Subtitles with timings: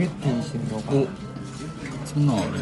[0.00, 1.06] ゲッティにしてみようかお。
[2.06, 2.52] そんなんある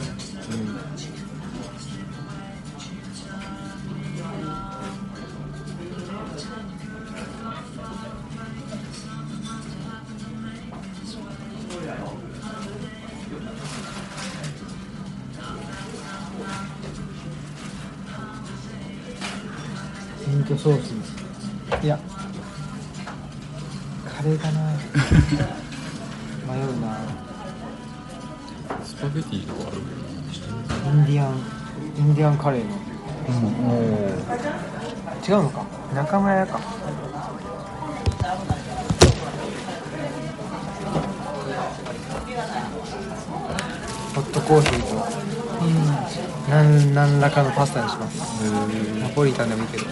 [49.28, 49.84] えナポリタンでもいいけど。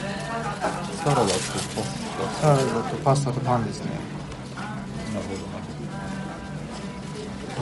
[1.05, 2.01] サラダとパス
[2.41, 3.91] サラダとパスタとパンですね。
[4.57, 5.35] タなるほ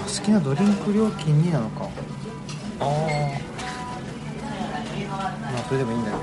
[0.00, 1.80] あ好きなドリンク料金になのか。
[1.80, 1.86] ど
[2.80, 2.90] なあ
[5.52, 6.18] まあそれでもいいんだけあ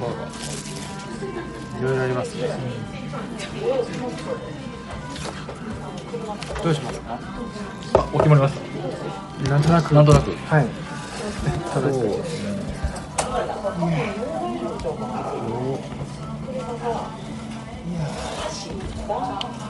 [0.00, 0.30] バーガー
[1.80, 2.48] どいろいろありますね。
[6.62, 7.18] どうしますか？
[7.94, 8.54] あお決まりまし
[9.44, 9.50] た。
[9.50, 9.94] なんとなく。
[9.94, 10.30] なんとなく。
[10.30, 10.66] はい
[11.80, 11.92] そう。
[14.54, 14.70] 一
[18.78, 18.96] です
[19.60, 19.65] ね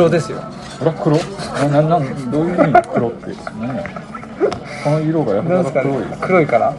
[0.00, 0.38] 黒ですよ。
[0.78, 1.16] グラ黒？
[1.16, 2.82] あななんどういう意味？
[2.94, 3.34] 黒ってね。
[4.82, 6.16] この色がやなんですかっぱ黒いね。
[6.22, 6.74] 黒いから？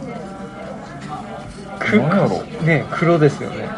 [1.78, 2.42] く何やろ？
[2.66, 3.68] ね黒ですよね。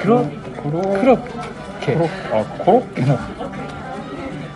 [0.00, 0.24] 黒
[0.62, 1.18] 黒黒
[1.80, 3.18] 系コロあコロッケの。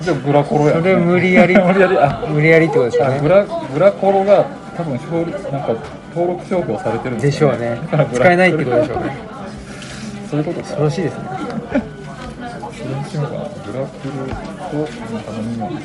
[0.00, 1.56] じゃあグラコロや、それ無理やり。
[1.58, 1.98] 無理やり。
[1.98, 3.16] あ無理やりってことですかね？
[3.16, 4.44] あグラグラコロが
[4.76, 5.06] 多分商
[5.50, 5.74] なんか
[6.14, 7.76] 登録商標されてるんでしょうね。
[8.14, 9.16] 使えないってことでしょうね。
[10.30, 10.66] そういうことか。
[10.66, 11.24] 恐ろしいですね
[12.76, 13.30] それにしようか。
[13.32, 15.32] なグラクルとなんか。
[15.32, 15.80] 飲み物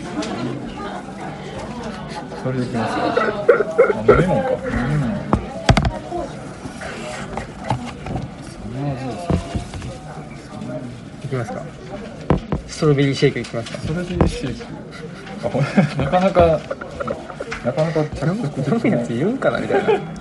[2.43, 4.49] それでいきますよあ飲み物か。
[4.51, 4.57] 飲
[4.87, 4.97] み
[8.81, 9.01] 物
[10.49, 10.89] その味
[11.23, 11.63] いきますか。
[12.67, 13.77] ストロベリーシェイクいきますか。
[13.79, 14.65] それでシェイク
[15.45, 16.19] あほなか。
[16.19, 16.59] なか。
[17.63, 17.83] なか。
[17.83, 18.03] なか。
[18.03, 18.35] 着飲
[18.65, 19.49] 色むやついるんか。
[19.51, 20.20] なみたいな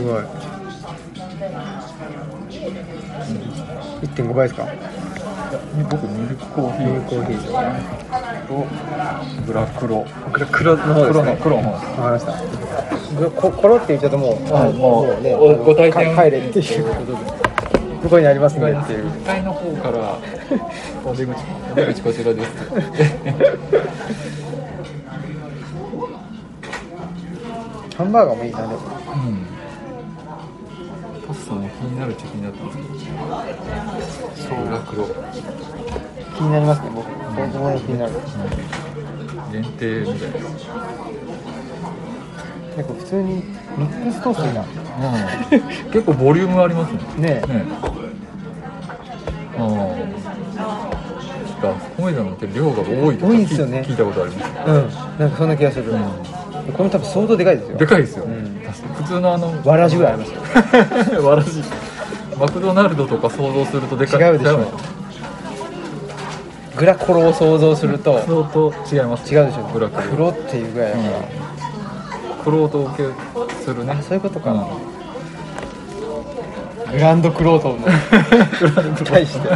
[0.00, 0.22] すごい。
[4.02, 4.66] 1.5倍ですか？
[5.90, 6.86] 僕ミルクコーヒー。
[6.88, 7.52] ミルクコーヒー。
[8.46, 8.66] と
[9.46, 10.06] ブラクロ。
[10.32, 12.32] 黒黒の方です黒のね黒の方わかりました。
[13.14, 17.12] ぐこコロって言っちゃうともうあもうねおご退店か帰れっていうことで。
[18.00, 19.10] ここにありますねっていう。
[19.10, 20.18] 1階の方から
[21.04, 21.34] お出口
[21.72, 22.50] お出口こちらです
[27.98, 28.76] ハンバーガーもいいなでもう
[29.30, 29.59] ん
[31.50, 32.78] パスタも気になるっちゃ気になったんです
[36.36, 37.10] 気になりますね僕。
[37.34, 38.12] 僕も気になる。
[39.52, 40.38] 限定みたいな。
[42.76, 44.62] 結構普通にミックストーストな。
[44.62, 44.64] う
[45.88, 45.90] ん。
[45.90, 47.00] 結構ボリュームありますね。
[47.18, 47.46] ねえ。
[47.46, 47.64] ね
[49.58, 49.66] ああ
[51.98, 53.84] 米田のって量が多いとか多いんですよね。
[53.86, 54.52] 聞いたことあります。
[54.66, 55.18] うん。
[55.18, 55.92] なんかそんな気がする、
[56.72, 57.76] これ多分相当でかいですよ。
[57.76, 61.24] でかいですよ、うん確かに普通のあのわらじぐらいありますよ。
[61.26, 61.62] わらじ。
[62.38, 64.20] マクドナルドとか想像するとでかい。
[64.20, 64.58] 違うでしょ。
[66.76, 69.34] グラコロを想像すると相当違います。
[69.34, 69.62] 違うでしょ。
[69.72, 70.16] ブラクロ。
[70.16, 73.04] 黒っていうぐらいだから、クロート受け
[73.64, 73.98] するね。
[74.06, 74.54] そういうことか。
[74.54, 74.64] な、う
[76.88, 76.92] ん。
[76.92, 77.86] グランドクロートンの。
[79.04, 79.48] 対して。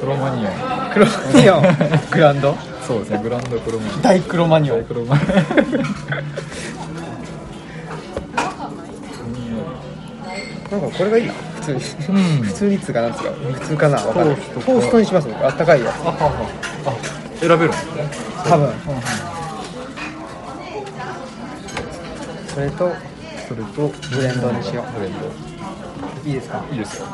[0.00, 0.52] クロマニオン
[0.92, 1.62] クロマニオン
[2.10, 2.75] グランド？
[2.86, 5.22] そうですねグランドクロマニオン大クロマニオンクロマニ
[10.70, 11.32] なんかこれがいいな。
[11.32, 12.42] 普通に、うん。
[12.42, 13.30] 普通にっつうかなんつうか。
[13.30, 13.98] 普通かな。
[13.98, 14.36] わかんない。
[14.36, 15.46] トーストかトーストにします僕。
[15.46, 15.94] あったかいやつ。
[15.94, 16.30] あはは
[16.86, 16.92] あ。
[17.38, 18.10] 選べるんですね
[18.48, 18.72] 多分。
[22.48, 22.92] それと
[23.48, 25.26] それとブレンドにしよブレンド。
[25.26, 25.30] う
[26.26, 26.64] いいですか？
[26.72, 27.06] いいですよ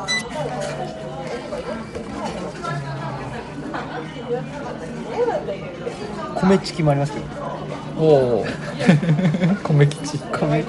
[6.41, 7.25] 米チキもありますけど。
[7.97, 8.45] おお
[9.63, 10.17] 米吉。
[10.19, 10.65] 米えっ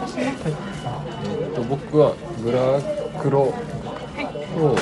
[1.55, 2.58] と僕はグラ
[3.20, 3.52] クロ。
[4.55, 4.76] と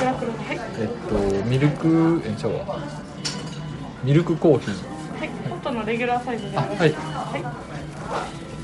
[0.79, 1.15] えっと
[1.45, 2.79] ミルクえちゃうわ
[4.03, 5.19] ミルクコーヒー。
[5.19, 5.29] はい。
[5.49, 6.57] ホットのレギュラーサイズで。
[6.57, 6.67] はい。
[6.77, 6.93] はい。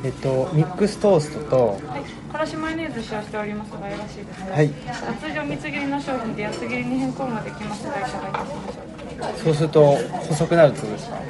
[0.03, 2.01] えっとミックストーストとはい、
[2.31, 4.53] からしマヨネーズ使用しておりますがよろしいですか？
[4.53, 4.69] はい。
[4.69, 8.98] 通常密切りの商品で安切りに変更ができますがいかがいたしましょう
[9.43, 9.95] そうすると
[10.27, 11.15] 細くなるってことですか？
[11.15, 11.21] か。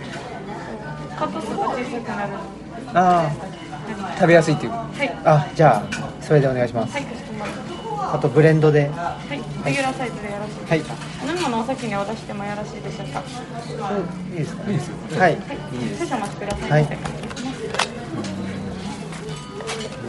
[1.18, 2.34] カット数が小さくなる。
[2.94, 3.32] ああ。
[4.16, 4.72] 食べやすいっていう。
[4.72, 5.84] はい、あじゃあ
[6.22, 6.94] それでお願いします。
[6.94, 8.14] はい、かしこまりました。
[8.16, 8.90] あとブレンドで。
[8.90, 9.32] はい、
[9.66, 10.94] レギュラーサイズでよろしいですか？
[10.96, 11.36] はい。
[11.42, 13.24] 生のお先にお出してもよろしいでしょうか？
[14.32, 14.70] いいですか？
[14.70, 14.96] いいですよ。
[15.20, 15.32] はい。
[15.32, 15.42] はい、
[15.98, 16.70] 少々お待ちください。
[16.72, 16.84] はい。
[16.84, 17.60] お願いします。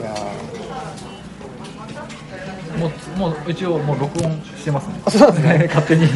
[0.00, 0.14] いや
[2.78, 4.94] もうもう一応もう録音してますね。
[5.04, 5.64] あそうなんですね。
[5.74, 6.08] 勝手に。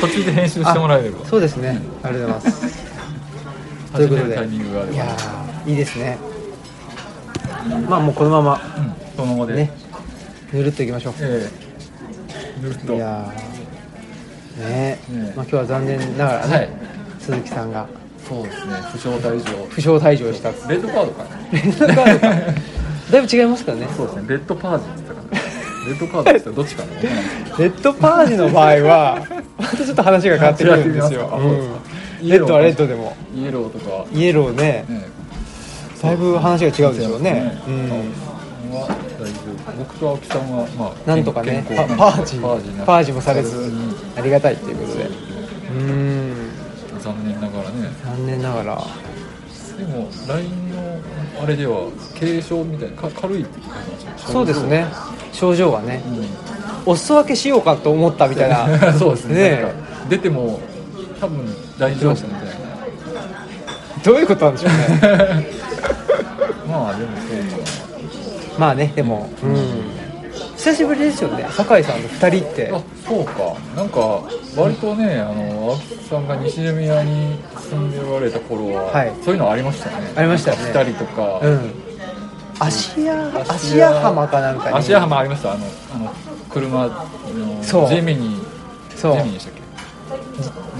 [0.00, 1.18] 途中で編集してもらえれば。
[1.20, 1.80] ーそうですね。
[2.02, 2.86] ありがとうございます。
[3.94, 4.34] ということで。
[4.34, 4.94] タイミングがあれば。
[4.94, 6.18] いやーいいですね。
[7.88, 8.60] まあもうこのまま。
[8.76, 9.54] うんそのままで。
[9.54, 9.70] ね。
[10.52, 11.14] ぬるっといきましょう。
[11.20, 11.48] え
[12.60, 12.62] え。
[12.62, 12.94] ぬるっと。
[12.94, 14.62] いやー。
[14.68, 14.98] ね。
[15.08, 15.32] ね。
[15.34, 16.68] まあ今日は残念ながらね、はい。
[17.20, 17.86] 鈴木さんが。
[18.28, 18.72] そうですね。
[18.92, 19.66] 負傷退場。
[19.68, 20.50] 負傷退場した。
[20.68, 21.30] レッドカードかな。
[21.52, 22.28] レッドカードか。
[23.10, 23.88] だいぶ違いますからね。
[23.96, 24.24] そうですね。
[24.28, 25.55] レッドパージって言ったかな
[25.86, 29.18] レッドカードってどっちかな レッドパージの場合は
[29.58, 31.40] またちょっと話が変わってくるんですよ、
[32.22, 33.16] レッドはレッドでも。
[33.34, 34.04] イエローとか。
[34.12, 34.84] イエローね。
[34.88, 35.16] ね。
[36.02, 37.90] だいぶ話が違うでしょうねううんん
[38.70, 38.86] は
[39.18, 39.32] 大丈
[39.66, 42.38] 夫僕と青木さんはまあなんとかねパパージ
[42.84, 45.04] パージもされずにありがたいということで。
[45.04, 46.34] うーん。
[47.00, 47.88] 残念ながらね。
[48.04, 48.82] 残念ながら。
[49.78, 54.86] でも LINE のあれでは軽症みたいなか軽いって聞きましたそうですね
[55.36, 56.02] 症状はね
[56.86, 58.90] うお裾分けしようかと思ったみたいな。
[58.90, 59.34] ん そうですね。
[59.34, 59.64] ね
[60.08, 60.60] 出ても
[61.20, 61.44] 多分
[61.78, 62.30] 大丈夫みたい
[64.02, 65.46] どういうことなんでしょうね。
[66.68, 67.64] な まあでもそう。
[67.64, 67.70] か
[68.58, 69.56] まあねでもうん。
[70.56, 72.72] 久しぶりですよね酒井さんの2人って。
[72.72, 73.32] あそうか。
[73.76, 74.20] なんか
[74.56, 77.38] 割とねあの青木さんが西宮に
[77.68, 79.12] 住んでおられた頃は、はい。
[79.24, 80.12] そういうのありましたね。
[80.14, 80.70] ありましたよね。
[80.72, 81.85] 2人とか、うん
[82.60, 83.14] 芦屋
[83.48, 84.76] 芦屋浜かなんかに。
[84.76, 86.10] 芦屋浜ありましたあのあの
[86.50, 86.92] 車の
[87.62, 87.88] そう。
[87.88, 88.36] ジェミニ
[88.96, 89.60] ジェミニでしたっけ？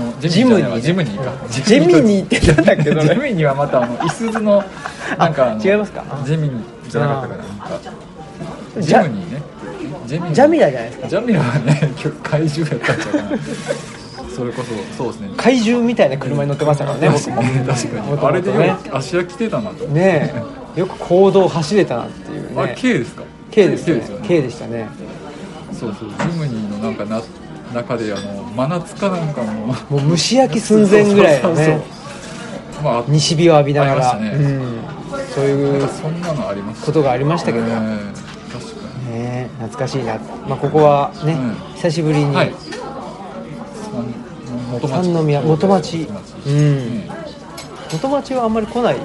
[0.02, 1.25] のジムニーねジムニー。
[1.25, 1.32] か。
[1.49, 4.62] ジェミニーってなんだっけどジェミニーはまたあのいすゝの
[5.19, 6.05] なんか 違いますか？
[6.25, 7.43] ジェミニーじゃなかったかな。
[7.43, 7.93] なんか
[8.81, 9.43] ジムニーね。
[10.06, 11.08] ジャミラじゃないですか？
[11.08, 13.29] ジャミラはね今日怪獣やったんちゃな
[14.37, 15.31] それこそそうですね。
[15.37, 17.43] 怪獣みたいな車に乗ってましたからね僕も。
[17.43, 18.19] 確かに。
[18.22, 19.84] あれでよく足焼きてたなと。
[19.87, 20.43] ねえ
[20.76, 22.75] よく行動走れたなっていうね。
[22.76, 24.02] K ですか？K です K ね。
[24.26, 24.88] K でしたね。
[25.73, 26.11] そうそう。
[26.11, 27.23] ジムニーのなんかな
[27.75, 29.52] 中であの真夏かなんかの。
[29.52, 31.81] もう蒸し焼き寸前ぐらいのね。
[32.82, 34.31] まあ西日を浴びながら、ね。
[34.31, 34.82] うん、
[35.34, 41.55] そういうそんなのありますことがありましたけど、えねー確かえ懐かしいな、まあ、ここはね、うん。
[41.76, 42.52] 久しぶりに、にはい。
[44.72, 45.08] 元町。
[45.08, 45.98] 三宮元町。
[46.00, 46.34] 元町。
[46.46, 47.08] うん。
[47.93, 49.00] 元町はあんまり来ないで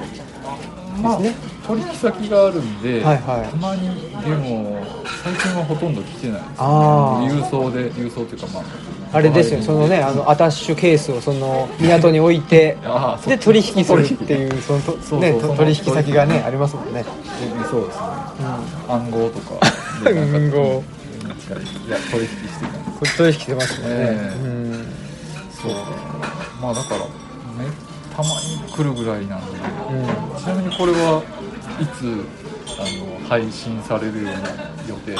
[1.01, 1.33] まあすね、
[1.67, 3.49] 取引先があるんで、はいはい。
[3.49, 3.81] たまに
[4.23, 4.85] でも
[5.23, 6.53] 最近はほとんど来てないです。
[6.57, 7.29] あー。
[7.29, 8.63] 郵送で郵送っていうかまあ
[9.13, 9.59] あれですよ。
[9.59, 12.77] ねそのねあのアタッシュケースをその港に置いて
[13.27, 17.09] で取引するっていうそのとそうね取引先がねありますもんね、で
[17.69, 18.05] そうですね。
[18.87, 19.59] う暗号とか。
[20.05, 20.83] 暗号。
[21.51, 23.13] いや取引してたんです。
[23.13, 24.45] ん、取引してますね、ええ。
[24.45, 24.73] うん。
[25.51, 25.73] そう。
[26.61, 27.05] まあだからね
[28.15, 29.57] たまに来るぐらいなんで、
[29.89, 30.37] うん。
[30.37, 31.21] ちなみにこれは
[31.81, 32.25] いつ
[32.79, 32.83] あ
[33.23, 34.31] の配信されるような
[34.87, 35.17] 予定、ね、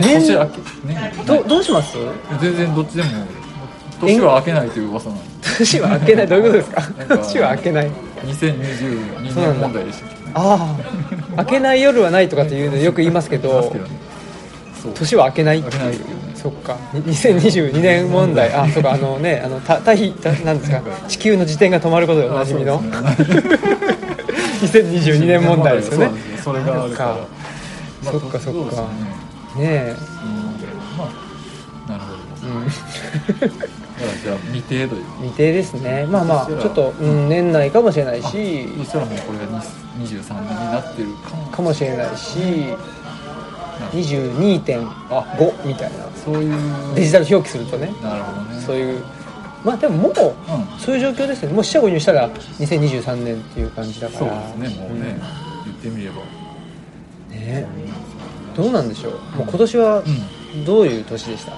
[0.00, 1.96] 年年明けねどどうします？
[2.40, 3.08] 全然どっちでも
[4.00, 5.24] 年は明けないという噂なんで
[5.58, 6.26] 年は明けない？
[6.26, 6.82] どういうことですか？
[7.16, 7.90] 年は明けない。
[8.22, 10.76] 2022年問題でしたああ。
[11.38, 13.72] 明けない夜はないとかっていうのよく言いますけど
[14.94, 16.76] 年は明けないっていいうそっか。
[16.94, 18.52] 2022年問題。
[18.52, 18.92] あそうか。
[18.92, 20.80] あのねあのた対たなんですか？
[21.08, 22.80] 地球の自転が止まることでおなじみの
[24.66, 26.20] 2022年問題ですよね。
[26.42, 28.10] それがあるから。
[28.10, 28.38] そっか。
[28.38, 28.82] そっか
[29.56, 29.64] ね。
[29.64, 29.96] ねえ。
[31.88, 32.22] なるほど。
[34.22, 35.04] じゃあ未定という。
[35.18, 36.06] 未定ですね。
[36.08, 38.68] まあまあちょっと、うん、年内かもしれないし。
[38.78, 39.62] そしたらもうこれが
[39.98, 41.46] 23年になってるかも。
[41.46, 42.38] かもしれないし
[43.80, 45.98] あ22.5みたいな。
[46.24, 46.94] そういう。
[46.94, 47.92] デジタル表記するとね。
[48.02, 48.60] なるほどね。
[48.60, 49.02] そういう
[49.64, 50.14] まあでももううん。
[50.78, 51.54] そういう状況ですよね。
[51.54, 54.30] もう四捨五入したら2023年っていう感じだから。
[54.52, 55.20] そうですねもうね、
[55.64, 56.22] 言ってみれば。
[56.22, 56.42] うん
[57.36, 57.66] ね
[58.54, 59.12] どうなんでしょう。
[59.36, 60.64] もう今年はうん。
[60.66, 61.52] どういう年でした、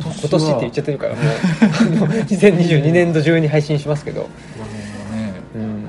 [0.00, 1.24] 今今年って言っちゃってるからもう。
[1.24, 4.28] あの2022年度中に配信しますけど、ね
[5.54, 5.84] うん、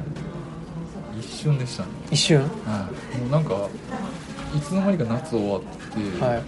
[1.20, 1.90] 一瞬でしたね。
[2.10, 2.40] 一瞬？
[2.40, 3.18] はい。
[3.18, 3.68] もうなんか
[4.56, 5.68] いつの間にか夏終わって、
[6.24, 6.44] はい。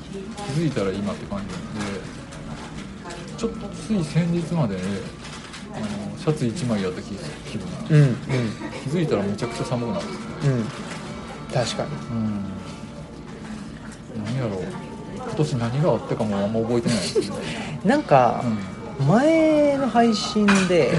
[0.55, 2.01] 気づいたら今って感じなんで
[3.41, 4.75] ちょっとつい先日まで
[5.73, 7.15] あのシャツ1枚やった気
[7.49, 8.15] 気分なんでうんうん。
[8.83, 10.07] 気づいたらめちゃくちゃ寒くなって
[10.47, 10.65] うん。
[11.51, 11.89] 確かに。
[12.11, 12.43] うん。
[14.25, 14.63] 何やろう。
[15.15, 17.81] 今年何があったかもあんま覚えてないですね。
[17.83, 18.45] なんか
[18.99, 19.07] うん。
[19.07, 20.91] 前の配信で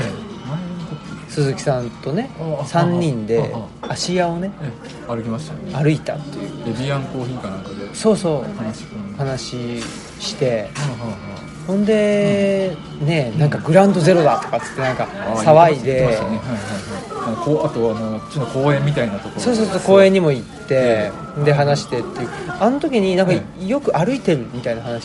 [0.44, 1.32] 何の時。
[1.32, 5.74] 鈴木さんとねああ3人であ芦屋をねえ歩きましたよね。
[5.74, 6.70] 歩いたっていう。
[6.70, 8.56] エビアンコーヒーかなんかでそうそう。
[8.56, 9.80] 話うん話
[10.18, 15.04] してはあはほんでねなんかグランドゼロだとかっつってなんか
[15.36, 16.00] 騒いで。
[16.00, 16.06] ね。
[16.06, 16.26] はいはい
[17.44, 19.40] こうあとあのこっちの公園みたいなところ。
[19.40, 21.12] そうそうそう公園にも行って
[21.44, 22.28] で話してっていう。
[22.48, 23.32] あの時になんか
[23.64, 25.04] よく歩いてるみたいな話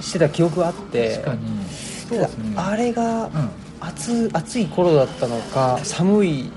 [0.00, 1.16] してた記憶があって。
[1.16, 1.40] 確かに。
[2.08, 2.52] そうですね。
[2.56, 3.30] あれがうん。
[3.82, 6.52] 暑暑い頃だったのか寒い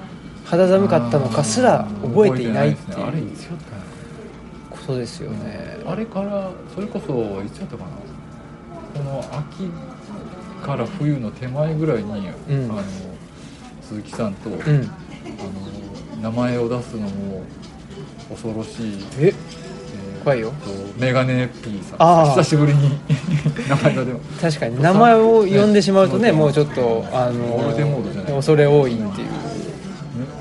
[0.45, 2.97] 肌寒かったのかすら覚えていないっていう
[4.69, 5.79] ことですよね。
[5.83, 8.04] なあれからそれこそいつやったかなこ
[9.05, 9.69] の秋
[10.65, 12.71] から冬の手前ぐらいに、うん。
[12.71, 12.83] あの
[13.81, 14.57] 鈴木さんと、うん。
[14.57, 17.43] あの名前を出すのも
[18.29, 19.27] 恐ろしい、え？
[19.27, 19.65] えー
[20.25, 20.49] 怖いよ。
[20.49, 20.55] と
[20.99, 22.29] メガネ P さん。
[22.31, 22.97] 久しぶりに
[23.69, 24.81] 名前が出ま確かに。
[24.81, 29.27] 名前を呼んでしまうとねねもうちょっとあの恐れ多いっていう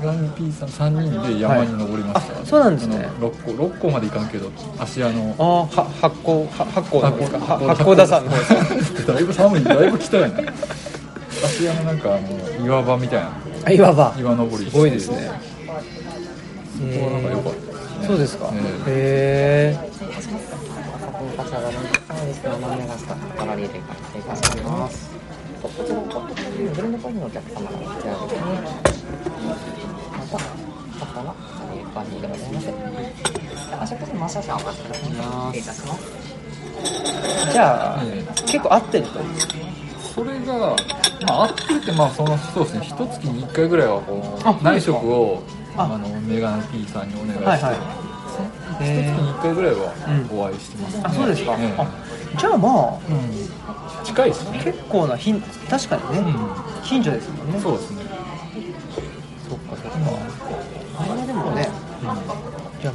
[0.05, 2.97] メガネ P さん3人で山に登りました、はいあそうなんですね。
[2.97, 5.35] あの六甲六甲まで行かんけど芦屋の。
[5.39, 5.67] ああは
[6.01, 7.37] 発酵は発酵の方ですか？
[7.39, 9.13] は八八甲田山の方ですか？
[9.13, 10.45] だいぶ寒いだいぶ北やね
[11.43, 13.31] 芦屋のなんかあの岩場みたいな
[13.65, 14.15] あ岩場。
[14.19, 15.31] 岩登りすごいですね。
[16.77, 18.07] そこはなんか良かったですね。
[18.07, 18.51] そうですか？
[18.51, 19.79] ねへえ
[25.65, 25.69] お
[27.29, 29.04] 客様がこちらですね。
[30.31, 31.35] また、ここの、
[31.75, 32.67] えー、番組でございます。
[33.81, 35.95] あ、食事も少々お待ちください。
[37.51, 39.19] じゃあええ結構合ってると
[40.13, 40.75] それが、
[41.27, 45.41] まあ、合ってるってまあそのそうですね一月に1回ぐらいはこあう内職を
[45.77, 48.05] ああのメガネ P さんにお願いして、はいはい
[48.75, 49.93] 一月に1回ぐらいは
[50.29, 51.73] うんお会いしてますね、あそうですか、ええ。
[51.77, 51.87] あ
[52.37, 54.03] じゃあまあうん。
[54.03, 54.61] 近いですね。
[54.63, 57.57] 結構な頻確かにね、う近所ですもんね。
[57.57, 58.04] んそうですね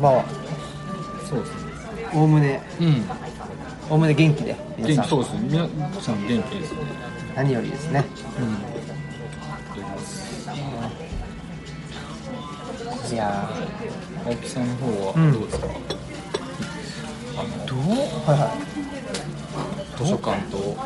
[0.00, 0.24] うじゃあまあん
[1.28, 1.60] そうですね。
[2.14, 2.62] おおむね。
[2.80, 3.04] うん。
[3.90, 4.56] おおむね元気で。
[4.78, 4.96] 皆さん。
[4.96, 5.40] 元気そうですね。
[5.42, 5.68] 皆
[6.00, 6.78] さん元気ですね。
[7.36, 8.04] 何よりですね。
[8.38, 8.80] うん。
[13.12, 13.50] いや
[14.24, 18.58] 青木さんの方はうんどうですか、あのーどうはいはい。
[19.98, 20.76] 図書館と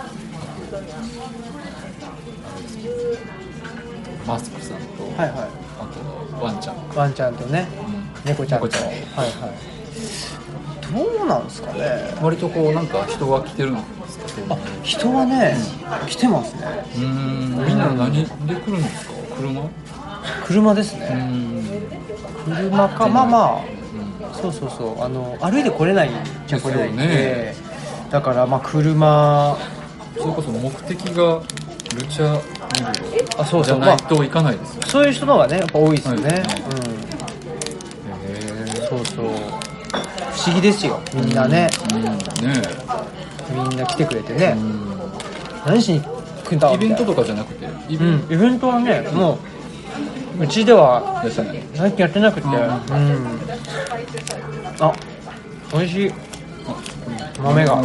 [4.26, 7.68] マスクさんと、はいはあとワンちゃん、いワンちゃんとね。
[7.68, 7.92] 猫ちゃん。
[7.92, 7.93] と
[8.25, 9.31] 猫ちゃんはいはい。
[10.95, 12.14] どうなんですかね。
[12.23, 13.81] 割とこうなんか人が来てるんで
[14.28, 15.57] すかあ人はね
[16.07, 16.61] 来てますね。
[16.97, 17.66] うーん。
[17.66, 19.14] みんな何で来るんですか？
[19.37, 19.61] 車？
[19.61, 19.64] う
[20.47, 21.62] 車ですね、
[22.45, 23.09] 車か。
[23.09, 23.57] まあまあ。
[23.57, 24.35] うん。
[24.35, 25.02] そうそうそう。
[25.02, 26.11] あの歩いて来れない
[26.47, 27.62] じゃ来れないんで、です
[28.11, 29.57] だからまあ車。
[30.16, 31.43] それこそ目的が
[31.97, 32.40] ルチャ
[32.76, 33.43] リブロ。
[33.43, 33.76] あそうそう。
[33.78, 36.40] じゃないと行かないですよね、そういう人の方がねやっぱ多いですよね、はい。
[36.40, 37.13] うん
[38.98, 39.26] そうそう。
[39.26, 41.00] 不思議ですよ。
[41.14, 42.02] みんなね、うん。
[42.02, 42.10] ね
[43.52, 44.56] みんな来てくれてえね、
[45.66, 46.72] 何しに来るんだ？
[46.72, 47.66] イベントみとかじゃなくて？
[47.88, 48.32] イたいなうん。
[48.32, 49.38] イベントはねも
[50.38, 51.62] ううちではやってない。
[51.74, 52.46] 最近やってなくて。
[52.46, 52.54] うん。
[52.54, 52.68] あ
[54.80, 54.92] あ
[55.72, 56.12] 美味しい。
[57.40, 57.82] 豆が。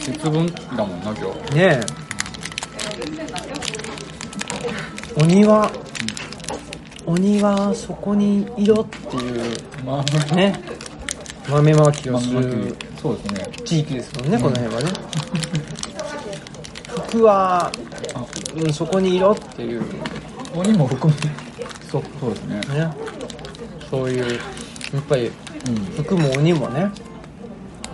[0.00, 1.54] 節分だもんな今日。
[1.54, 1.80] ねえ。
[5.20, 5.70] お庭
[7.06, 10.54] お庭そこにいろっていうまあね。
[11.48, 13.48] 豆まきをすまあるそうですね。
[13.64, 14.92] 地域ですもんね、この辺はね。
[17.08, 17.72] 服は、
[18.56, 19.80] うん、そこにいろっていう。
[19.80, 19.86] ね
[20.54, 21.20] 鬼も含め
[21.90, 22.02] そう。
[22.20, 22.60] そうですね。
[23.90, 24.38] そういう
[24.94, 25.74] やっぱりうん。
[26.04, 26.90] 服も鬼もね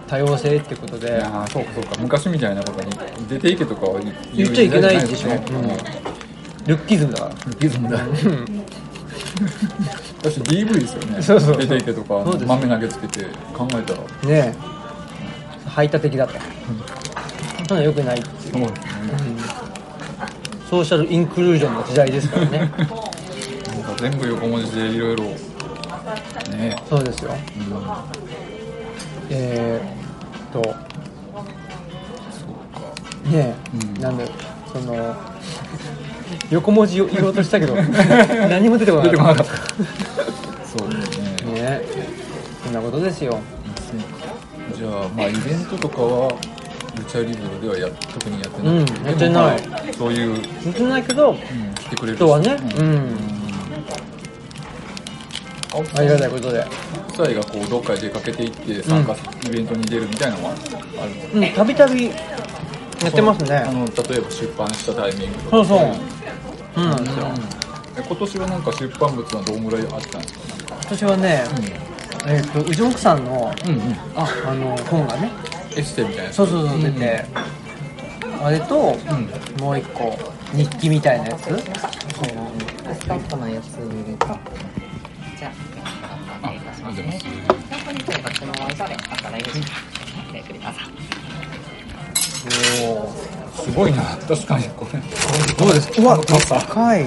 [0.07, 1.97] 多様性ってこといでやーそうかそうか。
[2.01, 2.91] 昔みたいなことに
[3.29, 4.01] 出ていけとかは
[4.35, 5.29] 言っちゃいけないでしょ。
[5.29, 5.79] 言う時代じゃない
[6.67, 7.35] ルッキズムだから。
[7.55, 7.89] ですね
[8.31, 8.79] うんリズムだ
[10.19, 11.23] 私 DV ですよね。
[11.23, 11.59] そうそうそう。
[11.59, 14.01] 出ていけとかそうです豆投げつけて考えたら。
[14.01, 14.55] ねえ。
[15.69, 16.39] 排他的だとそ
[17.65, 18.53] んなの良くないっていう。
[18.53, 19.59] そうですね。
[20.69, 22.59] ソーシャルインクルージョンの時代ですからね。
[22.59, 22.89] なんか
[23.99, 25.25] 全部横文字でいろいろ。
[25.25, 27.31] ねそうですよ。
[27.31, 27.37] うん。
[29.31, 30.75] えーっと。
[33.31, 34.03] ねうん。
[34.03, 34.31] なんだよ
[34.73, 35.17] その
[36.51, 37.75] 横文字を言おうとしたけど
[38.49, 39.45] 何も出てこなかった。
[39.45, 41.53] そうですね。
[41.53, 41.83] ね。
[42.65, 43.39] そんなことですよ。
[44.77, 46.33] じゃあまあイベントとかは
[46.97, 49.69] ルチャリブロではや特にやってない、うんやってない。
[49.69, 52.29] まあそういう、うん、言ってないけど来てくれる人。
[52.29, 52.95] はねううん。
[52.97, 53.39] ん
[55.97, 56.65] ありがたいことで。
[57.09, 59.15] 夫妻がこうどっかへ出かけていって参加、
[59.47, 61.07] イベントに出るみたいなのはあ
[61.41, 62.13] るたびたびや
[63.09, 63.57] ってますね。
[63.57, 65.51] あの例えば出版したタイミングとか。
[65.51, 66.18] そうそう
[66.79, 67.27] そうなんですよ。
[67.97, 70.41] え今年はなんか出版物はどんぐらいあったんですか？
[70.49, 71.45] なんか今年はね、
[72.27, 73.81] えっ、とうちの奥さんのうんうん。
[74.17, 75.31] ああの本がね
[75.77, 77.25] エッセイみたいなそうそうそう出て、
[78.43, 79.61] あれと、うん。
[79.61, 80.17] もう一個
[80.53, 81.49] 日記みたいなやつ？
[81.49, 81.65] そうス
[83.07, 83.83] タッフのやつと
[85.39, 85.53] じゃあ
[86.43, 88.11] あお願いいたしますありがとうございます。
[88.11, 90.85] ねこっちのワイザで赤ライブしごください。
[92.87, 94.03] おすごいな。
[94.03, 94.65] 確かに。
[94.71, 95.01] これ
[95.57, 97.07] どうですうわで高い。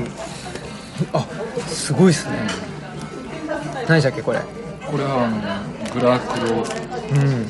[1.14, 1.26] あ
[1.68, 2.38] すごいっすね。
[3.88, 4.40] 何でしたっけこれ？
[4.86, 6.64] これはあのグラクロ。
[7.12, 7.48] うん。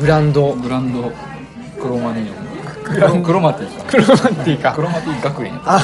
[0.00, 0.54] グランド。
[0.54, 1.12] グランド。
[1.80, 2.36] クロマニオン。
[2.84, 3.84] クロクロマティか。
[3.84, 4.72] クロマティか。
[4.74, 5.60] クロマティ学園。
[5.64, 5.82] あ。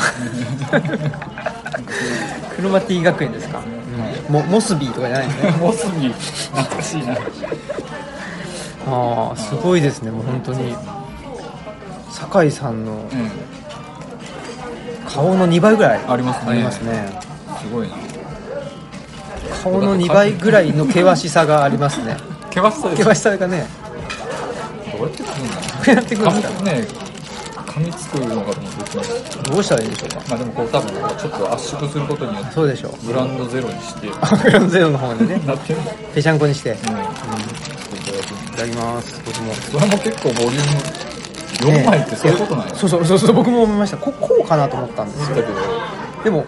[2.56, 3.60] クロマティ学園ですか、
[4.28, 5.50] もモスビーとかじゃないんですね。
[5.60, 6.12] モスビー。
[6.12, 7.16] 懐かしいな。
[8.86, 10.74] ああすごいですねもう本当に
[12.12, 13.30] 酒井さんのうん。
[15.08, 16.52] 顔の2倍ぐらいありますね。
[16.52, 17.20] ありますね。
[17.60, 17.94] すごいな。
[19.62, 22.16] 顔の2倍ぐらいの険しさがありますね。
[22.54, 23.66] 険しさです険しさがね。
[24.96, 27.02] どうやって作るんだろどうやってくるんですか
[27.72, 30.22] 噛みつくのかと思ってどうしたらいいでしょうか？
[30.28, 33.06] まあでもこう多分ちょっと圧縮することによってそうでしょう。
[33.06, 34.08] ブランドゼロにして。
[34.44, 35.40] グランドゼロの方にね。
[35.46, 35.78] なってる
[36.14, 36.68] ぺしゃんこにして。
[36.68, 36.78] いうん。
[36.78, 39.22] ちょっといただくただきます。
[39.24, 39.54] 僕も。
[39.54, 41.11] それも結構ボリューム
[41.60, 42.74] 4枚ってそういうことなんや。
[42.74, 43.96] そうそうそうそう僕も思いました。
[43.96, 45.48] ここうかなと思ったんですけど。
[46.24, 46.46] でも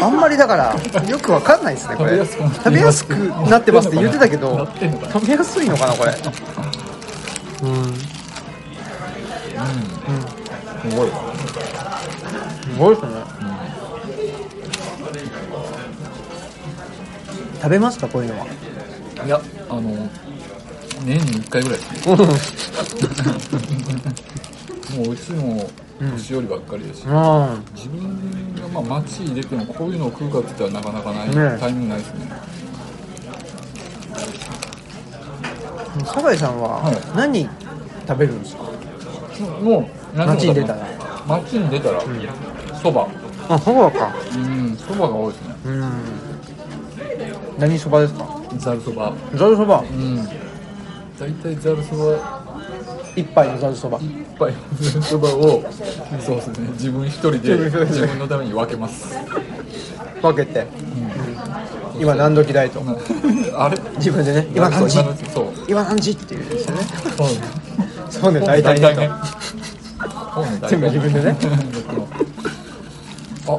[0.00, 0.74] あんまりだから
[1.08, 2.24] よくわかんないですねこれ。
[2.24, 3.10] 食べやすく
[3.48, 4.68] なってますって言ってたけなど
[5.12, 6.12] 食べやすいのかなこれ。
[7.62, 7.72] うん。
[7.72, 7.94] うん。
[10.90, 11.10] すごい。
[11.10, 11.14] す
[12.78, 13.10] ごいですね。
[17.60, 18.46] 食べますかこういうのは。
[19.24, 20.08] いやあの
[21.04, 21.75] 年に1回ぐらい
[22.06, 22.14] も
[25.08, 32.28] ううちも年寄りばっかりだし、あ自分がまあ街に出てもこういうのを食うかって言ったらなかなかない、ねタイミングないですね。
[36.00, 36.96] あ酒井さんははい。
[37.16, 37.48] 何
[38.06, 38.62] 食べるんですか？
[39.60, 40.86] もう街に出たら。
[41.26, 42.00] 街に出たら
[42.80, 43.08] そば。
[43.48, 44.14] あそばか。
[44.32, 45.54] うんそばが多いですね。
[45.64, 45.90] うん。
[47.58, 48.24] 何そばですか？
[48.58, 49.12] ざるそば。
[49.34, 49.80] ざるそば。
[49.80, 50.28] うん
[51.18, 52.42] 大体ざるそば。
[53.16, 53.98] 一杯のざるそば。
[53.98, 55.62] 一杯ざるそばを
[56.20, 56.68] そうですね。
[56.72, 59.16] 自分一人で自分のために分けます。
[60.20, 60.66] 分けて、
[61.98, 62.82] 今何時だいと。
[63.54, 63.78] あれ？
[63.96, 64.98] 自分でね今何時？
[65.68, 66.10] 今何時？
[66.10, 66.82] っていうんですよね。
[67.16, 67.28] そう。
[68.10, 69.10] そうね大体ね。
[70.68, 71.36] 全部自分でね。
[73.48, 73.56] あ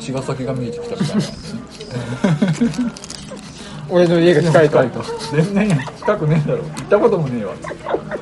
[0.00, 1.22] 茅ヶ崎が見えてきたみたいな
[3.90, 5.02] 俺の家が近いと。
[5.32, 6.62] 全然近くねえだろ。
[6.62, 7.54] 行ったこともねえわ。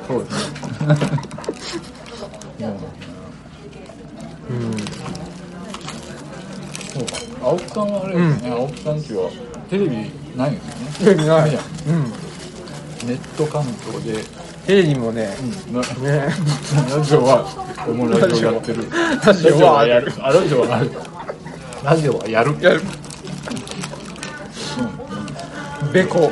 [0.07, 0.51] そうです
[0.85, 0.95] ね。
[2.59, 2.79] も
[4.49, 4.77] ううん。
[6.87, 7.47] そうか。
[7.47, 9.29] 青木さんはあれですね、青木さんちは
[9.69, 9.95] テレビ
[10.35, 10.91] ないんですよね。
[10.99, 11.53] テレビない。
[11.53, 12.03] やうん。
[13.07, 14.23] ネット関東で、
[14.65, 15.35] テレビもね。
[15.71, 16.33] なね。
[16.95, 17.45] ラジオは
[17.87, 18.87] おもラジオやってる。
[19.25, 20.13] ラジオはやる。
[20.19, 20.91] あラジオはある。
[21.83, 22.55] ラジオはやる。
[22.61, 22.81] やる
[25.93, 26.31] ベコ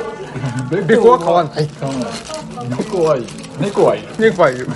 [0.70, 1.68] ベベコは買わない。
[2.68, 3.26] 猫はいい。
[3.60, 4.08] 猫はいる。
[4.18, 4.66] 猫はいる。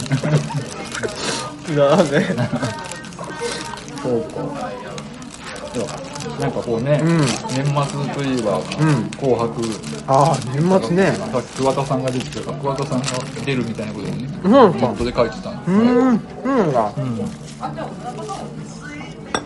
[1.77, 2.21] なんで
[4.03, 4.41] そうか。
[6.41, 7.19] なんかこうね、うん。
[7.21, 8.63] 年末といえば、ん。
[9.11, 9.63] 紅白。
[10.07, 11.13] ああ年末ね。
[11.13, 13.07] さっき桑田さんが出てたから桑田さんが
[13.45, 14.53] 出るみたいなことをね、うん。
[14.53, 15.71] ネットで書いてたんです。
[15.71, 16.93] うーんうんだ。
[16.97, 17.19] うん。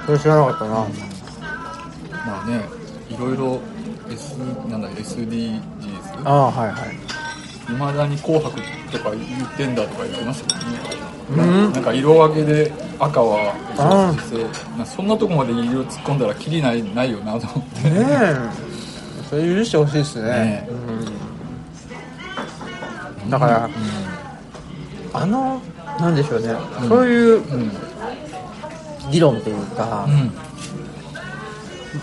[0.07, 0.75] それ知らなかったな。
[2.27, 2.65] まあね
[3.11, 3.61] いろいろ
[4.11, 4.37] S
[4.69, 5.61] なんだ SDGs
[6.25, 7.73] ああはいはい。
[7.73, 8.55] いまだに紅白
[8.93, 10.79] とか言ってんだとか言ってましたけどね、
[11.31, 11.73] うん？
[11.73, 14.17] なんか色分けで赤はあー。
[14.17, 17.91] 消費性なそんなとこまで色突っ込んだらキリないないよなと思って。
[17.91, 18.37] ねえ。
[19.31, 20.29] それ許してほしいですね。
[20.31, 20.69] ね
[23.25, 23.31] うん。
[23.31, 23.71] だから、
[25.15, 25.61] あの
[25.99, 26.49] なんでしょうね、
[26.89, 27.71] そういううん。
[29.11, 30.31] 議論っていうか、うん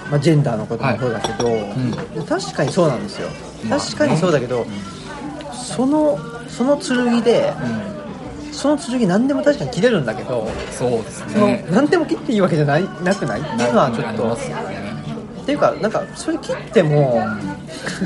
[0.10, 2.25] まあ、ジェンダーのこともそうだけど、ん。
[2.25, 3.30] 確かにそうなんですよ。
[3.67, 4.65] まあ確かにそうだけど、
[5.54, 6.17] その
[6.49, 7.54] その剣で
[8.51, 11.65] その剣何でも確かに切れるんだけどそうですね。
[11.71, 13.41] 何でも切っていいわけじゃないなくない？
[13.41, 14.23] っていうのはちょっと。
[14.36, 14.91] ね。
[15.41, 17.19] っていうかなんかそれ切っても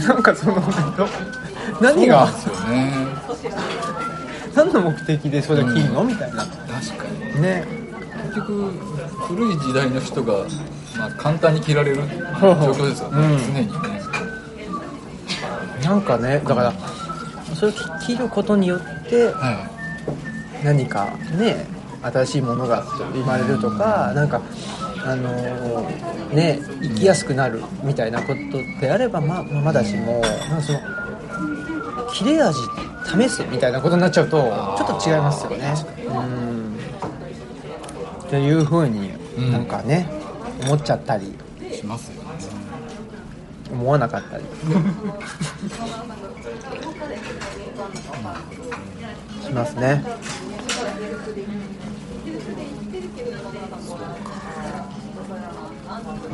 [0.07, 0.55] なんかその
[0.95, 1.07] ど
[1.81, 2.27] 何が？
[2.27, 3.55] そうなんですよね。
[4.55, 6.03] 何の目的でそれ切るの？
[6.03, 6.45] みたいな。
[6.45, 7.41] 確かに。
[7.41, 7.65] ね。
[8.33, 8.71] 結局
[9.27, 10.45] 古い時代の人が、
[10.97, 12.01] まあ、簡単に切られる状
[12.53, 13.37] 況ですよね、うん。
[13.37, 13.67] 常に。
[13.67, 14.05] ね
[15.83, 16.73] なんかねだから
[17.53, 19.69] それを切ることによっては
[20.63, 21.05] 何か
[21.37, 21.67] ね
[22.01, 24.41] 新しいものが生まれるとかなんか
[25.05, 30.79] あのーね生きやすくなるみたいなことであればままあまだしもなんかその
[32.11, 32.57] 切れ味
[33.05, 34.37] 試せみたいなことになっちゃうと
[34.77, 35.73] ちょっと違いますよね。
[36.07, 36.75] うん。
[38.25, 39.51] っていうふうにうん。
[39.51, 40.09] なんかね、
[40.63, 41.33] 思っちゃったり。
[41.71, 42.29] いしますよね。
[43.71, 44.43] 思わなかったり。
[49.43, 50.03] しますね。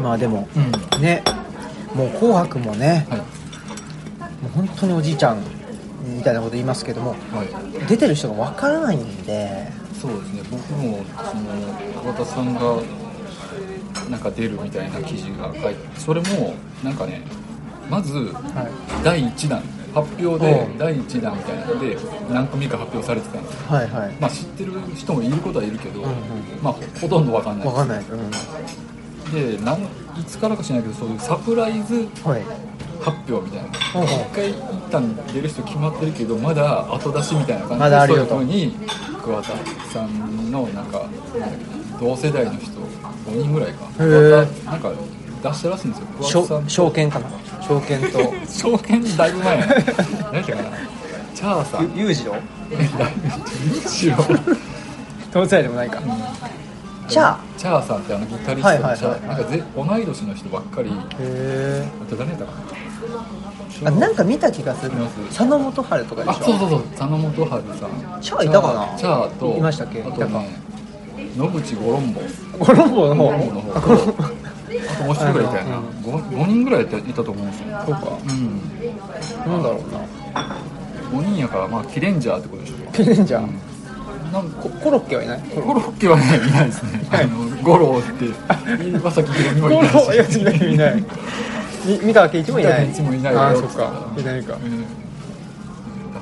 [0.01, 1.01] まあでもうん。
[1.01, 1.23] ね。
[1.95, 3.19] もう「紅白」もねはい。
[3.19, 3.25] も
[4.47, 5.43] う本当におじいちゃん
[6.05, 7.87] みたいなこと言いますけどもはい。
[7.87, 9.71] 出てる人がわからないんで。
[10.01, 10.41] そうですね。
[10.49, 11.43] 僕もその
[12.01, 12.59] 桑田さんが
[14.09, 17.21] なんか出るみたいな記事が書いてそれもなんかね
[17.89, 19.61] まずは第1弾
[19.93, 20.69] 発表でう。
[20.69, 21.97] ん第1弾みたいなので
[22.29, 23.59] 何組か発表されてたんですよ。
[23.69, 24.15] いはいはい。
[24.19, 26.13] まあ知ってる人もいることはいるけど、うんうん。
[26.61, 27.99] まあほほとんどわかんないわかんない。
[27.99, 28.31] うん
[29.31, 32.43] でなんいつからか知らないけどそういうサプライズはい。
[33.01, 34.01] 発表みたいな。
[34.01, 34.05] うんう。
[34.05, 34.55] ん一回一
[34.91, 38.75] 旦出る人決まってるけどまだ後出しみたいな感じでまそういうふうに
[39.21, 39.49] 桑田
[39.93, 42.71] さんのなんかなんだっけ同世代の人
[43.29, 43.85] 5人ぐらいか。
[44.03, 44.91] なんか
[45.43, 46.05] 出したらしいんですよ。
[46.23, 46.65] し桑田さんと。
[46.65, 47.29] ょ証券かな？
[47.61, 48.19] 証券と。
[48.51, 49.59] 証券だいぶ前。
[49.59, 50.69] や何やったかな。
[51.35, 51.91] チャーさん。
[51.95, 52.31] ゆ裕次郎？
[52.31, 53.27] だいぶ。
[53.85, 54.39] 後ろ
[55.31, 56.01] 同世代でもないか。
[57.07, 57.39] じゃあ。
[57.55, 58.91] チャーさんってあのギタリストはいはいはい。
[58.93, 60.89] のチャーなんかぜ同い年の人ばっかり。
[61.19, 62.51] へあと誰やったか
[63.83, 64.91] えあなんか見た気がする。
[65.29, 66.45] 佐野元春とかでなあしょ。
[66.45, 66.81] そうそうそう。
[66.97, 68.21] 佐野元春さん。
[68.21, 68.97] チャーいたかな？
[68.97, 70.01] チャーといましたっけ？
[70.01, 70.60] あとね
[71.37, 72.21] 野口五郎坊。
[72.59, 73.31] 五郎坊の方？
[73.75, 74.31] あコロンボと
[74.89, 75.77] あともう一人ぐらいいたよな。
[75.77, 77.67] あの 5, 人ぐらいいたいたと思うんですよ。
[77.85, 78.17] そうか。
[78.23, 79.51] うん。
[79.51, 80.57] なんだろうな。
[81.11, 82.91] 5人やからまあキレンジャーってことでしょ。
[82.91, 83.43] ケレンジャー。
[83.43, 84.31] うん。
[84.31, 85.41] なんココロッケはいない？
[85.41, 88.25] ココロッケはねいないですね、あの五郎って。
[88.87, 89.89] 岩崎宏美もいない
[90.31, 90.73] しロいない。
[90.73, 91.03] いない
[91.85, 92.89] み三河圭一もいない。
[92.89, 93.41] 一もいないよ。
[93.41, 94.13] ああそっか。
[94.17, 94.55] いないか。
[94.55, 94.85] うん。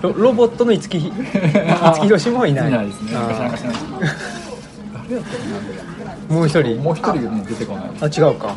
[0.01, 2.69] ロロボットの五木ひ 五木ひろしもいない。
[2.69, 3.11] いないですね。
[3.15, 3.79] あ昔なんか知らない
[6.29, 6.75] もう一人？
[6.77, 7.91] なもう一人がね出てこない。
[8.01, 8.55] あ違うか。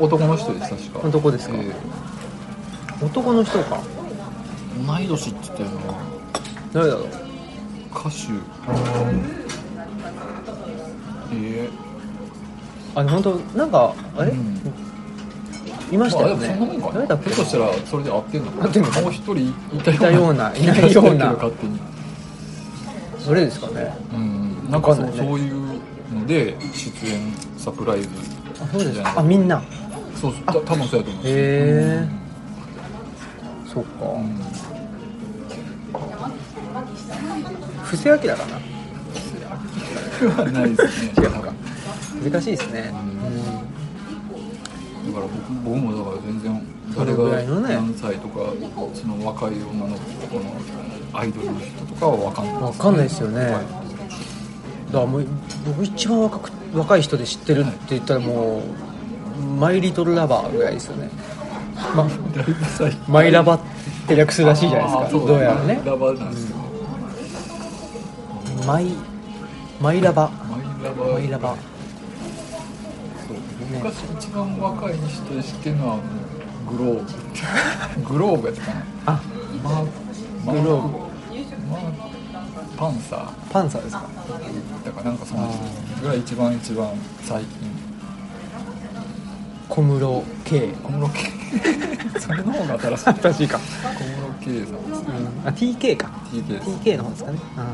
[0.00, 1.06] お男の人です確か。
[1.08, 1.54] 男ですか？
[1.58, 1.72] え
[3.04, 3.76] 男の人か。
[4.80, 5.94] ー同い年って言ってるのは。
[6.72, 7.04] 誰だろう？
[7.94, 8.16] 歌手。
[11.34, 11.68] え
[12.94, 13.22] あでも本
[13.52, 14.56] 当なんかあれ、うん。
[15.92, 16.48] いましたよね。
[16.54, 16.90] もそんなもんか。
[16.94, 17.30] 誰だっけ？
[17.30, 20.56] としたらそれで合ってんの合ってんのかもう一人いたような。
[20.56, 21.26] いないような。
[21.32, 21.78] 勝手に
[23.26, 23.94] どれですかね。
[24.14, 25.80] うんなんかそう,、そういう
[26.14, 28.08] ので出演サプライズ
[28.60, 29.62] あそうですかみたいなあみんな。
[30.20, 30.44] そうそう。
[30.44, 31.22] た多分そうやと思う。
[31.22, 31.36] んですよへ
[32.02, 32.08] え
[33.66, 34.36] そっか、うん
[37.84, 38.34] 布施明かな？
[40.22, 41.52] うんはないですね違うのか。
[42.30, 42.82] 難しいですね。
[42.82, 42.90] だ
[45.12, 45.32] から僕
[45.64, 47.74] 僕もだから全然それぐらいのね。
[47.76, 48.40] 何歳とか
[48.94, 50.44] その若い女の子の
[51.12, 52.54] アイドルの人とかは分かんない。
[52.54, 53.46] うん分かんないですよね。
[53.46, 53.60] だ
[54.96, 55.26] からもう
[55.66, 58.62] 僕一番若く若い人で知ってるって言ったらも
[59.38, 61.10] うマイリトルラバーぐらいですよね、
[61.94, 62.08] ま、
[63.08, 63.60] マイラバっ
[64.08, 65.26] て略するらしいじゃないですか。
[65.26, 65.80] どうやらね。
[65.84, 66.58] ラバーなんですけど、
[68.66, 68.86] マイ
[69.80, 71.12] マイラバマイラバー。
[71.12, 71.54] マイラバ
[73.26, 73.36] そう
[73.72, 75.98] 昔一番若い人で知ってるのは
[76.70, 77.04] グロー。
[78.06, 78.84] ブグローブやったかな。
[79.06, 79.20] あ
[79.62, 80.98] まあグローブ。
[81.68, 82.05] まあ
[82.76, 83.32] パンサー。
[83.52, 84.02] パンサーですか？
[84.84, 85.48] だからなんかその
[85.98, 86.88] 人が一番一番
[87.22, 87.70] 最近。
[89.68, 90.68] 小室圭。
[90.82, 91.30] 小室圭。
[92.20, 93.04] それの方が新しい。
[93.20, 95.06] 新しいか、小室圭さんですね。
[95.42, 96.08] うん、あ TK か。
[96.32, 97.38] TK TK の方ですかね。
[97.56, 97.64] うん。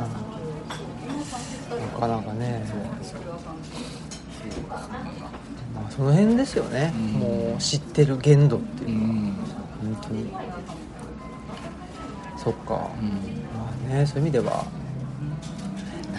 [1.93, 2.65] なかなかね。
[2.71, 3.19] そうなんですよ。
[5.75, 7.03] まあ、その辺ですよね、うん。
[7.21, 9.35] もう知ってる限度ってういうのは、ん。
[9.83, 10.31] 本当に。
[12.37, 13.09] そっか、うん。
[13.09, 14.65] まあねそういう意味では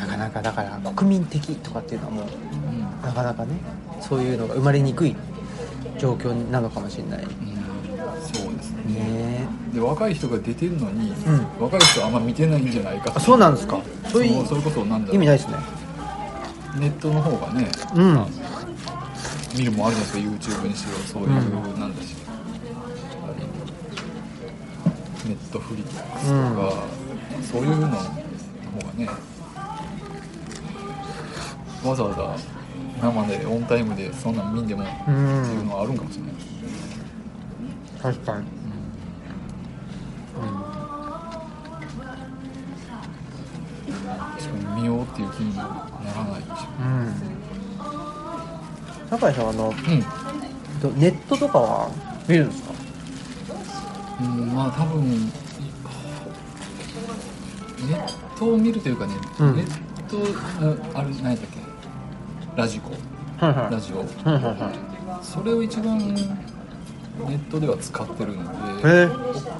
[0.05, 2.81] なかなかだから国民的とかっていうのはもううん。
[3.01, 3.55] なかなかね
[4.01, 5.15] そういうのが生まれにくい
[5.97, 7.19] 状況なのかもしれない。
[7.19, 8.21] ねうん。
[8.21, 8.83] そうですね。
[8.89, 11.13] えで若い人が出てるのに、ん。
[11.59, 13.79] 若い人はあんま見てないんじゃないかあそうなんですか？
[14.11, 15.15] そういうそれこそなんだろう。
[15.15, 15.57] 意味ないですね。
[16.79, 18.13] ネットの方がね、うん。
[18.15, 18.27] まあ
[19.55, 21.33] 見るもんあるじゃないですか YouTube にしろそういう、う
[21.77, 22.15] んなんだし。
[25.25, 26.83] ネットフリックスとか、
[27.49, 28.01] そういうのの方が
[28.97, 29.07] ね
[31.83, 32.35] わざわざ。
[33.01, 36.33] 生でオンタイムでそんなん見んでもってういうんのはあるんかもしれない、
[38.01, 38.45] 確かに。
[44.39, 45.69] 確かに見ようっていう気になら
[46.23, 46.45] ないし。
[46.79, 47.13] うん。
[49.09, 49.73] 酒井さんあのうん。
[50.81, 51.89] とネットとかは
[52.27, 52.71] 見るんですか？
[54.21, 55.27] うん、まあ多分ネ
[57.95, 59.55] ットを見るというかね、うん。
[59.57, 59.67] ネッ
[60.07, 60.17] ト
[60.95, 61.52] ああれ何やったっけ？
[62.55, 62.91] ラジコ。
[63.43, 63.99] はいはラジオ。
[63.99, 66.21] はいはいはそれを一番ネ
[67.35, 68.47] ットでは使ってるのい
[68.83, 69.07] でへえ。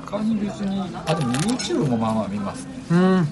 [0.05, 2.97] 他に別にあでも YouTube もまあまあ見ますね、うん。
[2.99, 3.25] まあ、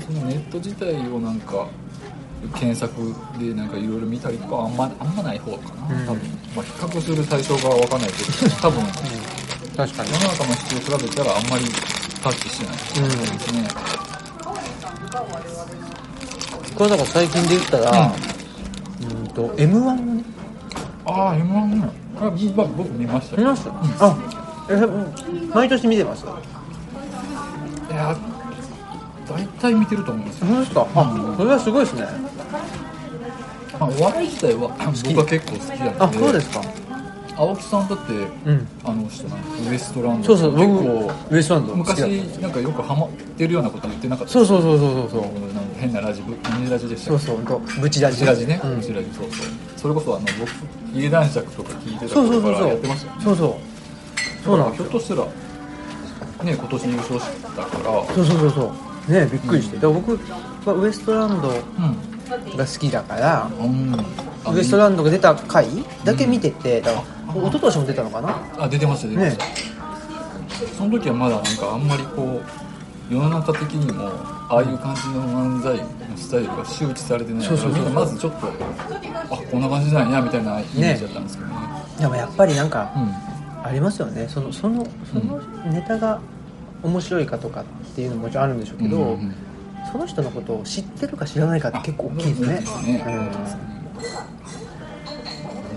[0.00, 1.68] そのネット自体をなんか
[2.54, 6.06] 検索でなんかいろいろ見たりとかはあんまあんまない方かな、うん。
[6.06, 6.22] 多分、
[6.56, 8.82] まあ、比較する対象が分かんないけど多分。
[9.76, 10.10] 確かに。
[10.12, 11.64] 世の中の人と比べたらあんまり
[12.22, 12.76] タッチしてない。
[12.76, 12.82] で
[13.38, 13.68] すね、
[16.76, 18.12] これだから最近で言ったら
[19.00, 19.28] うん。
[19.28, 20.24] と m 1のね。
[21.06, 23.40] ああ m 1ねあ僕僕見ました。
[23.40, 23.70] よ見ました？
[24.06, 24.16] あ
[24.70, 24.74] え
[25.54, 26.24] 毎年見てます？
[26.24, 26.28] い
[27.94, 28.16] や
[29.28, 30.86] 大体見てると思うんですよ、本当ですか？
[30.94, 32.06] あそれはすごいですね。
[33.78, 34.68] まあ、お笑い自体は
[35.04, 36.62] 僕は結構好きなあのでそうですか
[37.38, 38.12] 青木さんだって
[38.46, 38.66] うん。
[38.84, 40.26] あの人なんかウエストランド。
[40.26, 41.74] そうそう僕結構ウエストランド。
[41.76, 41.98] 昔
[42.40, 44.32] なんかよくハマってるようなこと言ってなかった？
[44.32, 45.22] そうそうそうそうそう。
[45.22, 45.24] そ
[45.78, 48.16] 変なラジブミニラジでしたそうそうほんとブチラジ。
[48.16, 48.76] ブチラジね、うん。
[48.80, 49.46] ブチラジそうそう。
[49.76, 52.64] それこそあの僕家男爵とか聞いてたそうそう頃からそう。
[52.64, 53.22] そうやってましたよね。
[53.24, 53.54] そうそう。
[54.44, 55.30] そうなんひょっとしたらね
[56.54, 58.14] 今年優勝したから。
[58.14, 58.72] そうそうそうそ
[59.08, 59.12] う。
[59.12, 60.18] ねびっくりして、だから僕
[60.66, 62.15] はウエストランドうん
[62.56, 63.94] が好きだからうん。
[64.44, 65.66] あウエストランドが出た回？
[66.04, 68.46] だけ見ててだから一昨年も出たのかな？
[68.58, 69.38] あ出てました出てましね。
[69.38, 72.40] た、その時はまだなんかあんまりこ
[73.10, 74.08] う世の中的にも
[74.48, 81.56] ああいう感じの漫才のスタイルが周知されてないからみんなまずちょっとあこんな感じなんやみたいなイメージだったんですけどね。
[81.98, 83.12] でもやっぱりなんかうん。
[83.64, 84.28] ありますよね。
[84.28, 85.40] そのそのその
[85.72, 86.20] ネタが
[86.84, 87.64] 面白いかとかっ
[87.96, 89.34] ていうのももちろんあるんでしょうけど、うんうん
[89.96, 92.48] その人のことを知ってるか知らないかって結構大きいですね。
[92.98, 93.14] ねうん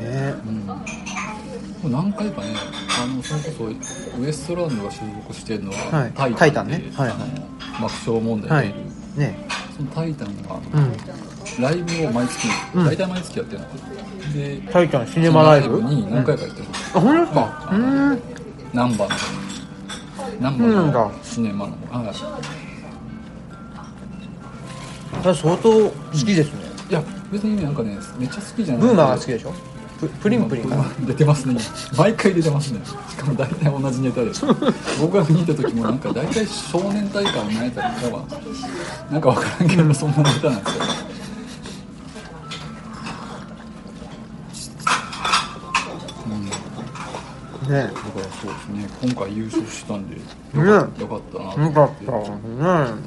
[0.04, 0.34] ね。
[0.46, 0.66] うん。
[0.68, 0.76] も
[1.86, 2.48] う何回かね
[3.02, 5.78] あのそれこそウエストランドが所属してるのは、
[6.14, 6.34] はい。
[6.36, 6.92] タイタンでタンね。
[6.98, 7.14] はい
[7.82, 8.70] 爆笑問題はい。
[8.72, 9.48] がいる、ね。
[9.78, 10.92] そのタイタンがうん。
[11.64, 12.86] ライブを毎月、うん。
[12.86, 13.66] 大体毎月やってるの。
[13.68, 15.82] かなでタイタンシネマライブ？
[15.82, 17.70] に何回か行ってる、あ本当ですか？
[17.72, 18.22] ううん。
[18.74, 19.16] ナンバーの
[20.42, 21.10] ナンバーのだ。
[21.24, 21.78] シネマの
[25.22, 28.84] 相当好きですね、いや別にねなんかねめっちゃ好きじゃない。
[28.84, 29.54] ブーマーが好きでしょ？
[30.00, 30.70] ププリンプリン
[31.06, 31.60] 出てますね。
[31.98, 32.80] 毎回出てますね。
[32.86, 34.32] しかも大体同じネタで。
[35.02, 38.24] 僕が見た時もなんか大体少年大会の何やったかは
[39.12, 40.84] なんか分からんけどそんなネタなんですよ。
[47.70, 47.82] ね。
[47.84, 48.88] だからそうですね。
[49.04, 50.22] 今回優勝したんでよ
[50.64, 52.12] ねかった,、よかったなとよかった
[52.96, 53.02] ね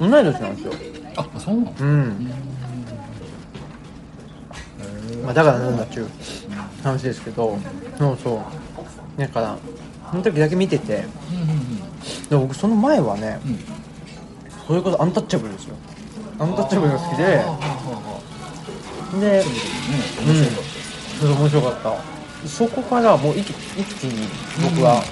[0.00, 0.72] 同い年なんですよ。
[1.16, 2.30] あそうなのうん、
[5.24, 6.08] まあ、だからなんだっちゅう
[6.82, 7.58] 話ですけど
[7.98, 8.42] そうそ
[9.16, 9.20] う。
[9.20, 9.58] だから
[10.10, 11.04] その時だけ見てて。
[12.28, 13.58] でも僕その前はねうん。
[14.66, 15.76] それこそアンタッチャブルですよ。
[16.38, 17.44] アンタッチャブルが好きで。
[19.20, 22.48] でそうですね面白かったそれ面白かった。
[22.48, 23.50] そこからもう一気
[24.04, 24.28] に
[24.62, 25.02] 僕は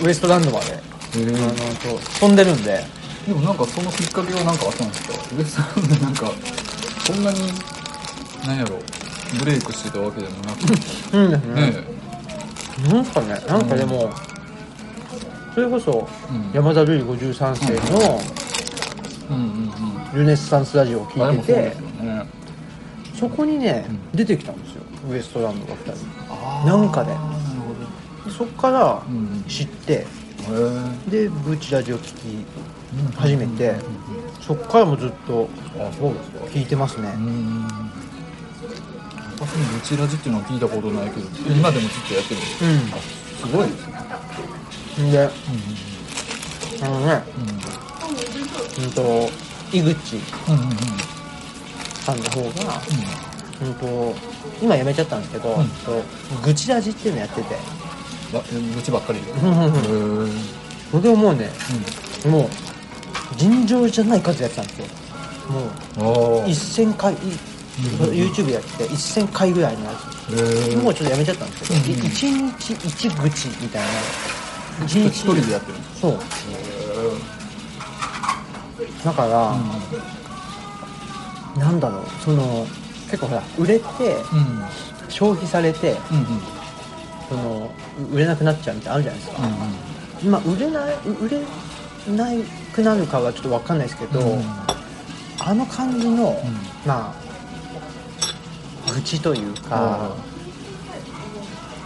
[0.00, 0.78] ウエストランドまで、あ
[1.18, 2.84] の飛んでるんで
[3.28, 5.14] でもなんかそのきっかけはなんかあったんですか？
[5.36, 6.30] ウエストランドでなんか
[7.04, 7.38] そんなに
[8.46, 8.78] なんやろ
[9.38, 10.62] ブレイクしてたわけでもなく
[11.14, 11.60] うんですね。
[11.70, 11.84] ね
[12.92, 13.38] なんすかね？
[13.46, 14.10] なんかでも、
[15.54, 16.50] それこそうん。
[16.54, 18.20] 山田るい53世の
[19.30, 21.60] うんうんうんルネッサンスラジオをあ聞いてて
[22.02, 22.22] ね。
[23.18, 23.98] そこにね、うん。
[24.16, 24.82] 出てきたんですよ。
[25.10, 25.92] ウエストランドが2人。
[26.30, 27.12] あなんかで。
[28.30, 29.02] そっから
[29.48, 30.06] 知って
[31.10, 32.46] でブチラジオ聞き
[33.16, 33.74] 始めて。
[34.40, 35.48] そっからもずっと。
[35.78, 36.38] あそうですか。
[36.46, 37.12] 聞いてますね。
[37.16, 37.68] うん
[39.40, 45.06] 私もブチラジっていうのは聞いたことないけど今でもずっとやってるんですうすごいですね。
[45.06, 45.30] んで
[46.82, 47.22] あのね。
[48.78, 49.30] うんうんと
[49.72, 50.76] 井口うんうんうん。
[52.02, 52.80] さんの方が
[53.62, 53.74] うん。
[53.74, 54.14] と
[54.60, 55.68] 今やめちゃったんですけど、うん。
[55.68, 56.02] と
[56.44, 57.54] 愚痴ラジっていうのやってて。
[58.32, 58.40] ば
[58.74, 59.20] 愚痴ばっかり。
[59.20, 60.28] でへうんうんうん。
[60.28, 60.32] ー。
[60.92, 61.50] 僕はもうね
[62.26, 62.48] もう
[63.36, 64.86] 尋常じゃない数やってたんですよ。
[65.48, 65.68] もう
[66.40, 69.90] ああ1000回 YouTube やってて1000回ぐらいのや
[70.28, 70.72] つ。
[70.72, 72.04] へもうちょっとやめちゃったんですけど、うんうん。
[72.04, 74.86] い一日一口みたいな。
[74.86, 75.78] 一一人でやってる。
[75.78, 76.18] んですそう。
[79.04, 79.56] だから、
[81.56, 82.04] うなんだろう。
[82.24, 82.66] その
[83.10, 83.86] 結構ほら売れてん。
[85.08, 86.24] 消費されてうんうん。
[87.28, 87.70] その
[88.10, 91.38] う売れなくなっちゃうみたいなのあるじゃないですか、うんまあ売れないう売れ
[92.16, 92.26] な
[92.72, 94.42] くなるかはちょっと分かんないですけど、うん。
[95.40, 96.36] あの感じの、ん。
[96.86, 100.16] まあ愚痴というか、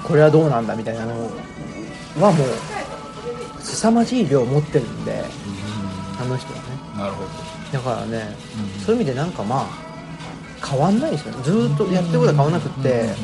[0.04, 1.30] これはどうなんだみたいなの
[2.20, 5.24] はもう凄まじい量持ってるんで
[6.20, 6.64] あの人はね。
[6.96, 7.28] なるほど。
[7.72, 8.36] だからね、
[8.78, 8.84] うん。
[8.84, 11.42] そういう意味でなんかまあ変わんないですよね。
[11.42, 12.52] ずーっとやってることは変わん。
[12.52, 13.14] なくって、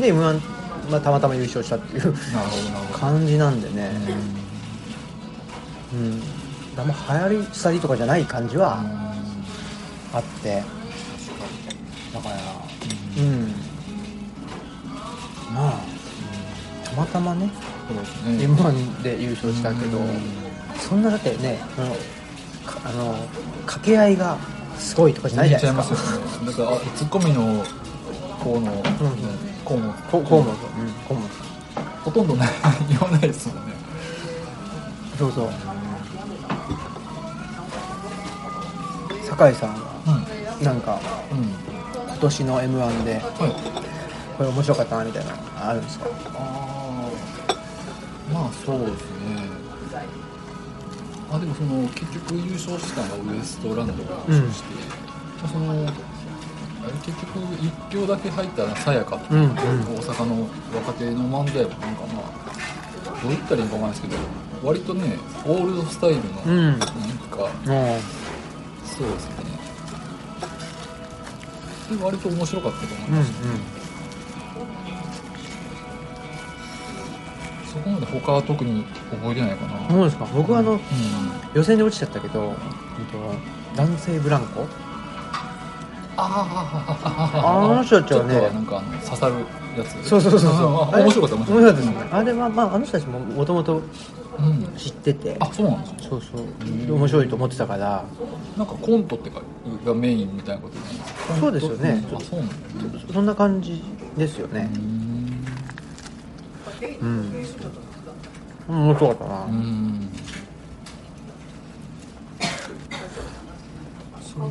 [0.00, 0.40] で m 1
[0.90, 2.14] まあ、たまたま優勝したっていう
[2.92, 3.90] 感じなんでね
[5.94, 6.22] うん、
[6.80, 6.94] あんま
[7.28, 8.80] 流行り廃りとかじゃない感じは
[10.12, 10.62] あって。
[12.12, 12.34] だから
[13.16, 13.52] うん。
[15.54, 15.80] まあ
[16.84, 17.46] たまたまね。
[17.46, 17.52] ね。
[18.42, 19.98] m 1で優勝したけど。
[19.98, 20.06] うん。
[20.78, 21.60] そんなだってね
[22.84, 23.14] あの
[23.60, 24.36] 掛け合いが
[24.76, 25.94] すごいとかじゃないじゃないですか。
[25.94, 26.46] 見えちゃいますよね。
[26.46, 27.64] だからあツッコミの
[28.42, 28.82] この
[29.64, 30.56] こうもこうこうもうん。
[31.08, 31.28] こうも
[32.04, 32.46] ほとんどね
[32.88, 33.74] 言わないですもんね。
[35.18, 35.73] そうそう
[39.24, 39.76] 酒井さんは
[40.60, 40.64] うん。
[40.64, 41.38] なんかうん。
[42.06, 43.22] 今年の m 1ではい。
[44.36, 46.06] これ面白かったなみたいなのあるんですか？
[46.06, 46.08] あ
[46.38, 49.48] あまあそうですね。
[51.30, 54.74] あでもその結局優勝したのがウエストランドが優勝して、
[55.42, 55.80] まあそのあれ
[57.04, 57.38] 結局
[57.90, 59.54] 1票だけ入ったらさやかっていう、うんうん。
[59.54, 59.58] 大
[60.02, 64.16] 阪の若手の漫才もなんかまあどう言ったらいいかわかんないですけど
[64.62, 66.70] 割とねオールドスタイルのうん。
[66.70, 66.88] なんか、
[67.66, 67.98] も
[68.96, 69.34] そうですね。
[71.96, 73.20] で割と面白かったと思いうんうん。
[73.20, 73.32] ます、
[77.72, 80.26] そこまで他は特に覚えてないかな、そうですか。
[80.34, 80.80] 僕はあのうん。
[81.54, 82.58] 予選で落ちちゃったけどうんと
[83.76, 84.66] 男性ブランコ。
[86.16, 86.84] あ
[87.34, 88.34] あの人たちはね。
[88.34, 89.34] ちょっとなんかあの刺さる
[89.76, 90.08] やつ。
[90.08, 90.52] そうそうそうそう。
[91.00, 91.74] 面白かった面白かった。
[91.74, 91.96] ですね。
[92.12, 93.82] あれはまああの人たちももともとうん
[94.76, 95.36] 知ってて。
[95.40, 96.02] あそうなんですか？
[96.10, 96.86] そうそう。
[96.86, 98.04] で面白いと思ってたから。
[98.56, 99.42] なんかコントってか
[99.84, 101.34] がメインみたいなことなんですか？
[101.40, 102.04] そうですよね。
[102.14, 102.54] あそうなんだ。
[103.12, 103.82] そんな感じ
[104.16, 104.70] ですよね。
[104.72, 105.46] うん。
[107.00, 107.32] うん。
[108.68, 109.44] 面白かったな。
[109.44, 110.08] うん。
[114.22, 114.50] そう。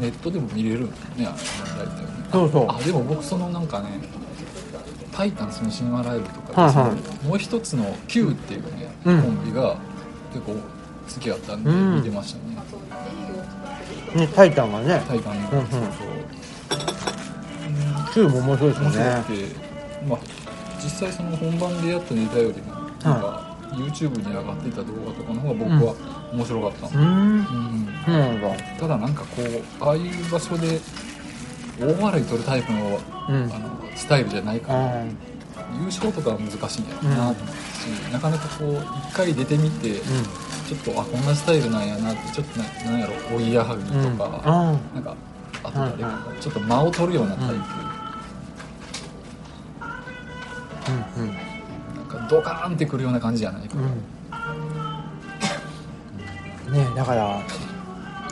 [0.00, 1.26] ネットでも見れるんねあの
[1.78, 2.08] 大体ね。
[2.32, 2.66] そうそう。
[2.68, 3.88] あでも僕そのなんかね
[5.16, 6.74] 「タイタンスの神話ライブ」とかで、はいはい。
[6.74, 9.22] そのもう一つの Q っていうね、うん。
[9.22, 9.76] コンビが
[10.32, 11.96] 結構好きだったんでうん。
[11.96, 12.56] 見てましたね、
[14.14, 15.02] ねタイタンがね。
[15.06, 15.66] タイタンの、うんうん。
[15.68, 15.80] そう
[18.12, 19.04] チューも面白いですそう面白
[20.08, 20.18] まあ
[20.82, 25.94] 実際その本番でやったネタよりもなんか YouTube に上がっていた動画とかの方が僕は
[26.32, 26.78] 面白かった。
[26.78, 27.08] んですうーん。
[27.08, 27.88] うん。
[28.04, 28.48] そうなんだ。
[28.78, 30.80] ただなんかこうああいう場所で
[31.80, 33.52] 大笑い取るタイプの,、うん。
[33.52, 35.04] あのスタイルじゃないから、あ
[35.78, 38.74] 優勝とかは難しいんやろうなと思ったし、なかなかこう
[39.08, 40.00] 一回出てみて、ー
[40.68, 45.14] ちょっとあこんなスタイルなんやなってちょっとななんやろおぎやはぎとか、あなんか
[45.62, 47.54] あと誰かちょっと間を取るようなタイプ、
[51.18, 51.24] うん。
[51.26, 51.34] うん。
[51.34, 53.76] なんかドカーンってくるような感じじゃないか
[56.68, 56.72] うん。
[56.72, 57.42] ねだから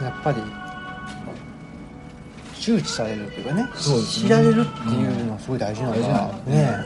[0.00, 0.42] やっぱり
[2.62, 3.68] 周知されるっていうかねね。
[4.08, 6.84] 知られるっていうのはすごい大事なんだ大事なんだね。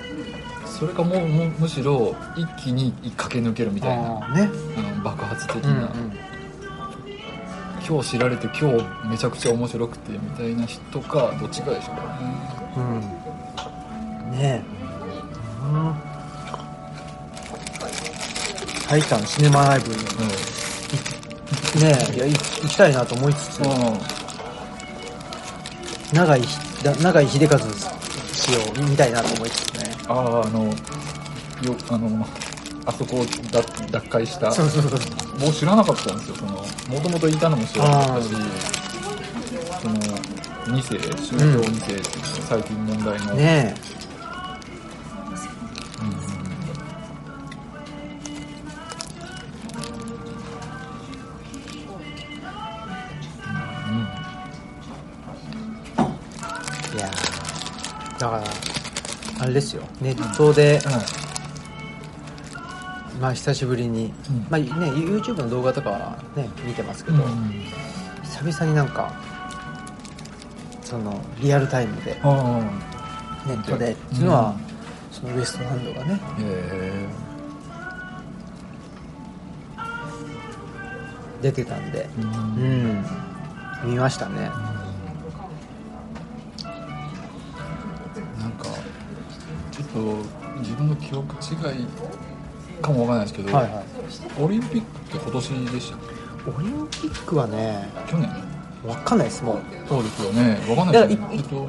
[0.67, 4.51] それかもうもうむしろ一気に駆け抜けるみたいなね。
[4.79, 5.91] あの爆発的うんうんな、
[7.87, 12.71] 今日知られて今日めちゃくちゃ面白くてみたいな人かどっちかでしょうかね。
[12.77, 14.33] うん。
[14.33, 14.63] ねえ。
[15.63, 15.95] うん。
[18.89, 19.97] タイタンシネマライブね
[22.13, 23.61] えいやい行きたいなと思いつつ。
[23.61, 24.16] うん
[26.17, 29.95] 永井ひだ永井秀和氏を見たいなと思いつつね。
[30.09, 30.73] あああのよ
[31.91, 32.27] あの
[32.87, 34.51] あそこを脱脱会した。
[34.51, 35.01] そうそうそう
[35.41, 36.37] 僕知らなかったんですよ。
[36.37, 36.53] その
[36.89, 38.31] もともといたのも知らなかったし
[39.83, 42.03] その2世宗教2世っていう
[42.49, 44.06] 最近問題の、ねえ
[59.47, 59.85] あれですよ。
[60.01, 60.81] ネットで、
[63.21, 64.47] まあ久しぶりに、うん。
[64.51, 67.19] まあね YouTube の動画とかはね見てますけど、
[68.25, 69.13] 久々になんか
[70.83, 72.61] そのリアルタイムであ
[73.47, 74.57] ネットでっていうのは、
[75.13, 76.21] そのウエストランドがね。
[81.41, 82.09] 出てたんで。
[82.59, 83.03] え
[83.85, 83.91] うん。
[83.93, 84.51] 見ましたね
[89.77, 91.87] ちょっと自分の記憶違い
[92.81, 93.85] かもわかんないですけど、はいはい。
[94.41, 96.01] オリンピックって今年でしたっ
[96.57, 98.31] オリンピックはねけ去年？
[98.87, 99.59] わかんないですもう。
[99.89, 100.59] そうですよね。
[100.69, 101.69] わかんないですよいやいえっと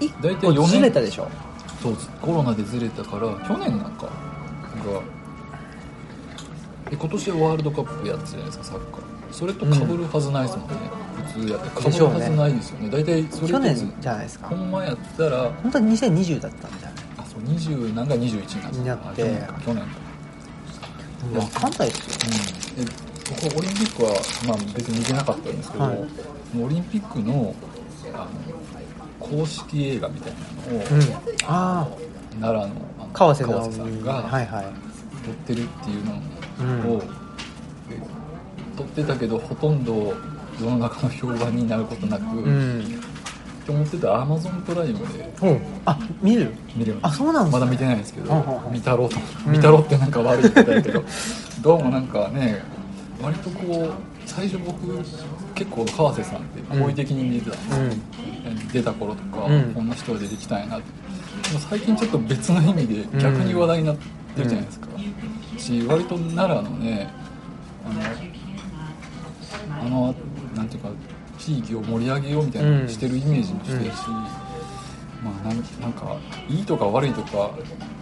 [0.00, 1.28] 一大体四年ずれたでしょ？
[1.82, 4.10] そうコロナでずれたから去年なんかが
[6.90, 9.00] え今年ワールドカップやってたじゃないですかサッカー。
[9.30, 10.76] それと被るはずないですもんね、
[11.34, 11.80] 普通やって。
[11.80, 12.14] 被でしょうね。
[12.14, 12.88] るはずないですよね。
[12.90, 14.48] 大体それ去年じゃないですか。
[14.48, 16.97] ほんまやったら本当は2020だったんだよねあ
[17.46, 19.08] そう20何が21なんですになって。
[19.08, 19.60] あ去年か。
[19.64, 22.32] 去年かわかんないですよ。
[22.76, 23.08] うん、え
[23.50, 24.10] 僕オリンピックは、
[24.46, 25.98] まあ、別に見てなかったんですけど、はい。
[26.62, 27.54] オリンピックの
[28.14, 28.28] あの
[29.20, 31.02] 公式映画みたいなのを、うん。
[31.44, 31.88] ああ
[32.40, 34.64] 奈良のあの川瀬直さん美がはいはい。
[35.24, 36.22] 撮ってるっていうの
[36.60, 36.96] うん。
[36.96, 37.02] を、
[37.90, 38.00] え
[38.76, 40.14] 撮ってたけどほとんど
[40.60, 42.97] 世の中の評判になることなく、うん
[43.68, 46.54] と思ってたらアマゾンプライムでほうあ見る？
[46.74, 47.12] 見れます。
[47.12, 48.72] あそうなんですかまだ見てないんですけど、うんうんうん。
[48.72, 49.16] 見たろうと
[49.46, 49.50] う。
[49.50, 49.52] ん。
[49.52, 51.04] 見たろうってなんか悪い言い方やけど、
[51.60, 52.62] どうもなんかね
[53.20, 53.92] 割とこう
[54.24, 54.86] 最初僕
[55.54, 57.84] 結構川瀬さんって好意的に見てたんですよ、
[58.46, 58.68] うん。
[58.68, 59.74] 出た頃とか、うん。
[59.74, 60.86] こんな人が出てきたんやなって。
[61.68, 63.96] 最近ちょっと別の意味で逆に話題になっ
[64.34, 64.88] てるじゃないですか、
[65.58, 67.10] し割と奈良のね
[67.84, 68.00] あの
[69.82, 70.14] あの
[70.56, 70.88] なんていうか
[71.48, 72.88] 地域を盛り上げようみたいなうん。
[72.88, 73.96] してるイメージもしてるし、
[75.22, 77.50] まあなんなんかいいとか悪いとか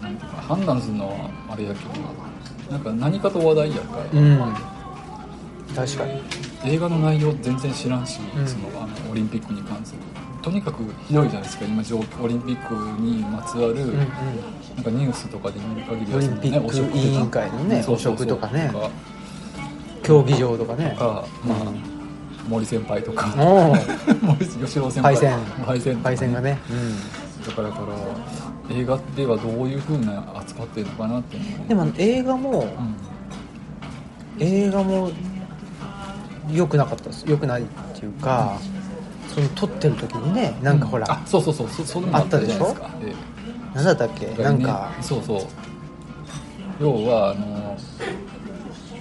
[0.03, 2.78] なんていうか判断するのはあれやけどな。
[2.78, 4.38] んか何かと話題やから、うん。
[5.76, 6.20] 確かに。
[6.64, 8.47] 映画の内容全然知らんし、うん。
[8.49, 10.01] そのあのオリンピックに関する。
[10.42, 11.64] とにかくひどいじゃないですか。
[11.64, 11.82] 今
[12.22, 13.99] オリンピックにまつわる、うんうん。
[13.99, 14.07] なん
[14.82, 18.72] かニュースとかで見る限りはオリンピックそのね委員会のね汚職とかね。
[20.03, 20.90] 競技場とかね。
[20.90, 21.95] とかまあ、
[22.49, 23.26] 森先輩とか。
[24.22, 25.16] 森吉郎先輩。
[25.66, 26.59] 敗戦敗戦がね。
[27.47, 27.80] だからだか
[28.70, 31.36] ら映画ではどういうふうな扱ってるのかなって
[31.68, 32.97] でも映画もうん。
[34.38, 35.11] 映画も
[36.53, 37.24] 良くなかったです。
[37.28, 38.59] 良くないっていうか
[39.34, 41.68] その撮ってる時にねなんかほらあそうそうそう。
[41.70, 42.90] そそれもあったですか。
[43.03, 43.14] ええ。
[43.74, 44.42] 何だったっけ？
[44.42, 44.90] なんか。
[45.01, 45.40] そうそう。
[46.80, 47.76] 要はあの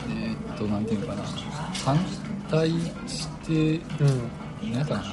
[0.10, 1.22] えーっとなんていうのかな。
[1.84, 1.98] 反
[2.50, 2.70] 対
[3.08, 3.82] してうん
[4.64, 5.06] 何やったかな。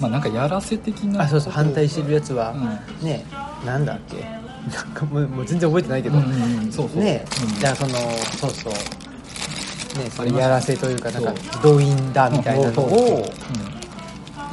[0.00, 2.54] まあなんかやらせ的なあそうそう反対してるやつは
[3.00, 3.24] うね
[3.64, 4.22] なんだっけ？
[4.74, 6.18] なんかもうもう全然覚えてないけど。
[6.18, 6.32] うんうん
[6.64, 7.02] うんそうそう。
[7.02, 7.24] ね
[7.54, 7.58] うん。
[7.60, 7.94] じゃあその
[8.38, 8.72] そうそう。
[8.72, 13.30] ねそありましたのやらせというかなんか動員だみたいなのを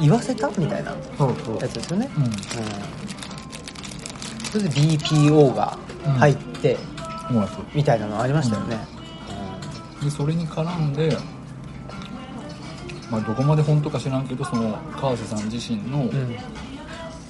[0.00, 0.92] 言わせたみたいな
[1.60, 2.20] やつですよねう。
[2.20, 2.32] んうん。
[4.50, 5.76] それで BPO が
[6.18, 6.78] 入って
[7.74, 8.78] みたいなのありましたよね
[10.02, 10.92] でそれに絡ん。
[10.92, 11.16] で、
[13.10, 16.08] まあ、どこまで本当か知らんけどその川瀬さん自身の,、うん。
[16.08, 16.36] うん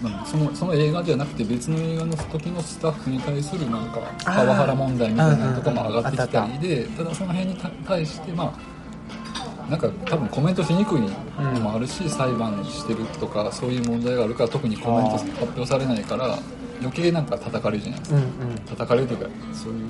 [0.02, 16.38] まあそのその映画じゃなくて別の映画の時のスタッフに対するなんかパワハラ問題みたいなのとかも上がってきたりでただその辺にた対してまあなんか多分コメントしにくいのもあるし、裁判してるとかそういう問題があるから特にコメント発表されないから
[16.80, 18.24] 余計なんか叩かれるじゃないですか、うん
[18.66, 19.88] 叩かれるというかそういう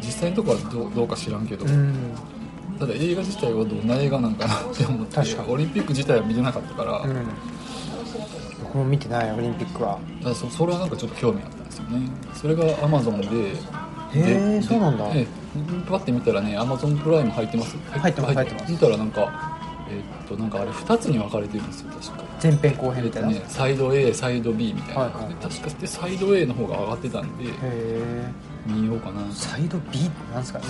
[0.00, 1.66] 実際のところはどうどうか知らんけど、
[2.78, 5.48] ただ映画自体はどんな映画なんかなって思って確かに。
[5.52, 7.26] オリンピック自体は見てなかったから,、うん。
[8.64, 9.98] 僕も見てないオリンピックは。
[10.18, 12.08] だからそそれはなんかちょっと興味あったんですよね。
[12.34, 13.26] それがアマゾンで。
[13.26, 15.06] へーでそうなんだ。
[15.14, 15.26] ええ
[15.88, 17.76] パッて見たらねアマゾンプライム入ってます。
[17.90, 18.72] 入ってます入ってます。
[18.72, 19.58] 見たらなんか
[19.88, 22.24] えっとなんかあれ2つに分かれてるんですよ確か。
[22.42, 23.30] 前編後編みたいな。
[23.30, 25.28] へえっとね、サイド A サイド B みたいな、はいはい。
[25.28, 28.30] で確かでサイド A の方が上がってたんでえ
[28.66, 29.30] 見ようかな。
[29.32, 30.58] サイド B ってなんですか？
[30.60, 30.68] もう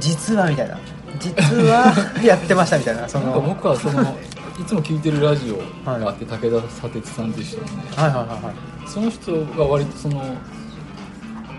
[0.00, 0.78] 実はみたいな。
[1.18, 3.08] 実はやってましたみたいな。
[3.08, 4.02] そなんかのはい僕はその
[4.60, 8.88] いつも聞いてるラジオがあって、武田砂鉄さんっていう人のねはいはいはい。
[8.88, 10.22] その人が割とその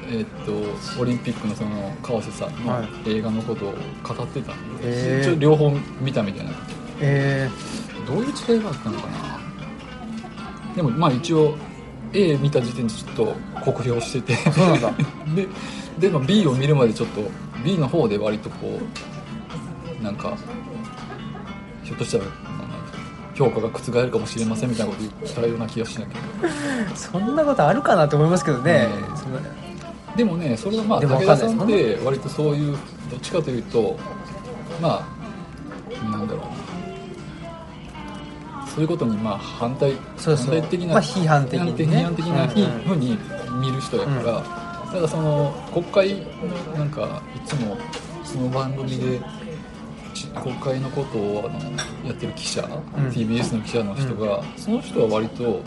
[0.09, 3.09] えーっとオリンピックのその川瀬さんのはい。
[3.17, 5.31] 映画のことを語ってたんで、へー。
[5.33, 6.51] 一応両方見たみたいな。
[7.01, 7.49] え
[8.07, 9.13] どういう違いがあったのかな。
[10.75, 11.55] でもまあ一応
[12.13, 14.37] A 見た時点でちょっと酷評してて。
[15.35, 15.47] で
[15.99, 17.21] で、まあ、B を見るまでちょっと
[17.65, 18.79] B の方で割とこ
[19.99, 20.37] うなんか
[21.83, 22.23] ひょっとしたら、
[23.35, 26.19] 評価が覆るかもしれませんみたいなこと言ったような気がしなきゃ。
[26.95, 28.87] そんなことあるかなと思いますけどね、
[29.29, 29.65] うん
[30.15, 32.77] でもねそれはまあでも武田さんって割とそういう
[33.11, 33.97] どっちかというと
[34.81, 35.05] ま
[36.01, 36.65] あなんだろう
[38.69, 40.45] そういうことにまあ反対そうそう。
[40.51, 42.49] 反対的な、まあ批判的批判的なうん。
[42.83, 43.17] ふうに
[43.59, 44.64] 見る人やから、
[44.95, 47.77] だからその国会のなんかいつも
[48.23, 49.21] その番組で
[50.13, 51.71] ち国会のことをあの
[52.07, 52.61] やってる記者、
[53.11, 55.61] TBS の記者の人が、その人は割と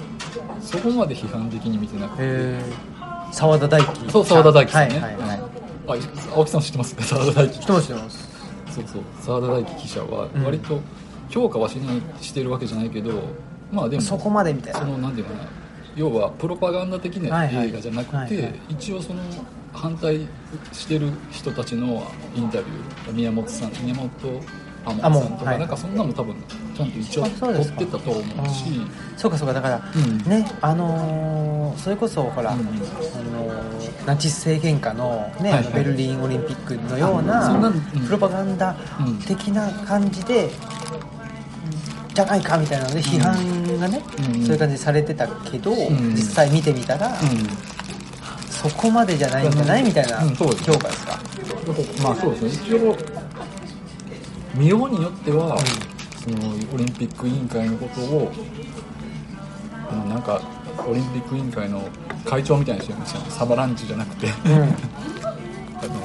[0.61, 4.11] そこまで批判的に見てなくて、えー、澤田大樹。
[4.11, 5.41] そう澤田大樹さんね、はいはいはい。
[5.89, 6.97] あ青木さん知ってます？
[6.97, 7.59] 澤田大樹。
[7.59, 8.29] 知ってます知ってます。
[8.74, 9.03] そうそう。
[9.20, 10.81] 澤田大樹記者は割と
[11.29, 13.12] 評価はしないしてるわけじゃないけど
[13.70, 14.81] まあでもそこまでみたいな。
[14.81, 15.41] そのなんていうかな
[15.99, 18.55] 要はプロパガンダ的な映画じゃなくて、はいはい。
[18.71, 19.21] 一応その
[19.73, 20.27] 反対
[20.73, 24.09] してる人たちのインタビュー宮本さん宮本
[24.87, 26.35] 亞あもう門さんとか、はいなんかそんなの多分
[26.75, 28.65] ちゃんと一応撮ってたと思うし
[29.17, 29.37] そうか。
[29.37, 30.19] そうかだから、うん。
[30.31, 35.73] ねあのーそれこそほら、うんあのーナチス政権下の,、ねはいはい。
[35.75, 37.71] ベルリンオリンピックのような
[38.07, 38.75] プロパガンダ
[39.27, 40.49] 的な感じで、
[42.19, 44.03] じゃないかみたいなので批判がね、
[44.35, 44.43] うん。
[44.43, 46.14] そういう感じでされてたけど、ん。
[46.16, 47.12] 実際見てみたら、う
[48.51, 52.77] そこまでじゃないんじゃないみたいな評価ですか、んまあそうですね。
[52.77, 52.97] 一応
[54.57, 55.57] 見ようによっては、
[56.25, 58.33] そのオリンピック委員会のことを
[60.09, 60.43] なんか
[60.89, 61.89] オリンピック委員会の
[62.25, 63.21] 会長みたいにしてるんですよ。
[63.29, 64.75] サバランチじゃなくて、うん、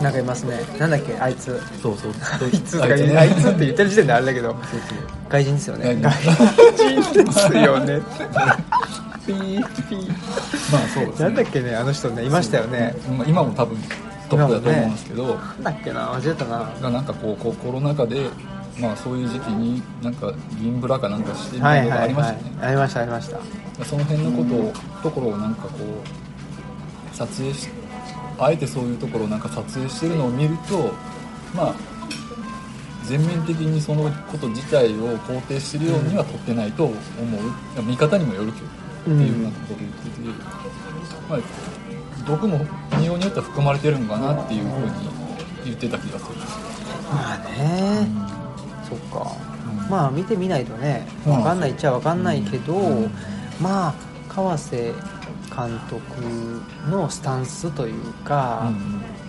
[0.01, 0.59] なんかいますね。
[0.77, 1.17] なんだっけ？
[1.19, 1.59] あいつ。
[1.81, 2.11] そうそう。
[2.11, 4.49] あいつとかね言うあいつって言ってる時点であれだけど。
[4.49, 4.59] そう
[5.29, 5.95] 外人ですよね。
[6.01, 6.11] 外
[6.75, 8.01] 人ですよね。
[9.25, 10.09] ピーピー。
[10.71, 11.25] まあそうですね。
[11.25, 11.75] なんだっけね？
[11.75, 12.95] あの人ねいましたよね。
[13.17, 13.77] まあ今も多分
[14.29, 16.13] トップだと思うんですけど、なんだっけな？
[16.13, 16.71] 忘れたな。
[16.81, 18.29] がなんかこうこうコロナ禍で
[18.79, 21.89] まあそういう時期になんか銀ブラかなんかしてみたはいい。
[21.89, 23.85] なのがはいはいありましたね、ありましたありました。
[23.85, 25.69] その辺のことを、ところをなんかこ
[27.11, 27.69] う撮影し
[28.39, 30.93] あえてそういうところをなんか撮影してるのを見ると
[31.55, 31.75] まあ
[33.05, 38.83] 全面的にそのこと自体を肯定してるようには撮ってないと思う、見方にもよるけど。
[39.03, 40.21] っていうようなことを言ってて、
[41.29, 41.39] まあ、
[42.25, 42.65] 毒も
[42.97, 44.91] 見ようによっては含まれてるのかなっていうふうに
[45.65, 46.35] 言ってた気がする、
[47.11, 48.07] まあね。
[48.87, 49.35] そっか。
[49.89, 51.05] まあ見てみないとね。
[51.27, 53.11] うん分かんないっちゃ分かんないけど、うん。
[53.59, 53.93] まあ
[54.29, 54.93] 川瀬
[55.55, 56.01] 監督
[56.89, 58.71] のスタンスというか、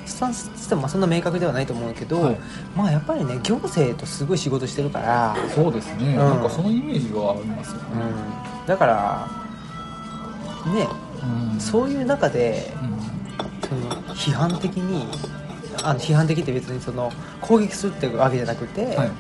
[0.07, 2.39] スタンスっつってもまあそんな明確ではないと思うけど、はい。
[2.75, 6.17] まあやっぱりね行政とすごい仕事してるから、そうですね、ん。
[6.17, 7.83] なんかそのイメージはありますよね、
[8.61, 9.29] うん、だから
[10.73, 10.89] ね
[11.53, 11.61] うん。
[11.61, 13.69] そういう中でうん。
[13.69, 15.07] その批判的に
[15.83, 17.11] あの批判的って別にその
[17.41, 19.11] 攻撃するってわけじゃなくて、はい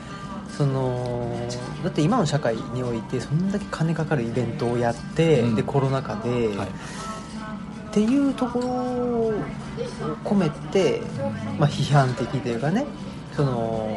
[0.56, 1.30] その
[1.82, 5.54] だって今の社会においてそんだけ金かかるイベントをやって、うん。
[5.54, 6.68] でコロナ禍で、はい。
[6.68, 6.70] っ
[7.92, 9.32] ていうところを
[10.24, 11.00] 込めて、
[11.58, 12.84] まあ、批判的というかね
[13.36, 13.88] その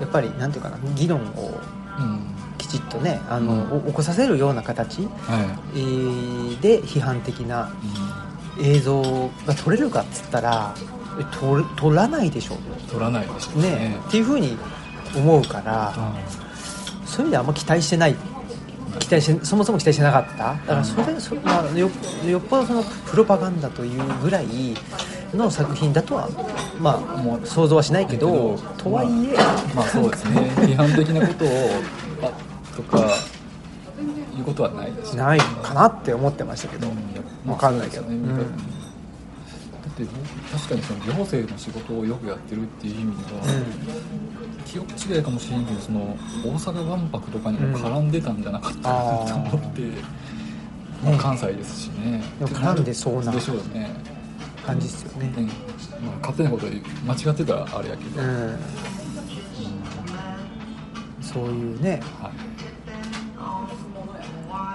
[0.00, 1.60] やっぱりなんていうかな議論を
[1.98, 2.20] うん。
[2.58, 3.78] きちっとねあの、うん。
[3.78, 7.70] お起こさせるような形、はえーで批判的な
[8.58, 9.02] い映像
[9.46, 10.74] が撮れるかっつったら
[11.20, 11.24] え
[11.76, 12.56] 撮らないでしょ。
[12.88, 13.70] 取らないでしょうね。
[13.70, 13.96] ね。
[14.06, 14.56] っていうふうに
[15.16, 15.94] 思うから
[17.06, 18.16] そういう意味ではあんま期待してない。
[18.98, 20.54] 期待してそもそも期待してなかった。
[20.54, 21.90] だからそれ、そまあ、よ
[22.26, 24.46] よっぽどそのプロパガンダというぐらい
[25.34, 26.28] の作品だとは
[26.80, 29.36] まあもう想像はしないけどとはいえ、
[29.74, 30.40] まあそうですね。
[30.56, 31.48] 批判的なことを
[32.22, 32.98] あとか
[34.36, 35.14] いうことはないです。
[35.14, 36.92] ねないかなって思ってましたけど、ま
[37.48, 38.02] あわかんないけど。
[38.02, 38.14] ね。
[38.14, 38.36] うん。
[38.38, 38.42] だ
[40.04, 40.08] っ
[40.52, 43.42] 確かにその行政の仕事をよくやってるっていう意味では、
[44.64, 49.82] 記憶違いかもしれんけどその大阪万博とかにも絡んでたんじゃなかったかなと思って、
[51.04, 52.22] まあ、関西ですしね。
[52.40, 53.90] 絡んでそうなでしょうね。
[54.66, 55.28] 感じですよね。
[55.28, 55.48] ね
[56.04, 58.58] まあ、勝手なこと間違ってたらあれやけど、うん。
[61.22, 62.00] そういうね。
[62.20, 62.32] はい。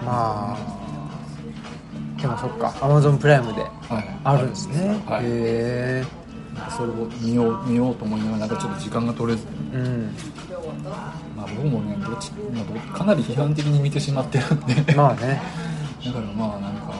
[0.03, 0.90] まあ
[2.21, 2.73] でもそっか。
[2.81, 5.23] アマゾンプライムではい、あるんですね、はい。
[5.25, 6.03] へ
[6.69, 10.15] それを見よう見ようと思いながらなんかちょっと時間が取れず、えうん。
[11.35, 14.93] まあ、僕もねどっち、まあ、どかなり批判的に見てしまってるんで。
[14.93, 15.41] まあね。
[16.05, 16.93] だからまあなんか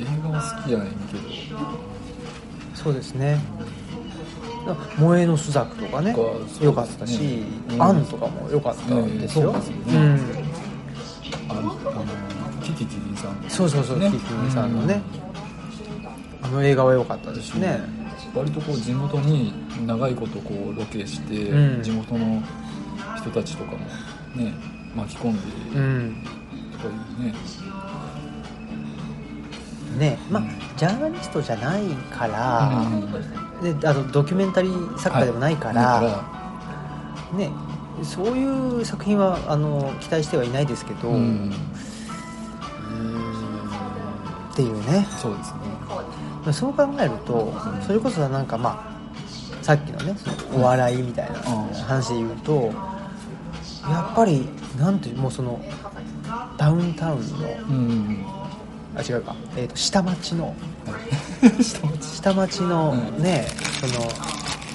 [0.00, 1.58] 映画は好きやねんけど。
[2.74, 3.38] そうですね。
[4.96, 6.14] 萌えの朱雀とかね。
[6.14, 9.96] とかったし、うんアンとかも良かったですよ、ねそうですよね。
[9.96, 10.37] うん
[13.28, 14.10] さんそうそうそう、ね。
[14.10, 15.02] キキミさんのね、
[16.42, 17.80] あの映画は良かったですね。
[18.34, 19.52] 割とこう地元に
[19.86, 21.82] 長いことこうロケして、うん。
[21.82, 22.42] 地元の
[23.16, 23.78] 人たちとかも
[24.36, 24.52] ね
[24.94, 25.36] 巻き込ん
[25.72, 26.24] でうん。
[26.72, 27.34] とかいうね、
[29.98, 30.42] ねまあ
[30.76, 32.68] ジャーナリストじゃないから、
[33.62, 33.78] うん。
[33.78, 36.24] であとドキュメンタリー作家でもないから、だ
[37.36, 37.50] ね
[38.02, 38.44] そうい
[38.80, 41.52] う作品はあの期待してはいないですけど、らうん
[44.58, 45.06] っていうね。
[45.22, 46.52] そうですね。
[46.52, 47.54] そう考えると
[47.86, 48.98] それこそなんかま
[49.60, 51.74] あさっきのねそのお笑いみたいなうん。
[51.74, 52.72] 話で言うと
[53.88, 55.60] やっぱりなんていうもうその
[56.56, 58.24] ダウンタウンのうん。
[58.96, 60.56] あ違うか、えー、と下町の。
[62.02, 62.60] 下町。
[62.62, 63.22] のうん。
[63.22, 63.46] ね、
[63.80, 63.92] その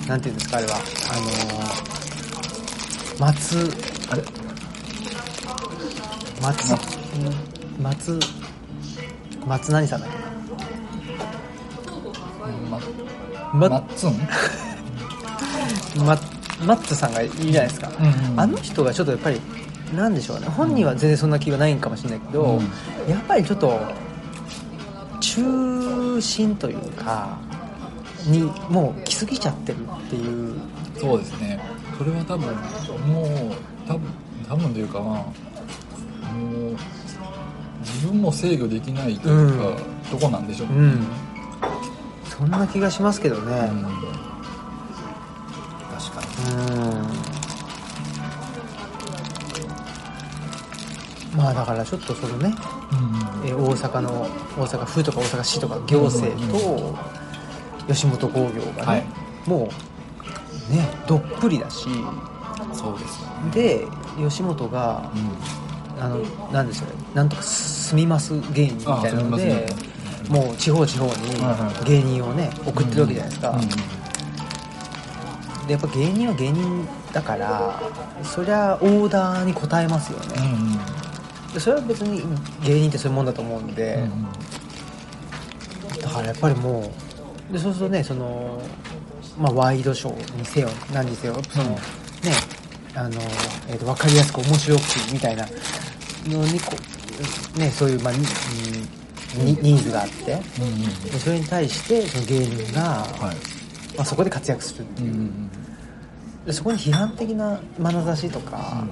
[0.08, 0.76] なんていうんですかあれは。
[0.78, 0.80] あ
[3.20, 3.70] の松。
[4.12, 4.24] あれ？
[6.42, 6.74] 松。
[7.82, 8.43] 松
[9.46, 10.18] 松何さんだっけ
[12.70, 12.80] ま
[13.54, 14.18] まマッツン
[16.06, 16.18] マ
[16.66, 19.40] マッツさんがいるじゃないですか、うんあの人がちょっとやっぱり
[19.94, 20.48] なんでしょうね。
[20.48, 22.60] 本人は全然そんな気はないんかもしれないけど、うん。
[23.10, 23.80] やっぱりちょっと
[25.20, 27.38] 中心というか
[28.26, 30.56] にもう来すぎちゃってるっていう。
[30.98, 31.60] そうですね。
[31.98, 32.56] それは多分
[33.08, 34.02] もう多分
[34.50, 35.32] 多分というかま
[36.24, 36.76] あもう
[37.86, 39.78] 自分も制御できないというか、うん。
[40.10, 40.68] とこなんでしょう。
[40.70, 41.06] ね、うん。
[42.26, 43.70] そんな気がしますけどね。
[43.72, 43.84] うん。
[43.84, 43.94] 確
[46.16, 46.22] か
[46.52, 46.54] う
[51.36, 51.38] ん。
[51.38, 52.56] まあだからちょっとそのねに、
[53.50, 54.12] えー大阪の
[54.58, 56.96] 大阪府とか大阪市とか行政と
[57.88, 59.04] 吉本興業がね、はい。
[59.48, 59.70] も
[60.72, 61.88] うねどっぷりだし。
[62.74, 63.52] そうですよね。
[63.54, 65.10] で吉本が
[66.04, 66.18] あの
[66.52, 69.66] なんでしょうねなんとか住みます芸人みたいなので
[70.30, 71.14] もう地方地方に
[71.86, 73.94] 芸人をね送ってるわけじゃないですか、うん
[75.66, 77.80] でやっぱ芸人は芸人だから
[78.22, 80.80] そりゃオーダーに応えますようんね、
[81.54, 82.22] でそれは別に
[82.66, 84.26] 芸人ってそういうもんだと思うんで、うん
[86.02, 86.92] だからやっぱりも
[87.50, 88.62] うでそうするとねその、
[89.40, 91.80] まあ、ワイドショーにせよ何にせよその、ね
[92.96, 93.22] あの、
[93.70, 94.82] えー、と分かりやすく面白く
[95.14, 95.46] みたいな
[96.28, 96.74] のにこ
[97.56, 98.20] う、ね、そういう、まあ、に
[99.40, 100.34] うんにニーズがあって
[101.14, 103.36] うんそれに対してその芸人が、はい。
[103.96, 105.50] まあ、そこで活躍するっていう、うん
[106.46, 108.86] でそこに批判的な眼差しとか、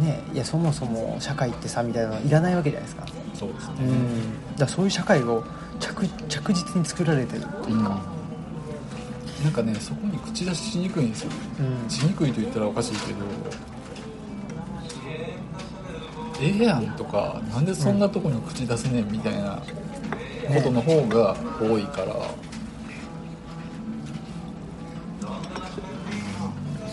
[0.00, 3.06] ねいやそもそも社会ってさみたいなのはいらないわけじゃないですか。
[3.34, 3.74] そうですね。
[3.80, 4.50] うん。
[4.52, 5.44] だからそういう社会を
[5.80, 8.00] 着着実に作られてるっていうか、
[9.42, 11.30] なんかねそこに口出ししにくいんですよ。
[11.58, 11.90] うん。
[11.90, 13.18] しにくいと言ったらおかしいけど
[16.40, 19.60] ええやんとかなんでそんなとこに口出せねんみたいな
[20.54, 22.14] ことの方が多いから、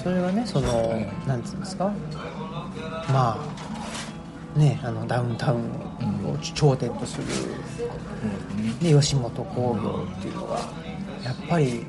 [0.03, 1.07] それはねその、はい。
[1.27, 1.91] なんつうんですか？
[3.09, 3.37] ま
[4.55, 5.61] あねあのダウンタウン
[6.31, 7.25] を頂点とする、
[8.81, 10.59] ね、吉本興業っていうのが
[11.23, 11.85] やっぱり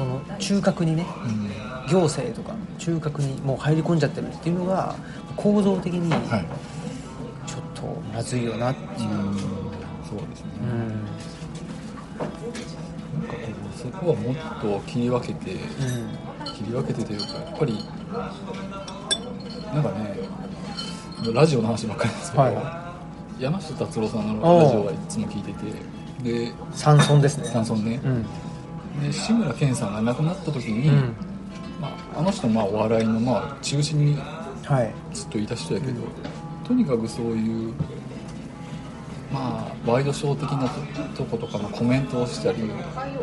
[0.00, 1.50] その中核にねうん
[1.90, 4.94] 行政とか中核にもう入り込んじゃってるっていうのが
[5.36, 6.46] 構造的にはい。
[7.46, 7.82] ちょっと
[8.14, 9.34] まずいよなっていう、うん。
[9.34, 10.88] そうですね、うん。
[13.20, 13.40] なんかこ
[13.74, 15.56] うそこはもっと切り分けて、
[16.54, 17.84] 切り分けてというかやっぱり
[19.74, 20.16] なんかね
[21.34, 22.94] ラジオの話ばっかりですけど、は
[23.40, 25.52] 山下達郎さんのラジオはいつも聞いて
[26.22, 27.50] てで山村ですね。
[27.52, 28.26] 山村ね、うん
[29.02, 31.14] で志村けんさんが亡くなった時に、うん。
[31.80, 34.18] まあ、あの人まあお笑いのまあ中心に
[34.64, 34.92] はい。
[35.12, 36.02] ずっといた人やけど、
[36.66, 37.72] とにかくそういう
[39.32, 40.68] まあワイドショー的な
[41.14, 42.58] ととことかのコメントをしたり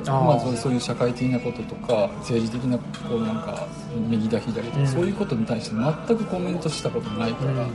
[0.05, 3.67] まあ、そういう社会的なこととか政治的なこうなんか
[4.09, 4.87] 右だ左だとか、うん。
[4.87, 7.73] そういうことに対して全くコメントしたことないから、うん。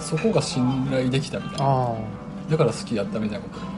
[0.00, 1.64] そこが信頼できたみたいな。
[1.66, 1.94] あ
[2.50, 3.73] だから好きだったみたいなこと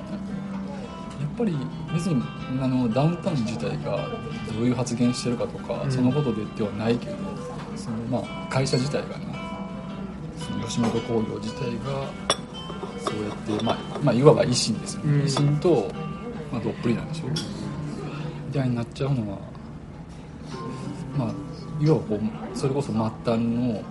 [1.37, 1.57] ぱり
[1.93, 2.23] 別に
[2.61, 4.09] あのダウンタウン自体が
[4.53, 5.91] どういう発言してるかとか、うん。
[5.91, 7.17] そのことでではないけど
[7.77, 9.27] その、まあ、会社自体がね
[10.39, 12.11] その吉本興業自体が
[12.99, 15.21] そうやって、まあまあ、いわば維新ですよね、うん。
[15.23, 15.91] 維新と、
[16.53, 19.39] まあ、どっぷりなんでしょうみたいになっちゃうのは
[21.17, 21.35] まあ
[21.85, 22.21] いわばこ
[22.55, 23.83] うそれこそ末端の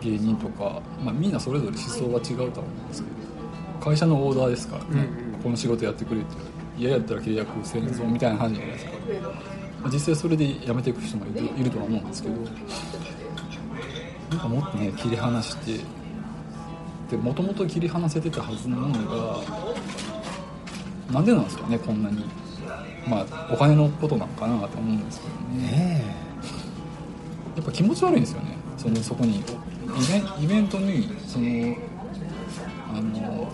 [0.00, 5.40] 芸人とか、まあ、みんなそれぞれ思想が違うとは思うんですけど会社のオーダーですからね、うんうん。
[5.42, 6.36] この仕事やってくれって
[6.76, 8.90] 嫌やったら契約戦争みたいな話じゃないですか、
[9.82, 12.34] まあ実際それで辞めていく人もいるとは思うんですけど。
[14.30, 15.84] なんかもっとね切り離して
[17.08, 19.40] でもともと切り離せてたはずのものが
[21.12, 22.24] なんでなんですかねこんなに。
[23.06, 25.70] まあお金のことなのかなと思うんですけどね。
[25.70, 26.16] ね
[27.56, 28.56] やっぱ気持ち悪いんですよね。
[28.76, 29.42] そのそこに。
[30.40, 31.76] イベントにその
[32.92, 33.52] あの、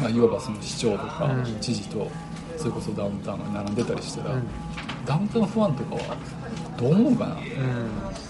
[0.00, 1.60] まあ、いわばその市長とかうん。
[1.60, 2.10] 知事と
[2.56, 4.46] それこそダウンタウンが並んでたりしたら、うん。
[5.04, 6.16] ダウンタウンファンとかは
[6.76, 7.34] どう思うかな？
[7.34, 7.38] う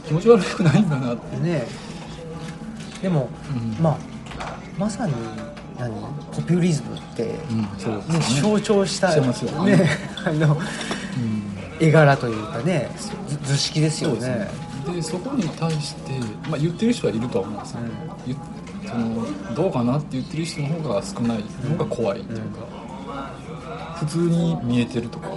[0.06, 1.66] 気持ち悪くないんかなって、んね
[3.02, 3.82] でも、うん。
[3.82, 3.98] まあ
[4.78, 5.12] まさに
[5.78, 5.90] 何？
[6.32, 8.18] ポピュリズムって、うん、そうですね。
[8.18, 9.76] ね象徴したしてますよね。
[9.76, 9.90] ね
[10.24, 10.62] あのうん
[11.78, 12.90] 絵柄というかね
[13.28, 15.02] 図図式ですよそうですね。
[15.02, 16.12] そこに対して、
[16.48, 17.84] まあ、言ってる人はいるとは思うんですよ、う
[18.26, 18.38] 言っ
[18.86, 22.60] そのどうかなって言ってる人の方が少ないのが怖いっていうか、
[23.96, 25.28] 普通に見えてるとか、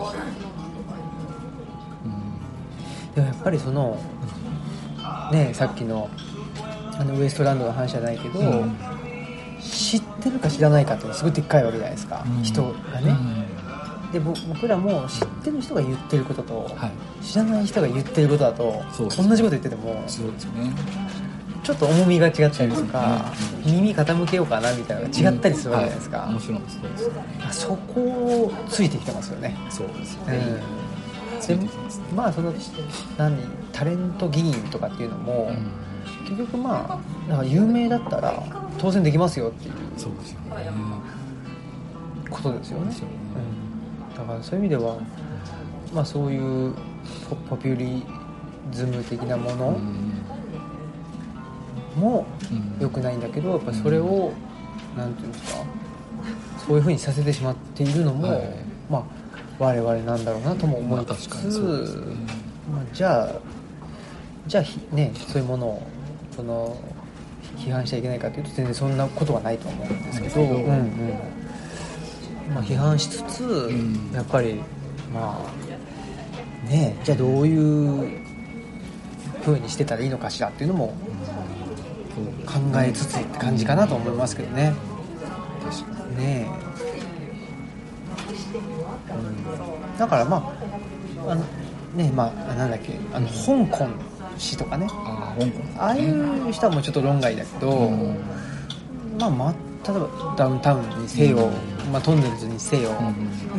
[3.15, 3.97] でもやっぱりその
[5.31, 6.09] ねさっきの
[6.97, 8.77] あのウエストランドの話じゃないけど、うん。
[9.61, 12.43] 知ってるか知らないかってすごいでっかいわけじゃないですか、うん。
[12.43, 13.15] 人がね、
[14.11, 17.23] でぼ僕らも知ってる人が言ってることと、はい。
[17.23, 20.73] 知らない人が言ってることだと同じこと言っててもそうですね
[21.69, 23.31] ちょっと重みが違ったりとか、
[23.63, 26.33] うん耳傾けようかなみたいなのが違ったりするわけじゃないですか、はい。
[26.33, 26.97] もちろんそうで
[27.51, 27.59] す。
[27.61, 30.41] そこをついてきてますよね、そうですようね、ん、
[31.39, 31.71] ついてき
[32.15, 32.51] まあその
[33.17, 33.37] 何
[33.71, 36.25] タレント議員とかっていうのも、うん。
[36.25, 38.41] 結局まあなんか有名だったら
[38.79, 40.71] 当選できますよっていうそうですよね。
[42.31, 42.91] ことですよね。
[42.91, 44.97] そうん、だからそういう意味では、
[45.93, 46.73] まあ、そういう
[47.29, 48.03] ポポピュリ
[48.71, 50.08] ズム的なもうのん
[51.95, 52.81] もうん。
[52.81, 54.31] 良くないんだけどやっぱそれを
[54.97, 55.63] なんていうんですか
[56.67, 58.49] そういうふうにさせてしまっているのも、はい。
[58.89, 59.03] まあ
[59.59, 61.59] 我々なんだろうなとも思まあいつつ、
[62.71, 63.35] まあ、じゃあ
[64.47, 65.87] じゃあひねそういうものを
[66.35, 66.77] その
[67.57, 72.53] 批判しちゃいけないかというと全然そんなことはないと思うんですけど、うんうんうん。
[72.55, 74.11] まあ、批判しつつ、ん。
[74.13, 74.61] やっぱり
[75.13, 75.39] ま
[76.65, 78.21] あねじゃあどういう
[79.41, 80.95] 風にしてたらいいのかしらっていうのも
[82.45, 84.73] 考えつつって感じかなと思いますけどね。
[85.63, 86.49] 確かにねえ、
[89.13, 90.37] うん、だからま
[91.27, 91.43] ああの
[91.95, 93.87] ねまあなんだっけあの香港
[94.37, 94.87] 市とかね。
[94.89, 95.83] ああ香港。
[95.83, 98.17] ああいう人はもうちょっと論外だけど、うん。
[99.19, 99.53] まあまあ
[99.87, 101.49] 例えばダウンタウンにせよ、
[101.91, 102.91] まあ、トンネルズにせよ、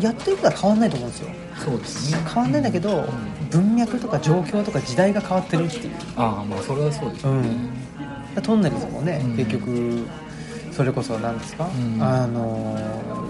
[0.01, 1.31] やってることは変わんないと思うんですよ。
[1.57, 2.19] そうですね。
[2.27, 3.05] 変わんないんだけど、
[3.51, 5.93] 文脈とか状況とか時代が変わってるっていう。
[6.17, 7.71] ああまあそれはそうですよね、うん
[8.43, 9.37] トンネルズもね、うん。
[9.37, 10.07] 結局
[10.73, 12.03] それこそ何ですか、ん。
[12.03, 12.79] あの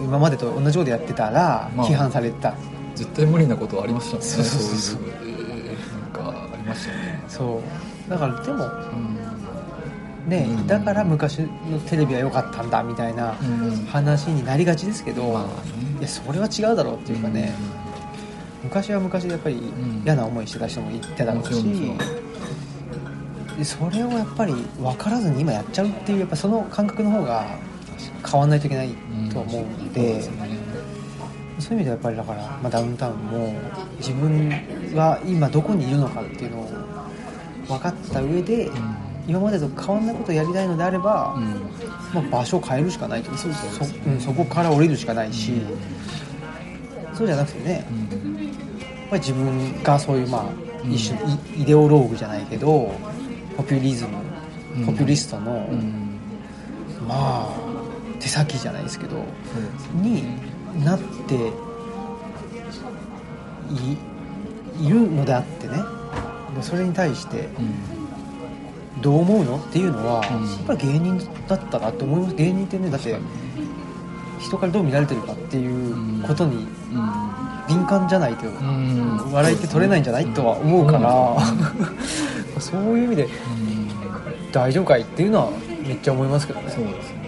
[0.04, 1.86] 今までと同じことやってたらまあ。
[1.86, 2.54] 批判された、
[2.94, 4.78] 絶対無理なことはありましたもんねそうそうそう。
[4.78, 7.24] そういう、えーなんかありましたよね。
[7.28, 7.62] そ
[8.06, 8.10] う。
[8.10, 10.30] だからでもうん。
[10.30, 10.66] ね、うん。
[10.66, 11.48] だから昔の
[11.88, 13.86] テレビは良かったんだみたいなうん。
[13.86, 15.48] 話になりがちですけど、まあね。
[16.00, 17.52] いやそれは違うだろうっていうかね、
[18.62, 20.02] 昔は昔でやっぱりん。
[20.04, 21.52] 嫌な思いしてた人もいただろうし、
[23.60, 27.44] でそれをやっぱり分からずに今やっちゃうっていうやっぱその感覚の方が
[28.26, 28.88] 変わんないといけない
[29.30, 30.58] と思うので、ですね
[31.58, 33.52] そういう意味ではやっぱりだから、まあ、ダウンタウンも
[33.98, 34.48] 自分
[34.94, 36.70] が今どこにいるのかっていうのを
[37.68, 38.70] 分かった上で、
[39.28, 41.44] 今までと変わんないことをやりたいのであれば、うん。
[42.14, 45.60] まあ、場所を変えるしかないとそうん、そこから降りるしかないし、
[47.12, 48.36] そうじゃなくてね、うん。
[48.38, 50.44] やっぱり自分がそういう、まあ、
[50.82, 50.92] うん。
[50.92, 51.20] 一種
[51.58, 52.94] イイデオローグじゃないけど
[53.60, 54.16] ポピュリズム
[54.78, 54.86] うん。
[54.86, 56.18] ポピュリストの、うん。
[57.06, 57.48] まあ
[58.18, 59.22] 手先じゃないですけど
[59.94, 60.24] に
[60.82, 61.34] なって
[63.70, 65.74] いいるのであってね。
[66.56, 67.50] でそれに対して
[68.96, 69.02] うん。
[69.02, 70.50] どう思うのっていうのは、うん。
[70.50, 72.34] やっぱり芸人だったなって思います。
[72.36, 73.14] 芸人ってねだって
[74.40, 77.10] 人からどう見られてるかっていうことにうん。
[77.68, 79.30] 敏感じゃないとうん。
[79.30, 81.36] 笑いって取れないんじゃないとは思うから、
[82.60, 83.30] そういう意味でうん
[84.52, 85.50] 大丈夫かいっていうのは
[85.86, 86.70] めっちゃ思いますけどね。
[86.70, 87.20] そうですね。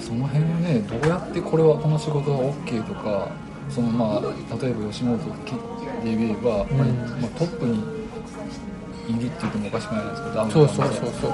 [0.00, 3.28] その辺はねどうやってこれはこの仕事は OK とか
[3.68, 4.20] そのまあ
[4.62, 6.76] 例えば吉本で言えば、うん。
[6.78, 6.86] まあ
[7.20, 7.82] まあトップに
[9.08, 11.30] いるって言ってもおかしくないですけどダウンタウンそうそうそうそう。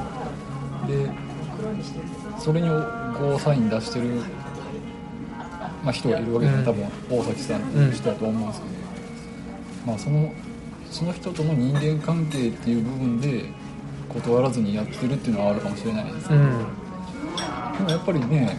[0.88, 1.10] で
[2.38, 4.22] それにゴーサイン出してる、
[5.84, 6.64] まあ、人がいるわけで、うん。
[6.64, 8.72] 多分大崎さんっていう人だと思うんですけど、
[9.86, 10.32] まあその
[10.90, 13.44] その人との人間関係っていう部分で
[14.08, 16.48] 断らずにやってるっていうのはあるかもしれないですけど、うん。
[17.78, 18.58] でもやっぱりね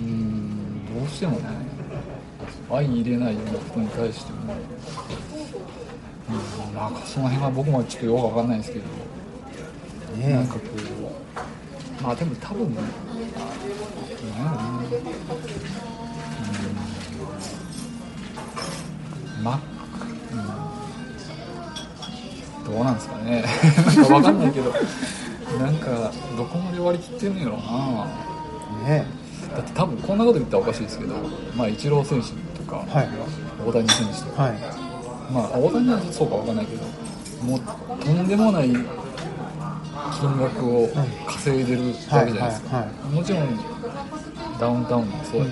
[0.00, 1.66] うーんどうしてもね
[2.68, 4.38] 相入れないようなことに対しても、
[6.68, 8.84] うん、なんかその辺は僕もちょっとよくわかんないですけど、
[10.16, 10.60] ねなんかこ
[12.00, 12.84] うまあでも多分なん
[19.50, 19.60] やろな
[22.64, 22.74] うん。
[22.74, 23.44] どうなんですかね。
[23.86, 27.56] なんかわかんないけどなんかどこまで割り切ってるんやろう
[28.84, 28.88] な。
[28.88, 29.06] ね
[29.54, 31.14] だって多分こんなこと言ったらおかしいですけど、
[31.56, 32.30] まあ、イチロー選手
[32.62, 33.08] とか、はい。
[33.66, 34.86] 大谷選手とか、はい。
[35.32, 36.82] まあ大谷はそうかわかんないけど
[37.42, 37.60] もう
[38.04, 40.88] とんでもない金額を
[41.26, 43.58] 稼いでるわけじゃないですか、もちろん
[44.58, 45.50] ダウンタウンもそうやし、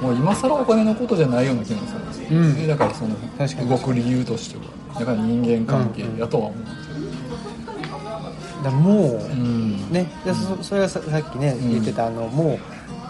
[0.00, 2.68] もう今更お金のことじゃないような気がするんですよ、うん。
[2.68, 3.68] だからその確かに。
[3.68, 4.62] 動く理由としては。
[5.00, 6.94] だから人間関係やとは思うんですよ、
[8.64, 11.70] だからもううんねでそそれがささっきねん。
[11.70, 12.58] 言ってたあのもう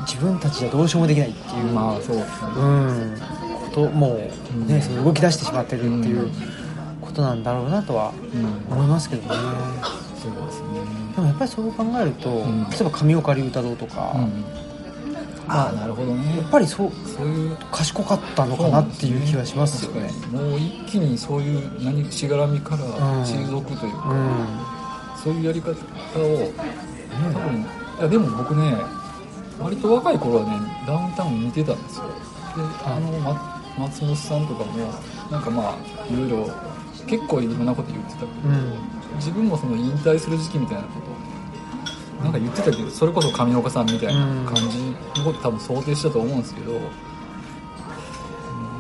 [0.02, 2.50] 自分たちじゃどうしようもできないっていう、まあそうですね。
[2.56, 3.16] うん。
[3.70, 4.20] こともう
[4.54, 4.66] うん。
[4.66, 6.30] ねその動き出してしまってるっていう
[7.00, 8.12] ことなんだろうなとは
[8.68, 8.72] うん。
[8.76, 9.28] 思いますけどね。
[10.22, 10.66] そうですね。
[11.14, 12.68] でもやっぱりそう考えると、ん。
[12.70, 14.44] 例えば上岡龍太郎とか、うん
[15.48, 16.38] ああなるほどね。
[16.38, 20.08] やっぱりそうそういう賢かったのかなっていう気はしますよね。
[20.08, 24.76] 確かにもう一気にそういう何しがらみからうん退くというか、うん。
[25.22, 28.76] そういうやり方を多分いやでも僕ね
[29.58, 32.04] 割と若い頃はねダウンタウン見てたんですよ。
[32.56, 34.92] であの、ま、松本さんとかも
[35.30, 36.50] なんかまあいろいろ
[37.06, 38.72] 結構いろんなこと言ってたけど、うん。
[39.16, 41.15] 自分もその引退する時期みたいなことを
[42.22, 44.78] なんか言ってたけどそれこそ上岡さんみたいな感じ
[45.20, 46.80] のこと多分想定したと思うんですけど、うん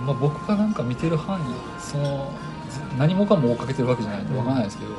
[0.06, 1.44] まあ、僕がなんか見てる範囲
[1.80, 2.32] その
[2.70, 4.32] ず何もかも追っかけてるわけじゃないん。
[4.32, 4.94] でわかんないですけど、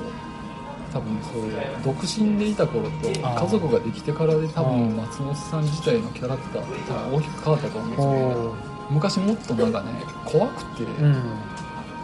[0.93, 8.55] 多分そういう独身でいた頃と家族ができてからで多うん分松本さん自体のキャラクターって多分大きく変わったと思うんですけど
[8.89, 9.91] 昔もっとなんかね
[10.25, 11.23] 怖くて、うん。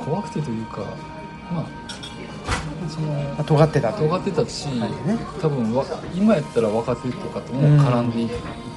[0.04, 0.82] 怖くてというか
[1.52, 1.66] まあ
[2.90, 3.92] そのあ尖ってた。
[3.94, 4.90] と尖ってたし、はい。
[5.08, 5.84] ね多分わ
[6.14, 8.36] 今やったら若手とかとも絡んでいって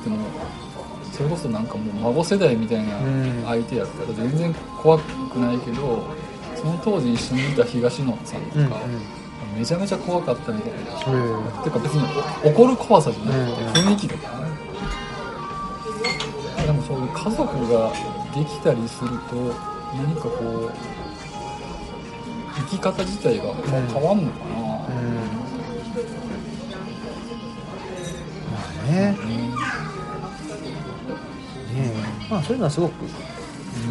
[0.09, 0.19] も、
[1.13, 3.43] それこそなんかもう孫世代みたいなうん。
[3.45, 6.05] 相手やったら全然怖くないけど
[6.55, 8.71] その当時一緒にいた東野さんとか、うんうん。
[9.59, 10.79] めちゃめちゃ怖かったみたいな。
[11.13, 11.63] うん。
[11.65, 12.03] てか別に
[12.45, 13.89] お怒る怖さじゃなくてうん。
[13.91, 14.47] 雰囲気とかね、
[16.67, 17.93] でもそういう家族が
[18.35, 19.55] できたりすると
[19.95, 20.73] 何かこう
[22.57, 23.45] 生き方自体が
[23.93, 24.63] 変わんのかな、うん。
[28.53, 28.95] まあね。
[29.03, 29.17] ね
[31.77, 31.93] え。
[32.31, 32.93] まあそういうのはすごく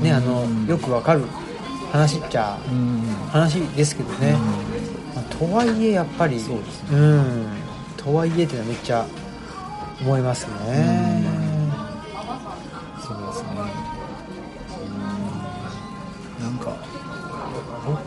[0.01, 1.24] ねあのよくわかる
[1.91, 3.01] 話っちゃうん。
[3.30, 4.36] 話ですけどね、
[5.13, 7.47] まあとはいえやっぱりそうですうん。
[7.95, 9.05] とはいえっていうのはめっちゃ
[10.01, 11.24] 思いますね。
[13.01, 13.49] そうですね。
[16.39, 16.43] うん。
[16.43, 16.76] なんか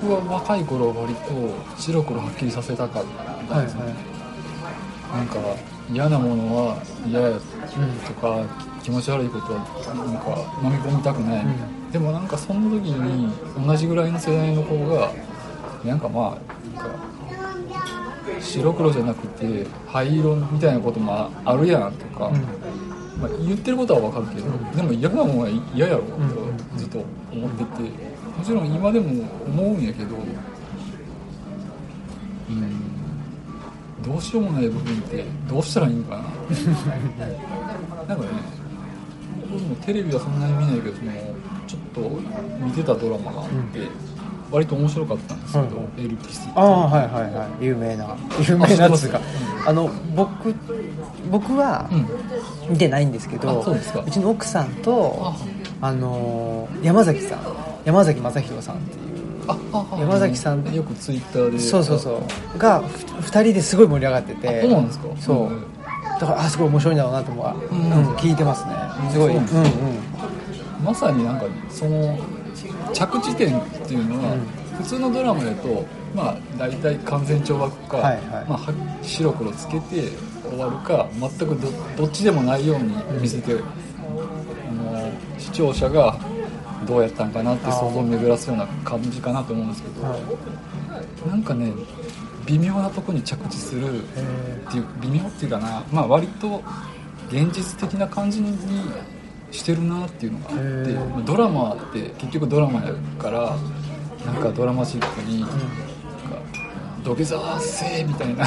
[0.01, 3.05] 僕は若い頃は割と白黒はっきりさせたかっ
[3.49, 5.38] たはいんですね、はなんか
[5.90, 7.38] 嫌なものは嫌やいうん
[8.07, 8.44] とか
[8.82, 11.90] 気持ち悪いことはなんか飲み込みたくない、うん。
[11.90, 13.32] でもなんかその時に
[13.66, 15.11] 同じぐらいの世代の子が
[15.84, 16.99] なんかまあなんか
[18.40, 22.42] 白黒じゃなくて灰色みたいなこともあるやんとか、うん。
[23.20, 26.78] まあ、言ってることはわかるけど、でも嫌なものは嫌やろとうん。
[26.78, 30.20] ずっと思っててもちろん今でも思うんやけどう
[32.53, 32.70] ん
[34.03, 36.22] どうしようもない部分ってどうしたらいいんかな。
[38.07, 38.30] なんかね
[39.51, 41.11] 僕もテレビはそんなに見ないけどその
[41.66, 42.01] ちょっと
[42.64, 43.80] 見てたドラマがあって、
[44.51, 47.64] 割と面白かったんですけど、はいエルピスってああはいはいはい。
[47.64, 48.16] 有名な
[48.49, 49.18] 有名なやつが。
[49.18, 49.20] あ知って
[49.66, 50.55] あの僕
[51.30, 52.07] 僕はうん。
[52.70, 54.05] 見てないんですけど、うですか。
[54.11, 55.34] ちの奥さんと
[55.80, 57.39] ああのー山崎さん
[57.89, 59.09] 山崎正弘さんっていう。
[59.99, 61.59] 山崎さんよくツイッターで。
[61.59, 62.22] そうそうそ
[62.55, 62.59] う。
[62.59, 64.59] がふ2人ですごい盛り上がってて。
[64.59, 65.09] あそうなんですか？
[65.18, 65.47] そう。
[65.47, 65.62] うん。
[66.20, 67.91] だからあすごい面白いんだろうなと思う、ん。
[67.91, 68.72] うん聞いてますね。
[69.11, 69.68] すごい、そううんう
[70.82, 70.84] ん。
[70.84, 72.18] まさになんかその
[72.93, 74.41] 着地点っていうのは、うん。
[74.76, 78.22] 普通のドラマだとまあ大体完全懲罰か、はいはい。
[78.47, 80.11] まあ、は白黒つけて
[80.47, 86.18] 終わるか全くどどっちでもないように見せて、あの視聴者が
[86.87, 91.29] どうやったんかなって想像を巡らすような感じかなと思うんですけど、はい。
[91.29, 91.72] なんかね
[92.47, 96.62] 微妙なとこに着地するえっていう微妙っていうかな、まあ、割と
[97.29, 98.57] 現実的な感じに
[99.51, 103.57] してるなっていうのがあってドラマって結局ドラマやから
[104.24, 105.45] なんかドラマチックに、
[107.05, 108.45] 土下座せみたいな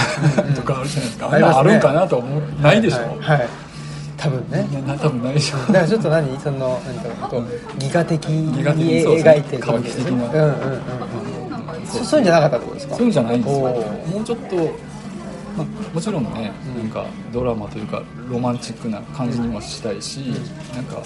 [0.54, 1.44] とかあるじゃないですか、あね。
[1.44, 2.42] あるんかなと思う。
[2.42, 3.50] ーないでしょ、はい、はい
[4.22, 4.68] 多分ね。
[5.00, 6.40] 多分ないでしょだからちょっと何？
[6.40, 7.42] その何かこう
[7.78, 8.76] 戯画的に描
[9.40, 9.64] いてる。
[9.82, 10.26] 的な。
[10.26, 11.88] うんうんうんうん。
[11.88, 12.96] そそういうんじゃなかったってことですか？
[12.96, 13.60] そういうんじゃないんですよ。
[13.60, 14.56] もうちょっと、
[15.58, 20.20] まあ、もちろんね、なんかドラマというかロマンチックな感じにもしたいし、
[20.76, 21.02] なんか、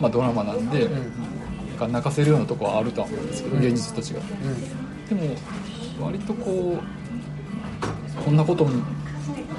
[0.00, 1.00] まあ、ドラマなんで、なん
[1.78, 3.64] かか泣かせるようなとこはあるとは思うんですけど、うん。
[3.64, 4.22] 現実と違う
[5.10, 5.18] うん。
[5.18, 5.34] でも
[6.06, 8.70] 割とこうこんなことも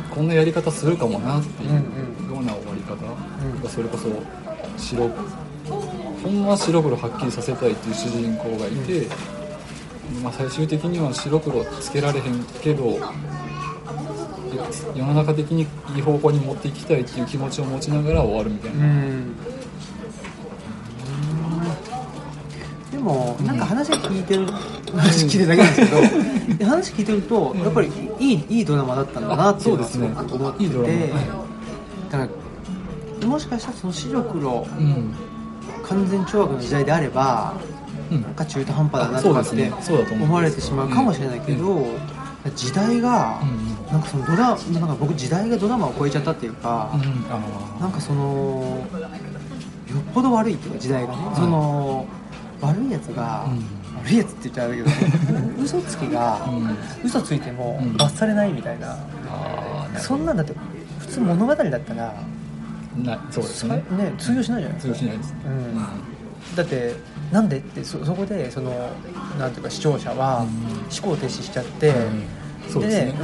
[0.10, 1.82] こんなやり方するかもなっていうようんう
[2.45, 2.93] な終わり方。
[2.93, 2.97] う
[3.59, 4.09] んがそれこそ
[4.77, 5.09] 白
[6.23, 9.07] ほんまは白黒はっきりさせたいっていう主人公がいて、
[10.23, 12.99] まあ、最終的には白黒つけられへんけど
[14.95, 19.35] 世の中的にいい方向に持っていきたいっていう気持ちを持ちながら終わるみたいな、うん。
[22.91, 25.89] でもなんか話聞いてる話聞いてるだけなんです
[26.57, 30.69] けど話聞いてるとやっぱりいいいいドラマだったんだなっていうのはすごく思っていい
[32.14, 32.34] だか
[33.22, 35.14] らもしかしたらその白黒うん。
[35.84, 37.53] 完全懲悪の時代であれば
[38.11, 38.22] うん。
[38.22, 39.72] なんか中途半端だなとかって
[40.14, 41.88] 思われてしまうかもしれないけど、
[42.55, 43.91] 時代が、うん。
[43.91, 44.57] なんかそのドラなん
[44.88, 47.01] か僕時代がドラマを超えちゃったっていうか、うん。
[47.34, 47.39] あ
[47.82, 48.86] なんかその
[49.89, 52.05] よっぽど悪いっていうか時代がね、その
[52.61, 53.99] 悪いやつが、うん。
[54.03, 54.89] 悪いやつって言っちゃうけど
[55.64, 56.78] 嘘つきが、うん。
[57.03, 57.97] 嘘ついてもうん。
[57.97, 60.53] 罰されないみたいな、あーそんなんだって
[61.14, 62.14] 普通物語だったら、
[63.03, 63.84] なそうですね。
[63.91, 64.95] ね通用しないじゃないですか。
[64.95, 65.38] 通用しないですね。
[65.45, 66.95] うん、だって
[67.32, 68.72] なんでってそそこでその
[69.39, 70.47] なんていうか視聴者はうん。
[70.84, 72.20] 思考停止しちゃって、うん。
[72.64, 73.16] ですね。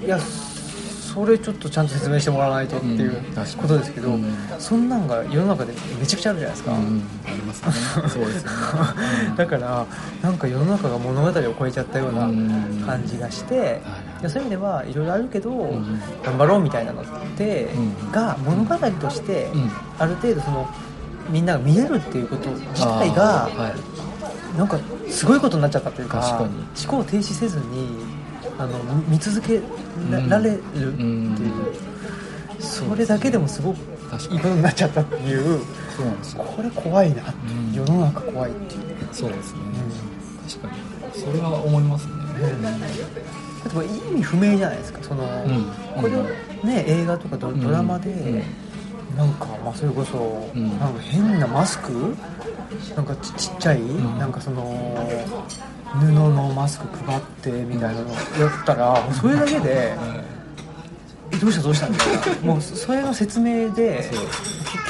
[0.00, 0.06] うん。
[0.06, 3.22] いやそれちょっとちゃんと説明してもらわないとっていう
[3.56, 4.34] ことですけど、うん。
[4.58, 7.02] そんなんが世の中でめちゃくちゃあるじゃないですか、うん。
[7.24, 7.72] ありますね。
[8.08, 8.56] そうですよね。
[9.36, 9.86] だから
[10.22, 12.82] なんか世の中が物語を超えちゃったようなうん。
[12.84, 13.58] 感じがして、い。
[13.58, 13.80] や
[14.20, 16.00] そういう意味ではいろいろあるけど、ん。
[16.24, 17.04] 頑張ろうみたいなのっ
[17.36, 18.12] て、うん。
[18.12, 19.70] が物語として、うん。
[19.98, 20.68] ある程度その
[21.30, 23.74] みんなが見えるっていうこと自体がは
[24.54, 24.58] い。
[24.58, 26.54] なんかすごいことになっちゃったというか確かに。
[26.86, 27.88] 思考停止せずに
[28.58, 29.60] あの見続け
[30.10, 33.78] ら,、うんれるっていう、それだけでもすごく
[34.30, 35.60] いいことになっちゃったっていう。
[35.96, 36.44] そうなんですよ。
[36.44, 37.70] これ怖いなって、う。
[37.70, 38.80] ん世の中怖いっていう、
[39.12, 39.60] そうですね。
[40.48, 40.94] 確かに。
[41.20, 42.12] それは思いますね
[43.64, 44.98] 例えば意味不明じゃないですか。
[45.02, 46.02] その、うん。
[46.02, 46.22] これを
[46.64, 48.42] ね映画とかドドラマで、うん。
[49.16, 50.78] なんか、まあ、それこそ、ん。
[50.78, 52.14] なんか変なマスク？
[52.96, 54.18] なんかちちっちゃい、ん。
[54.18, 54.74] なんかその
[56.00, 59.94] 布のマスク配ってみたいなのやったらそれだけで
[61.32, 62.42] えどうしたどうしたみたいな。
[62.52, 64.24] もうそれの説明でそう。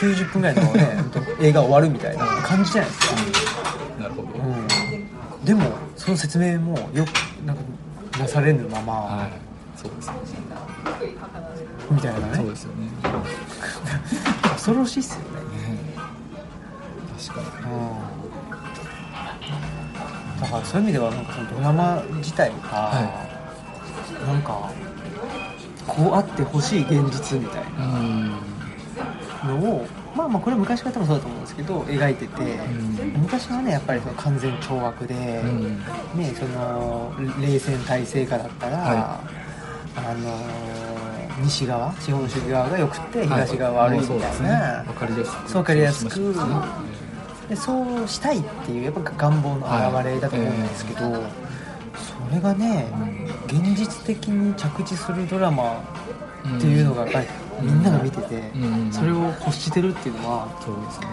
[0.00, 1.04] 90分ぐらいのね
[1.40, 3.14] 映画終わるみたいな感じじゃないですか、
[4.00, 4.28] なるほど。
[4.28, 5.62] うん、でも
[5.96, 7.08] その説明もよく
[7.46, 7.62] なんか
[8.18, 9.30] なされぬまま、はい。
[9.76, 10.14] そうですね。
[11.90, 12.36] みたいなね。
[12.36, 12.88] そうですよね。
[14.52, 15.26] 恐ろしいっすよね。
[15.74, 15.78] ね。
[17.28, 17.70] 確かう
[20.38, 20.40] ん。
[20.40, 23.26] だからそういう意味ではなんかそのドラマ自体が、は
[24.26, 24.70] なんか
[25.86, 28.30] こうあってほしい現実みたいにうん。
[28.30, 33.20] なのをまあまあこれ昔から多分そうだと思うんですけど描いてて、ん。
[33.20, 35.78] 昔はねやっぱりその完全懲悪で、うん。
[36.16, 39.20] ねその冷戦体制下だったら、は
[39.96, 44.50] あの西側資本主義側が良くて東側悪いみたいな、そうですね。
[44.50, 46.34] わかりやすくそうわかりやすく。
[47.48, 52.86] でそうしたいっていうやっぱ願望の表れだと思うんですけど、それがね
[53.46, 55.82] 現実的に着地するドラマ
[56.44, 57.26] っていうのがやっぱり
[57.62, 58.92] みんなが見てて、うん。
[58.92, 61.06] それを欲してるっていうのはそうですね。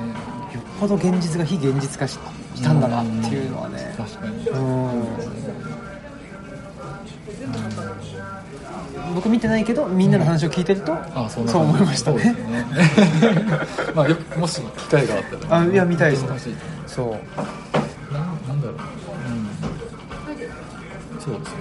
[0.54, 2.20] よっぽど現実が非現実化し
[2.56, 3.94] したんだなっていうのはね。
[3.98, 4.48] 確かに。
[4.50, 5.04] うん。
[9.16, 12.36] 僕見てないけどみんなの話を聞いてると、あそんなそう思いましたね。
[13.96, 15.60] まあよもし機会があったら。
[15.62, 16.26] あいや見たいです。
[16.88, 17.12] そう。
[18.14, 18.78] ななんだろう、
[21.14, 21.58] うん、そうですね。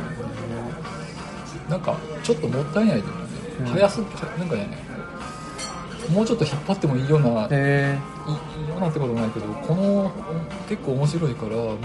[1.69, 3.20] なんかちょっともったいないと思
[3.61, 4.07] うん早すぎ
[4.39, 4.79] なんかね
[6.11, 7.97] もうちょっと引っ張ってもいいような、へ
[8.27, 10.11] いいいようなってこともないけどこの
[10.69, 11.77] 結構面白いからも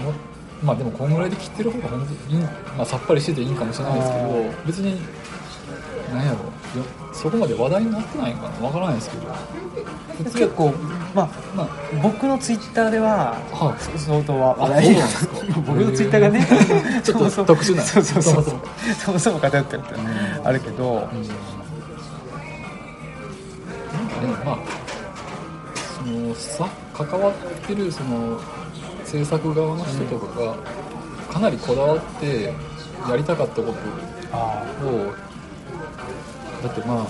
[0.62, 4.28] まあでもこんぐらいで切ってる方が本当にいい、まあ、さっぱりしてていいかもしれないですけど
[4.66, 5.00] 別に
[6.12, 6.38] 何やろ。
[6.38, 8.66] よそこまで話題になってないんかな。
[8.66, 9.34] わからないですけど。
[10.24, 10.72] 結構
[11.14, 11.68] まあまあ。
[12.02, 15.34] 僕のツイッターではは相当は話あ題になんですか。
[15.66, 16.46] 僕のツイッターがね
[17.02, 17.82] ちょっと特殊な。
[17.82, 18.44] そうそうそう。
[19.04, 19.40] そもそも。
[19.40, 19.94] 偏ってるって
[20.44, 21.55] あるけどうん
[24.20, 24.58] なんかねまあ
[25.96, 27.34] そのさ関わっ
[27.66, 28.40] てるその
[29.04, 30.56] 制作側の人とかが
[31.32, 32.52] かなりこだわって
[33.08, 33.78] やりたかったこと
[34.32, 35.12] あを
[36.62, 37.06] だってまあ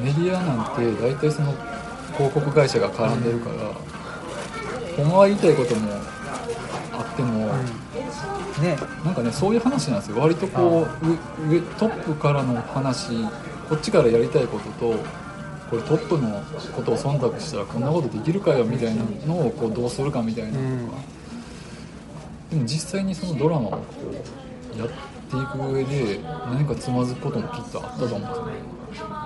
[0.00, 1.54] メディアなんて大体その
[2.16, 3.56] 広告会社が絡んでるから、
[4.96, 5.92] ほんまは言いたいことも
[6.92, 8.64] あっても、あうん。
[8.64, 10.18] ねなんかねそういう話なんですよ。
[10.18, 13.24] 割とこう上上トップからの話
[13.68, 15.04] こっちからやりたいことと
[15.72, 16.28] これトップの
[16.76, 20.98] ことを忖度したらこんなことできるかよみたいなのをこうどうするかみたいなのとか、
[22.50, 23.78] でも実際にそのドラマをこ
[24.76, 28.46] うやっていく上で何かつまずくこともきっとあったと思うんですよ。
[28.48, 28.52] ね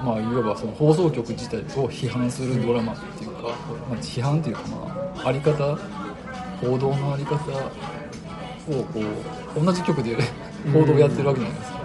[0.05, 5.74] まあいわばその放送局自体を批判するドラマっていうか、まあ、批判っていうかまああり方
[6.61, 7.40] 報道のあり方を
[8.84, 9.01] こ
[9.57, 10.16] う同じ局で。
[10.72, 11.78] 報道をやってるわけじゃないですか、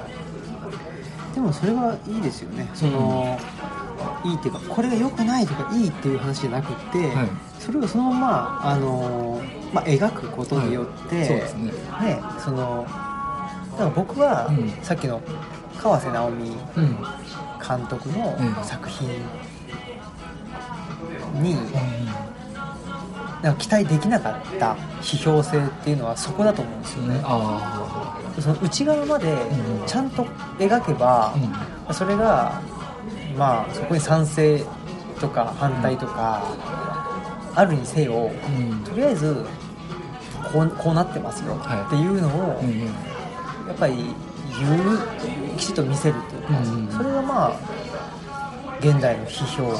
[1.36, 2.68] でもそれはいいですよね。
[2.74, 3.38] その、
[4.24, 7.30] いいっていうかこれが良くないとかいいっていう話じゃなくて、はい。
[7.60, 9.41] それをそのままあの、
[9.74, 11.28] まあ、描くことによって、はい。
[11.28, 11.72] そうですね。
[11.72, 12.86] ねその
[13.72, 14.70] だから僕は、うん。
[14.84, 15.22] さっきの
[15.78, 16.43] 川瀬直美
[16.78, 16.97] うん。
[17.68, 18.64] 監督のうん。
[18.64, 19.08] 作品
[21.41, 21.56] に、
[23.41, 29.86] なんか期待できなかった批評性っていうのはそこだと思うんですよね、あその内側までうん。
[29.86, 30.24] ちゃんと
[30.60, 31.34] 描けば
[31.91, 32.62] それが
[33.38, 34.64] まあそこに賛成
[35.20, 36.44] とか反対とか、
[37.56, 38.84] あるにせようん。
[38.84, 39.46] とりあえず
[40.52, 41.82] こうこうなってますよはい。
[41.88, 42.62] っていうのを、
[43.68, 43.96] やっぱり
[44.60, 45.00] 言う
[45.58, 47.60] きちっと見せるというか、それがまあ
[48.80, 49.74] 現代の批評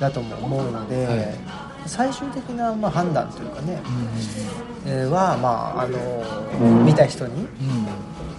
[0.00, 1.38] だとも思うので、はい。
[1.86, 3.80] 最終的なまあ判断というかね、
[4.86, 7.48] うんえーはまああの見た人にうん。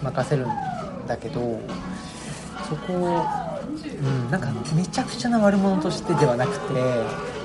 [0.01, 0.49] 任せるん
[1.07, 1.59] だけど
[2.69, 3.25] そこを、
[3.69, 6.73] うん、なんかめちゃくちゃな悪者としてではなくて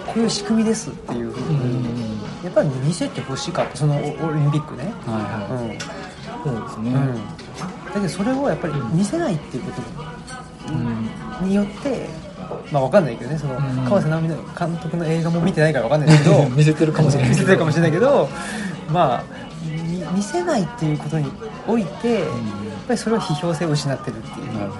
[0.06, 1.82] こういう仕組みですっていうふううん。
[1.82, 3.76] に、やっぱり見せてほしかった。
[3.76, 5.68] そのオオリンピックね、はいうん。
[5.68, 5.78] はい
[6.44, 6.90] そうですね。
[6.90, 12.06] うん、だけどそれをやっぱり見せないっていうことうんによって
[12.70, 13.38] まあわかんないけどね。
[13.38, 13.84] そのうん。
[13.84, 18.28] 川瀬直美の監督の映画も見てないからわかんないけど見せてるかもしれない見せてるかもしれないけど
[18.90, 19.24] まあ
[19.64, 21.30] み見せないっていうことに
[21.66, 22.28] おいて、やっ
[22.86, 24.70] ぱりそれは批評性を失ってるっていう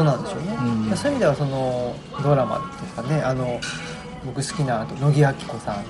[0.00, 0.56] ことなんでしょうね、
[0.88, 0.96] うん。
[0.96, 2.56] そういう意味ではそのドラマ
[2.96, 3.60] とかねあの
[4.24, 5.84] 僕好きなあと乃木明子さん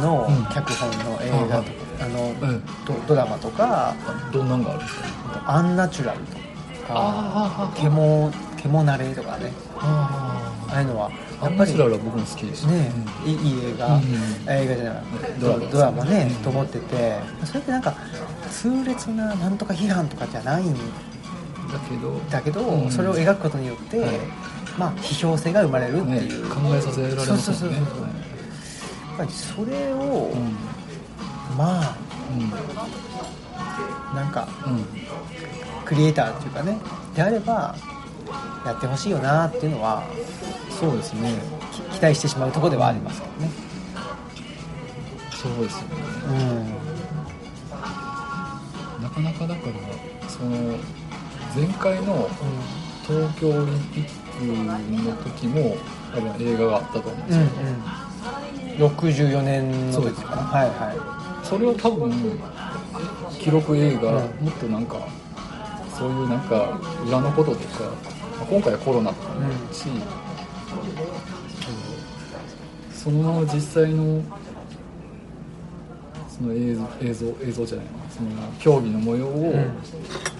[0.00, 0.44] のうん。
[0.54, 2.62] 脚本の映画とか、あのうん。
[2.84, 3.94] ドドラマとか
[4.32, 5.44] どんなんがあるんですか？
[5.46, 6.40] アンナチュラルとか
[6.88, 9.52] あケモケモナレとかね。
[9.78, 10.36] あ
[10.68, 11.10] ああいうのは
[11.40, 12.92] あやっぱりナチュラルは僕も好きでしたね
[13.24, 14.02] いいいい映画、うん
[14.48, 15.04] 映画じゃない
[15.40, 16.42] ドラマドラマね、うん。
[16.42, 17.94] と思っててそれってなんか
[18.50, 20.76] 痛烈ななんとか批判とかじゃないん
[21.72, 22.90] だけどだけど、うん。
[22.90, 24.10] それを描くことによって、はい。
[24.78, 27.42] まあ批評性が生まれるってねいう、考えさせられますよね。
[27.42, 27.84] そうそうそうそうやっ
[29.18, 30.56] ぱりそれを、うん。
[31.56, 31.96] まあ
[32.32, 32.34] う
[34.14, 34.16] ん。
[34.16, 34.84] なんかうん。
[35.84, 36.78] クリエイターっていうかね
[37.16, 37.74] であれば
[38.64, 40.04] やってほしいよなっていうのは
[40.70, 41.34] そうですね。
[41.72, 43.50] き期待してしまうところではありますけどね。
[45.32, 45.96] そうですよね。
[46.28, 46.30] う
[49.00, 49.62] ん、なかなかだか
[50.22, 50.76] らその
[51.54, 52.28] 前回の
[53.06, 55.76] 東京オリンピックの時も
[56.14, 60.42] 多分映画があったと思うんですうんよ、うん、64年の時かな。
[60.42, 62.12] はいはそれは多分
[63.40, 64.44] 記録映画、うん。
[64.44, 65.08] もっとなんか
[65.98, 67.84] そういうなんか裏のこととか
[68.38, 69.88] まあ今回はコロナとかもあるし、
[72.92, 74.22] そのまま実際の
[76.28, 77.92] その映像映像映像じゃないな。
[78.08, 78.30] その
[78.60, 80.39] 競技の模様をい、うん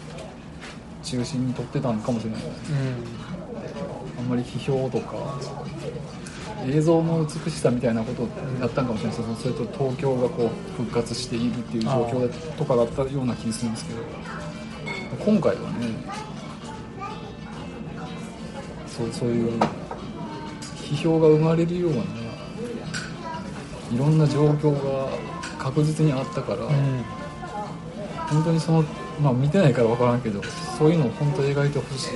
[1.02, 2.42] 中心に撮ってたのかもしれない、
[4.18, 5.38] あんまり批評とか
[6.66, 8.28] 映像の美しさみたいなことを
[8.60, 9.16] やったんかもしれない。
[9.16, 14.00] ですけどそれと東京がこう復活しているっていう状況だとかだったような気がするんですけど。
[15.24, 15.88] 今回はね
[18.86, 19.58] そうそういう
[20.76, 21.98] 批評が生まれるような
[23.92, 25.08] いろんな状況が
[25.58, 27.04] 確実にあったから、うん。
[28.28, 28.84] 本当にその
[29.22, 30.42] まあ見てないから分からんけど
[30.78, 32.08] そういうのを本当描いてほし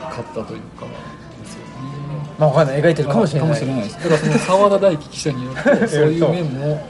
[0.00, 1.64] かったというかですよね
[2.38, 2.80] まあわかんない。
[2.82, 3.48] 描いてるかもしれない。
[3.48, 3.96] かもしれないです。
[3.96, 6.86] だからその澤田大樹記者によって そういう面も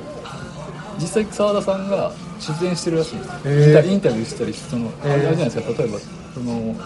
[0.99, 3.93] 実際澤田さんが出演してるらしいんですよ、へー。
[3.93, 5.83] インタビューしたりその、あれじゃないですか。
[5.83, 5.99] 例えば
[6.35, 6.77] その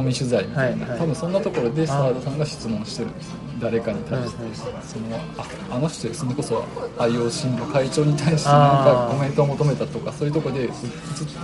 [0.00, 0.98] み取材みたいな、はいはい。
[0.98, 4.66] 多分そんなところで澤田さんが質問してるんですよ誰かに対して、うんうんそ
[4.98, 6.64] のああの人それこそ
[6.98, 10.70] IOC の会長に対してなんかコメントを求めたとかそういうところで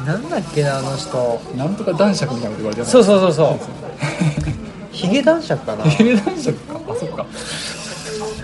[0.06, 1.40] なんだっけなあの人。
[1.56, 3.58] なんとか男爵みたいなこと言われてるそうそうそうそう。
[4.92, 5.84] ヒゲ男爵かな。
[5.84, 6.80] ヒゲ男爵か。
[6.88, 7.26] あそっか。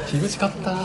[0.07, 0.71] 樋口買った。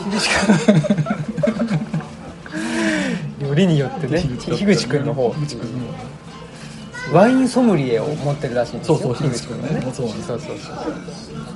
[3.46, 4.22] よりによってね。
[4.38, 5.30] 樋口君の方。
[5.32, 5.86] 樋口君の
[7.12, 9.80] ワインソムリエを持ってるらしいんですよそうそう樋口君がね。
[9.92, 10.56] そうそうそう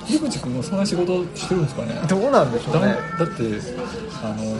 [0.07, 2.01] 樋口君はそんな仕事してるんですかね。
[2.07, 3.43] どうなんでしょうだねだって
[4.23, 4.55] あの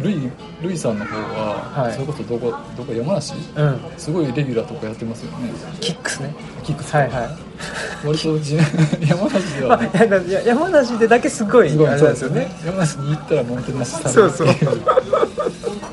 [0.00, 0.30] ルイ
[0.62, 1.92] ルイさんの方は、はい。
[1.92, 3.34] それこそどこどこ山梨？
[3.56, 3.80] うん。
[3.96, 5.50] すごいレギュラーとかやってますよね。
[5.80, 6.34] キックスね。
[6.64, 6.94] キックス。
[6.94, 7.28] はいはい。
[8.04, 12.50] 割とじ山梨でまは、あ いやいや山梨でだけすごいすごいあですすよね。
[12.64, 14.80] 山梨に行ったらもてなしされそうそうるっていう。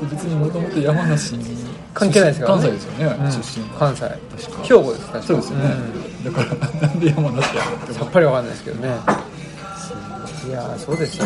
[0.10, 1.56] 別にもともと山梨に
[1.94, 2.62] 関係ないですからね。
[2.62, 3.30] 関西ですよね、うん。
[3.30, 4.04] 出身関西。
[4.62, 5.74] 兵庫です確かそうですよね、
[6.24, 8.88] だからなんで山梨やろってさっぱりわかんないですけどね。
[10.48, 11.24] いやーそうですよ。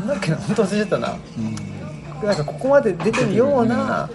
[0.00, 1.16] なんだっけな本当忘れちゃったな。
[1.38, 2.26] うん。
[2.26, 4.08] なんかここまで出てるような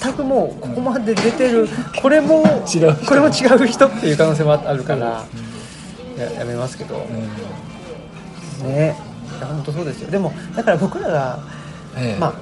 [0.00, 1.68] 全くもうここまで出てる
[2.00, 3.06] これも違う人。
[3.06, 5.24] これも違う人っていう可能性もあるから
[6.16, 7.06] ややめますけど。
[8.64, 8.96] ね。
[9.36, 10.10] いや本当そうですよ。
[10.10, 11.38] でもだから僕らが
[11.96, 12.20] ええ。
[12.20, 12.34] まあ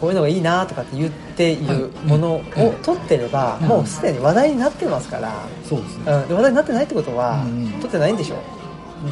[0.00, 2.42] こういうのがいいなとかって言っているものを
[2.82, 3.68] 取ってればうん。
[3.68, 5.32] もうすでに話題になってますから、
[5.64, 6.12] そうですね。
[6.12, 7.70] うん、で話題になってないってことはうんうん。
[7.72, 8.36] 取ってないんでしょ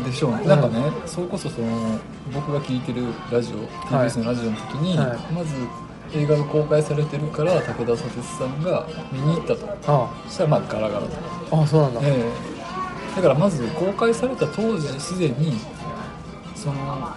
[0.05, 1.98] でしょうね、なんかねそれこそその
[2.35, 5.32] 僕が聞いてるラジオはい TBS のラジオの時に、はい。
[5.32, 5.55] まず
[6.15, 9.66] 映画が公開されてるから武田砂鉄さんが見に行ったと。
[9.86, 10.10] あ。
[10.27, 12.24] そしたらまあガラガラと、ああそうなんだ、え
[13.15, 13.16] え。
[13.16, 15.59] だからまず公開された当時すでに
[16.55, 17.15] その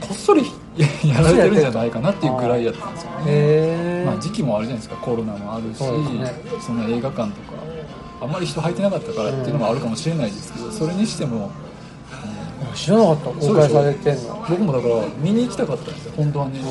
[0.00, 0.42] こっそり
[0.76, 4.96] やられてるんじゃないかなっていうぐらいやったんですよね、まあ、時期もあるじゃないですか。
[4.96, 6.34] コロナもあるしそね。
[6.60, 7.56] その映画館とか
[8.20, 11.50] あんまり人入ってなかったからっていうのもあるかもしれないですけど、それにしても
[12.74, 13.30] 知らなかった。
[13.46, 14.46] 公開されてんの。
[14.48, 16.12] 僕もだから見に行きたかったんですよ。
[16.16, 16.64] 本当はね、で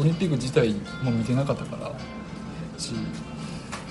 [0.00, 1.90] オリンピック自体も見てなかったから。
[2.78, 2.92] し。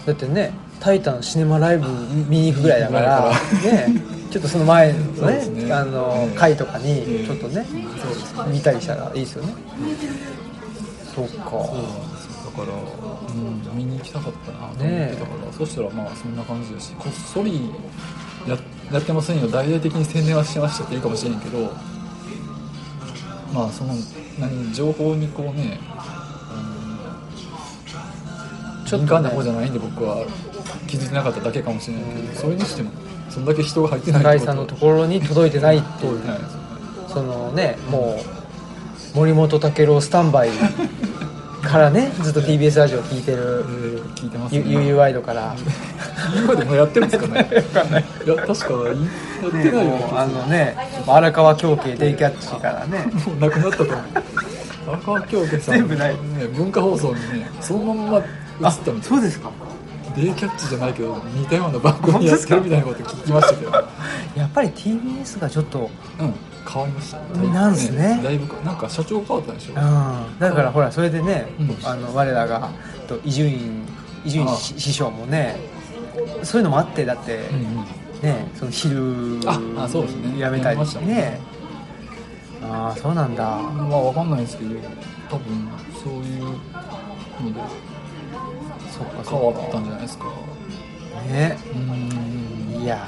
[0.06, 1.88] だってね「タイタンシネマライブ」
[2.30, 3.32] 見に行くぐらいだから。
[3.64, 4.02] ね
[4.38, 5.74] ちょっとその前のねね。
[5.74, 7.66] あのええ回とかにちょっとね
[8.52, 9.54] 見たりしたらいいですよね。
[11.16, 11.50] そうか。
[11.50, 11.78] そう。
[12.14, 12.78] ですよだから、
[13.34, 17.72] うん、見に行きたかったなと思ってたから、そしたらまあそんな感じだしこっそり
[18.48, 18.56] や
[18.92, 19.48] やってませんよ。
[19.48, 21.74] 大々的に宣伝はしてましたっていいかもしれんけど
[23.52, 23.96] まあその
[24.40, 25.80] 何情報にこうね
[28.86, 29.06] ちょっとね。
[29.06, 30.28] 敏感な方じゃないんで僕は
[30.86, 32.92] 気づいてなかっただけかもしれないけど、それにしても
[33.30, 36.20] そんだけ人が入ってない酒井さんのところに届いてないっていう。
[37.08, 38.20] そのねも
[39.14, 40.50] う森本武郎スタンバイ
[41.64, 44.72] からね ずっと TBS ラジオ聞いてるえー聞いてますゆね。
[44.72, 45.34] ゆうゆうワイドか。
[45.34, 45.56] ら
[46.36, 47.44] 今でもやってますかね。
[47.50, 48.06] 分かんない。
[48.26, 48.94] いや確かや
[49.48, 50.78] ってないような気もうがあのね
[51.08, 53.12] 荒川京慶デイキャッチからね。
[53.26, 53.98] もうなくなったと思う。
[54.88, 56.14] 荒川京家さん全部ない。
[56.14, 56.18] ね
[56.56, 58.24] 文化放送にねそのまんま映っ
[58.62, 59.50] たみたいそうですか
[60.18, 63.72] デイキャッチじゃないけど似たような番組やってるみたいなこと聞きましたけど。
[64.36, 65.90] やっぱり TBS がちょっと
[66.20, 66.34] うん。
[66.70, 68.20] 変わりましたなんすね。
[68.22, 70.40] だいぶなんか社長変わったでしょうん。
[70.40, 71.78] だからほらそれでね、うん。
[71.84, 72.70] あの我らが
[73.08, 73.84] と伊集院
[74.26, 75.56] 伊集院師師匠もね
[76.44, 77.76] そういうのもあってだって、うんうん。
[78.22, 80.40] ねその昼ああそうですね。
[80.40, 81.40] やめたりやめましたねね。
[82.64, 83.44] ああそうなんだ。
[83.46, 84.76] まあわかんないですけど
[85.30, 85.70] 多分
[86.04, 87.62] そういうので
[89.30, 89.80] 変わった。
[89.80, 90.26] んじゃないですか。
[91.30, 91.58] ね。
[91.74, 93.00] うんいや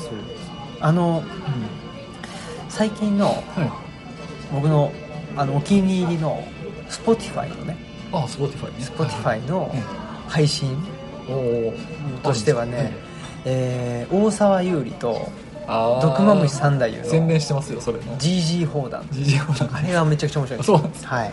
[0.00, 0.50] そうです。
[0.80, 3.36] ーあのうん最近のはい。
[4.52, 4.92] 僕の
[5.36, 6.42] あのお気に入りの
[6.88, 7.76] Spotify のね
[8.12, 8.84] あ Spotify ね。
[8.84, 9.82] Spotify のうん。
[10.30, 10.76] 配信
[12.22, 12.92] としてはね、
[13.44, 15.28] えー大沢優里と
[16.02, 19.02] 毒マムシ三太夫の宣伝してますよそれの GG 砲弾。
[19.12, 21.06] GG ほらあれがめちゃくちゃ面白いそうなんです。
[21.06, 21.32] はい。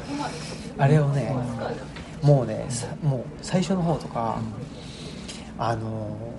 [0.77, 1.35] あれをね
[2.23, 4.37] もうねさもう最初の方とか、
[5.57, 6.33] あのー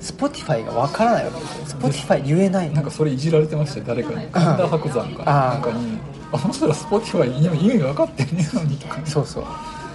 [0.00, 1.40] Spotify がわからないわけ。
[1.40, 2.74] ですよ Spotify 言えないの。
[2.74, 4.26] なんかそれいじられてましたよ誰かに。
[4.28, 5.98] 神田伯山かなんかに。
[6.32, 9.00] あの人ら Spotify 意味分かってんねえのにとか。
[9.04, 9.44] そうそう。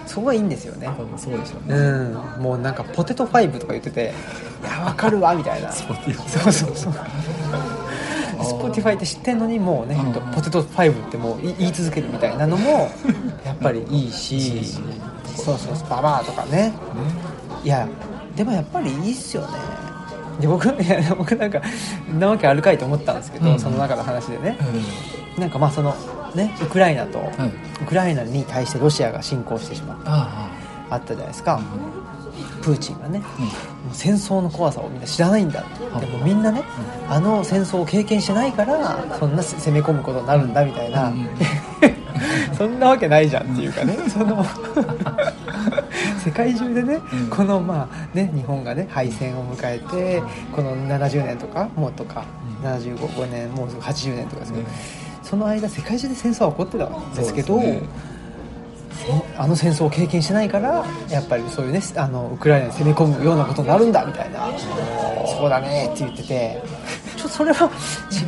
[0.06, 0.88] そこがいいんですよね。
[0.88, 2.14] 多分そうでしょううねん。
[2.41, 4.14] もうなんかポテトファイブとか言ってて
[4.62, 5.72] いやわかるわみたいな。
[5.72, 6.94] そうそうそう
[8.43, 12.89] Spotify って知ってんのにもうね、うんポテトファイブってもう言い続けるみたいなのも
[13.45, 14.64] やっぱりいいし
[15.35, 16.51] そうそうそうババアとかね。
[16.51, 16.73] ね
[17.64, 17.88] いや
[18.35, 19.47] でもやっぱりいいっすよね。
[20.39, 21.61] で僕いや僕なんか
[22.19, 23.59] なわけあるかいと思ったんですけど、うん。
[23.59, 24.57] その中の話でね。
[25.35, 25.41] うん。
[25.41, 25.95] なんかまあその
[26.35, 27.30] ねウクライナと、はい
[27.81, 30.49] ウクライナに対してロシアが侵攻してしまったあ
[30.89, 30.95] あ。
[30.95, 31.59] ったじゃないですか、
[32.68, 33.45] プーチンがねあうん。
[33.45, 33.52] も
[33.94, 35.61] う戦争の怖さをみんな知らないんだ。
[35.61, 36.06] はい。
[36.06, 36.64] でもみんなね、
[37.07, 41.30] あの戦争を経験してないからそんな攻め込むことになるんだみたいな、うん。
[42.57, 43.98] そんなわけないじゃんっていうかね。
[44.10, 44.45] その
[46.26, 47.27] 世界中でね、うん。
[47.30, 50.22] このまあね日本がね敗戦を迎えて
[50.53, 52.26] この70年とかもうとか、
[52.61, 52.69] うん。
[52.69, 54.73] 75年もうすぐ80年とかですけど、うん。
[55.23, 57.61] その間世界中で戦争は起こってたんですけど
[59.38, 64.48] あの戦争を経験してないからやっぱりそういうねあのウクライナに攻め込むようなことになるんだみたいな。
[65.40, 66.61] そうだねって言ってて。
[67.15, 67.69] ちょっとそれは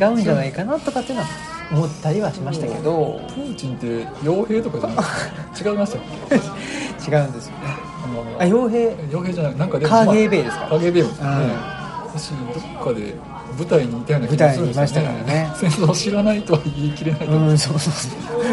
[0.00, 1.28] 違うんじゃないかなとかっていうのは
[1.72, 3.20] 思ったりはしましたけど。
[3.28, 3.86] プーチンって
[4.24, 7.58] 傭兵とかじゃなくて 違いましたっけ違うんですよね。
[8.38, 8.88] ああ傭兵？
[9.10, 10.66] 傭兵じゃないなんかでもカーゲーベイですか？
[10.68, 11.28] カーゲーベイもですね。
[11.28, 11.80] うん。
[12.10, 12.36] 私ど
[12.80, 13.14] っかで
[13.56, 15.50] 舞台にいたような気舞台にいましたからね。
[15.54, 17.92] 戦争を知らないとは言い切れないうんそうそう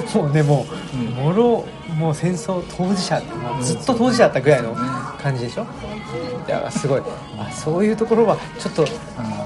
[0.08, 0.24] そう。
[0.24, 1.26] もうねもう、うん。
[1.26, 1.66] もろ
[1.98, 4.76] もう戦争当事者もうずっと当事者だったぐらいの
[5.20, 5.66] 感じでしょ？
[6.48, 7.02] いやすごい。
[7.40, 8.86] あそういうところはちょっと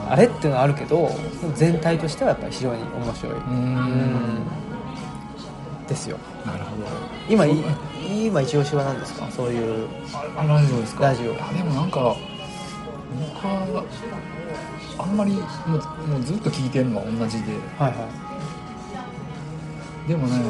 [0.10, 1.10] あれっていうのはあるけど
[1.56, 3.36] 全体としてはやっぱり非常に面白い、
[5.88, 6.18] ですよ。
[6.46, 6.84] なるほど。
[7.30, 7.64] 今い
[8.26, 9.32] 今一押しは何ですか？
[9.32, 9.88] そういう
[10.36, 11.06] あラジオですか？
[11.06, 11.34] ラジオ。
[11.42, 13.86] あでもなんか僕は
[15.00, 15.44] あんまりもう
[16.08, 17.54] もうずっと聞いてるのは同じで。
[17.80, 17.96] はいは
[20.08, 20.10] い。
[20.10, 20.44] でもね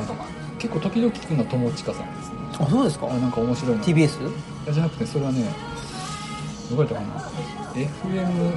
[0.61, 2.35] 結構時々聞くのは友近さんですね。
[2.59, 3.07] あそうですか？
[3.09, 4.21] あなんか面白いな TBS?
[4.21, 4.31] い
[4.67, 5.43] やじゃなくてそれはね
[6.69, 7.07] どこやったかな
[7.73, 8.51] ？FM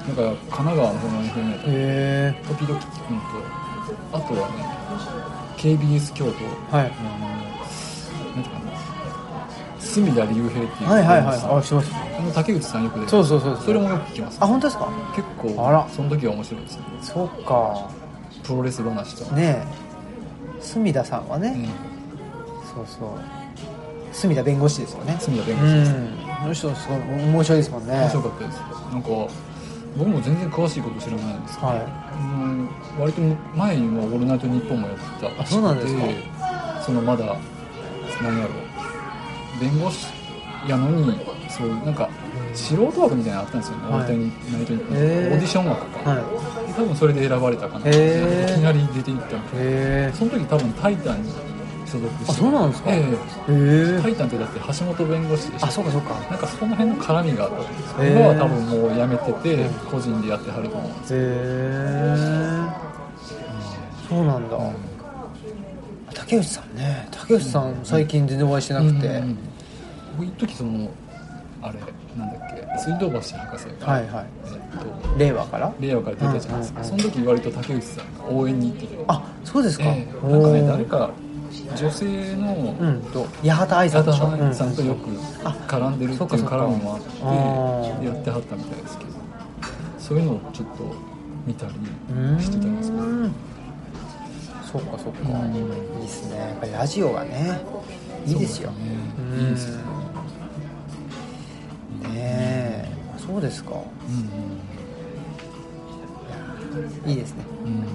[0.00, 1.66] なんか神奈川の方の FM やった。
[1.66, 3.24] へえ時々聞くのと
[4.16, 4.64] あとはね
[5.58, 6.76] KBS 京都。
[6.76, 6.86] はい。
[6.86, 11.36] あのなんていうかな隅田竜平っていうはいはいはい。
[11.36, 11.92] あ知ってます。
[12.18, 14.38] あの竹内さんよく出てそうそうそうそれもよく聞きます。
[14.40, 14.88] あ本当ですか？
[15.14, 15.86] 結構あら。
[15.94, 17.88] その時は面白いですねそうか。
[18.42, 19.24] プロレス話と。
[19.26, 19.89] かねえ
[20.60, 21.64] 隅田さんはね、うん。
[22.74, 23.10] そうそう。
[24.12, 25.16] 隅田弁護士ですよね。
[25.20, 26.18] 隅田弁う護士です、ん。
[26.40, 27.94] この人すごい面白いですもんね。
[27.94, 28.58] 面白かったです。
[28.92, 29.08] なんか
[29.96, 31.78] 僕も全然詳しいこと知らないんですけど、はい。
[31.78, 31.82] う
[32.22, 32.68] ん
[32.98, 33.20] 割と
[33.56, 36.02] 前にも「オールナイトニッポン」もやってたあそうなんですか？
[36.82, 37.24] そのまだ
[38.22, 39.60] 何やろう。
[39.60, 40.06] 弁護士
[40.68, 41.18] やのに
[41.48, 42.08] そういうなんか
[42.54, 44.02] 素人枠みたいなのあったんですよね、はい。
[44.02, 44.18] オール
[44.58, 45.32] ナイトニッポンへー。
[45.32, 46.22] オーディション枠か、はい。
[46.74, 48.52] 多分それで選ばれたかな、へー。
[48.52, 51.30] いきなり出ていったのへえその時多分「タイタン」に
[51.86, 52.32] 所属して。
[52.32, 52.90] あそうなんですか？
[52.90, 53.04] えへえ
[53.98, 56.14] えタイタンってだって橋本弁護士でしたあそうかそうか。
[56.30, 58.18] なんかその辺の絡みがあったんですへー。
[58.18, 59.74] 今は多分もう辞めててうん。
[59.90, 62.90] 個人でやってはると思うんですへえ
[64.08, 64.56] そうなんだ、
[66.12, 67.06] 竹内さんね。
[67.12, 69.38] 竹内さん最近全然お会いしてなくて、うんうん
[70.22, 70.88] 一時その
[71.62, 71.78] あれ
[72.20, 72.60] なんだっけ？
[72.78, 74.26] 水道橋博士が、はいはい。
[74.44, 75.18] えっと。
[75.18, 75.72] 令和から？
[75.80, 80.28] 令和から出たじゃないですか、うんうんその時割と竹内さんが応援に行っててあそうですか、ええ。
[80.30, 81.10] なんかね誰か
[81.76, 83.02] 女性のうん。
[83.12, 84.76] と八幡愛さんでしょ佐田さん。
[84.76, 85.08] とよく
[85.44, 89.10] あ絡んでるっていう絡みもあってやってはったみたいですけど
[89.98, 90.84] そういうのをちょっと
[91.46, 91.72] 見たり
[92.10, 93.02] うーんしてたんですけど。
[94.70, 95.54] そっかそっか、うん。
[95.56, 96.38] いいですね。
[96.38, 97.60] やっぱりラジオがね
[98.24, 98.70] いいですよ。
[98.70, 98.76] ね
[99.18, 99.82] うんいいですよね
[102.08, 102.88] ねえ。
[103.18, 103.72] そうですか。
[107.06, 107.72] いいですねうん。
[107.72, 107.86] うんうん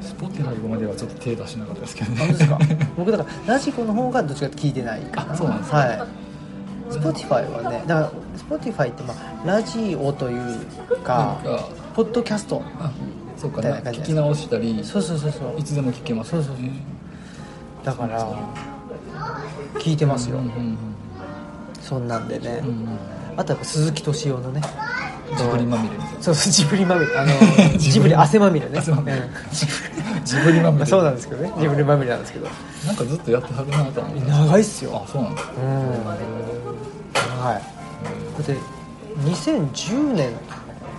[0.00, 2.26] Spotify まではちょっと手出しなかったですけどね。
[2.28, 2.58] ですか？
[2.96, 5.76] 僕だから radiko の方がどっちかって聞いてないかなあそうなんですか。
[5.78, 6.02] はい。
[6.90, 10.60] Spotify はねだから Spotify ってまあラジオという
[11.04, 11.38] か
[11.94, 12.62] ポッドキャスト。
[12.80, 12.90] あ
[13.36, 14.00] そうかなみたいな感じ。
[14.00, 15.58] 聞き直したりそうそうそうそう。
[15.58, 16.66] いつでも聞けますそうそうそう
[17.84, 18.28] だから
[19.78, 20.76] 聞いてますよ、うんうん
[21.82, 22.98] そんなんでね、うんうん。
[23.36, 24.62] あとやっぱ鈴木敏夫のね。
[25.36, 25.96] ジブリまみれ。
[25.96, 27.16] みたいなそうそうジブリまみれ。
[27.16, 27.32] あの
[27.78, 28.14] ジブリ。
[28.14, 28.78] 汗まみれね。
[28.78, 29.14] 汗まみれ。
[29.14, 30.24] うん。
[30.24, 30.86] ジブリまみれ。
[30.86, 31.52] そうなんですけどね。
[31.58, 32.48] ジブリまみれなんですけど。
[32.86, 34.30] なんかずっとやってはるなと思って。
[34.30, 35.02] 長いっすよ。
[35.04, 36.04] あそうなんですうん。
[37.40, 37.54] 長い。
[37.54, 37.60] だ
[38.40, 38.56] って
[39.24, 40.30] 2010年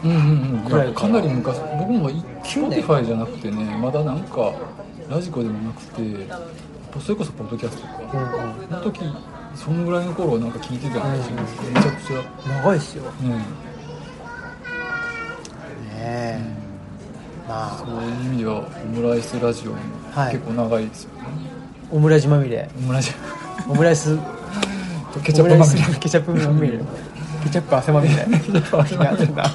[0.04, 2.82] うんうんうんかなかなり昔僕も9 9年。
[2.82, 4.52] Spotify じゃなくてねまだなんか
[5.10, 6.28] ラジコでもなくて
[7.02, 8.18] それこそポッドキャストとか。
[8.18, 8.68] うんうん。
[8.70, 9.02] その時
[9.56, 11.72] そのぐらいの頃なんか聞いてたような気がします。
[11.72, 12.24] めちゃくちゃ
[12.64, 13.04] 長いっすよ。
[13.22, 13.44] ねね
[15.96, 16.40] え。
[17.48, 19.78] まそうあいう意味ではオムライスラジオも
[20.14, 20.34] はい。
[20.34, 21.20] 結構長いですよね、
[21.92, 22.70] オムラジまみれ。
[22.78, 23.16] オムライス。
[23.70, 24.18] オムライス。
[25.24, 26.00] ケチャップまみれ。
[26.00, 26.80] ケチャップまみれ。
[27.44, 28.16] ケチャップ汗まみれ。
[28.26, 29.26] ケチャップ汗まみれ。
[29.26, 29.54] いや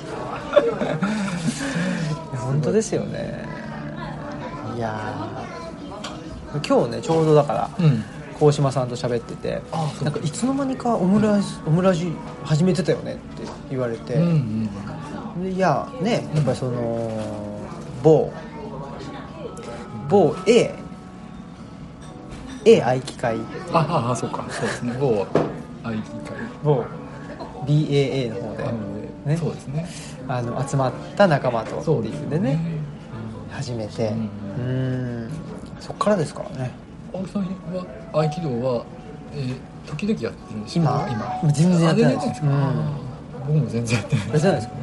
[2.39, 3.45] 本当ですよね。
[4.77, 6.66] いやー。
[6.66, 7.70] 今日ねちょうどだから。
[7.79, 8.05] うん
[8.39, 9.62] 鴻島さんと喋ってて
[10.02, 12.12] なんかいつの間にかオムライスオムラジ
[12.44, 14.69] 始めてたよねって言われて、うんうん
[15.43, 17.60] でいやねやっぱりその
[18.02, 18.32] 某
[20.09, 20.74] 某 A
[22.65, 23.36] A 愛機会。
[23.73, 23.78] あ
[24.09, 24.44] ああそうか。
[24.51, 24.97] そうですね。
[25.01, 25.27] 某
[25.85, 26.36] IT 会。
[26.62, 26.85] 某
[27.66, 28.65] BAA の方で。
[28.65, 29.36] なので、ね。
[29.36, 29.89] そうですね。
[30.27, 32.60] あの集まった仲間とってそういうのでね。
[33.48, 33.55] うん。
[33.55, 34.09] 始めて。
[34.09, 34.12] う
[34.60, 35.31] うんん。
[35.81, 36.73] そっからですからね
[37.14, 37.48] 青木さんは
[38.12, 38.85] 合気道は、
[39.35, 39.56] えー
[39.89, 41.09] 時々やってるんです今？
[41.10, 41.51] 今。
[41.51, 42.28] 全然やってないです。
[42.28, 42.93] あ全然やってん。
[43.47, 44.74] 僕も全然やってないあれじゃないですか？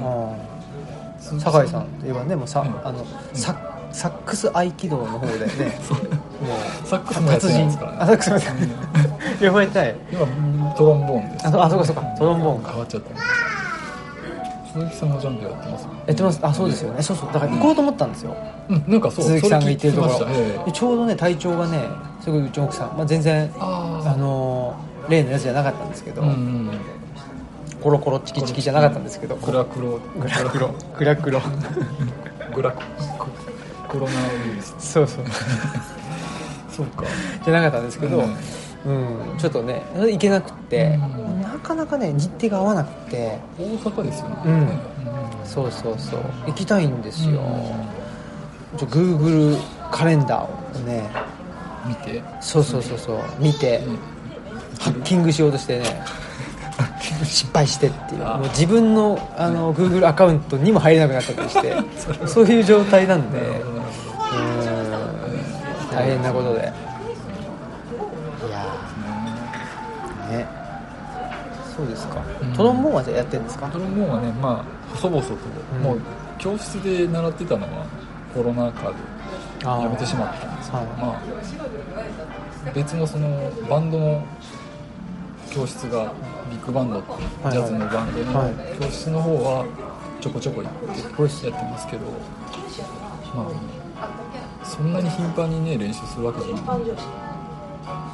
[1.33, 1.39] うん。
[1.39, 2.87] 酒井さんといえばねもうさ、うん。
[2.87, 3.55] あのサ
[3.91, 5.45] サックス合気道の方でね。
[6.41, 7.97] もうサックスもやってないですからね。
[7.99, 8.69] あサックスもやってない。
[9.41, 11.47] 両方やってない今トロンボーンです。
[11.47, 12.01] あそうあそうかそうか。
[12.17, 12.69] トロンボーンか。
[12.71, 13.09] 変わっちゃった
[14.75, 16.39] 鈴木さんもジャンプやってますやってます。
[16.43, 17.01] あそうですよね。
[17.01, 17.33] そうそう。
[17.33, 18.35] だから行こうと思ったんですよ、
[18.69, 20.65] うんなんかそう鈴木さんが言ってるところ、ええ。
[20.65, 21.87] でちょうどね体調がね
[22.21, 26.71] すごいうちの奥さん、まあ、全然あのー例のやつじゃなかったんですけど、うんうん
[27.81, 29.99] コロコロチキチキじゃなかったんですけどグラクロ。
[30.19, 30.73] グラクロ。
[30.97, 31.39] グラクロ。
[32.55, 32.81] グラク
[33.87, 34.73] コロナウイルス。
[34.79, 35.25] そうそう。
[36.71, 37.03] そうか。
[37.43, 38.23] じゃなかったんですけど、う
[38.85, 39.35] うん。
[39.35, 41.41] んちょっとね行けなくって、うん。
[41.41, 43.39] なかなかね日程が合わなくて。
[43.57, 44.35] 大阪ですよね。
[44.45, 44.67] うん。
[45.45, 46.21] そうそうそう。
[46.47, 47.41] 行きたいんですよ、
[48.77, 49.57] ちょ Google
[49.91, 51.09] カレンダーをね。
[51.85, 52.21] 見て。
[52.41, 53.19] そうそうそうそう。
[53.39, 53.81] 見て、
[54.79, 56.03] ハッキングしようとしてね。
[57.23, 58.27] 失敗してっていう。
[58.27, 58.37] あ。
[58.37, 61.75] もう自分のあの Google アカウントにも入れなくなったりして。
[62.27, 62.45] そう。
[62.45, 63.39] いう状態なんで。
[65.91, 66.73] 大変なことで
[71.75, 72.53] そうですか、うん。
[72.53, 73.67] トロンボーンはじゃあやってるんですか？
[73.67, 75.81] トロンボーンはねまあ細々と、うん。
[75.83, 76.01] もう
[76.37, 77.85] 教室で習ってたのは
[78.33, 78.95] コロナ禍で
[79.65, 80.87] やめてしまったんですけどはい。
[80.87, 84.25] まあ別のそのバンドの
[85.51, 86.11] 教室が
[86.49, 87.11] ビッグバンドって
[87.51, 88.53] ジャズのバンドのはい。
[88.79, 89.65] 教室の方は
[90.21, 92.05] ちょこちょこ行ってやってますけど
[93.35, 96.65] まあそんなに頻繁にね練習するわけじゃない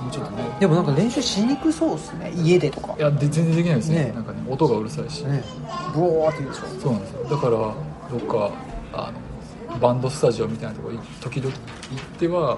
[0.02, 2.32] もうちょっとねでもなんか練習しにくそうですね。
[2.36, 2.95] 家でとか。
[2.98, 4.06] いやで全然できないですね。
[4.06, 5.44] ねなんかね音がうるさいし、ね
[5.94, 6.82] ブワーって言うでしょ。
[6.82, 7.23] そうなんですよ。
[7.30, 7.76] だからど
[8.18, 8.52] っか
[8.94, 9.14] あ
[9.72, 12.57] のバンドスタジオみたいなところ時々行っては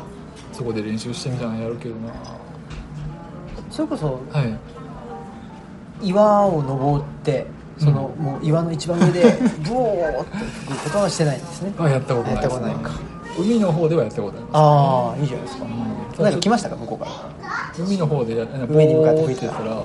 [0.52, 2.14] そこで練習してみたいなのやるけどな。
[3.70, 4.42] それこそは
[6.02, 6.08] い。
[6.08, 7.48] 岩を登って
[7.78, 9.24] その、もう岩の一番上で
[9.66, 11.74] ブオーって吹くことはしてないんですね。
[11.78, 12.92] あやったことないやったことないか
[13.38, 15.66] 海の方ではやったことありまああいいじゃないですか、
[16.16, 16.76] すなんか来ましたか？
[16.76, 17.74] 向こうから。
[17.74, 19.54] す海の方でや海に向かって吹いてた。
[19.64, 19.84] ら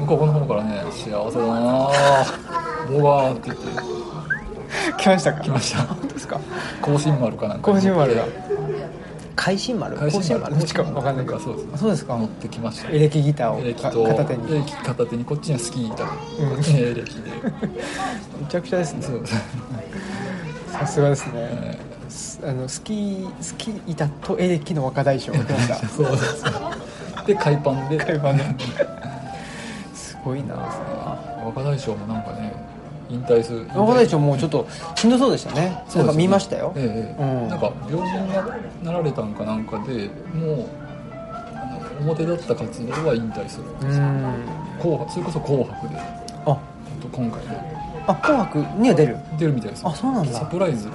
[0.00, 3.64] 向こうの方からね幸せだなぁ ボガーって言って。
[4.98, 5.40] 来ましたか？
[5.40, 5.82] 来ました。
[5.82, 6.40] 本当ですか？
[6.82, 8.24] 甲信丸かなんか甲信丸が
[9.36, 9.96] 海進丸？
[9.96, 10.54] 甲信丸？
[10.54, 11.38] 甲どっちか分かんないけど。
[11.38, 12.16] そうですあそうですか？
[12.16, 12.90] 持ってきました。
[12.90, 14.52] エレキギターをかエレキと片手に。
[14.52, 16.08] エレキ片手にこっちにはスキー板うん。
[16.08, 17.22] こっちにはエレキで。
[18.40, 19.02] めちゃくちゃですね。
[19.02, 19.22] そう
[20.72, 21.89] さすがですね、えす
[22.44, 25.74] あのスキースキー板とエレキの若大将が来ました。
[25.74, 26.44] ー そうです
[27.26, 27.96] で海パンで。
[27.98, 28.44] 海パンで。
[29.94, 30.54] すごいな
[31.44, 32.52] 若大将もなんかね
[33.08, 35.82] 引退する若大将もうちょっとしんどそうでしたね。
[35.94, 37.48] なんか見ましたよ、ええうん。
[37.48, 38.32] なんか病気に
[38.84, 40.66] ななられたんかなんかでもう
[42.02, 44.34] 表立った活動は引退するうん。
[44.80, 45.96] 紅白それこそ「紅白で」
[46.46, 46.56] あ。
[47.12, 47.76] 今回ね
[48.06, 49.16] あ紅白には出る？
[49.38, 49.88] 出るみたいですよ。
[49.88, 50.38] あそうなんだ。
[50.38, 50.88] サプライズ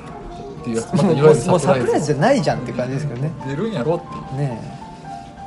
[0.65, 1.45] っていうまたいわゆる。
[1.45, 3.31] もうササプライズじゃないじゃんっていう感じですけどね。
[3.47, 4.35] 出るんやろって。
[4.35, 4.75] いうね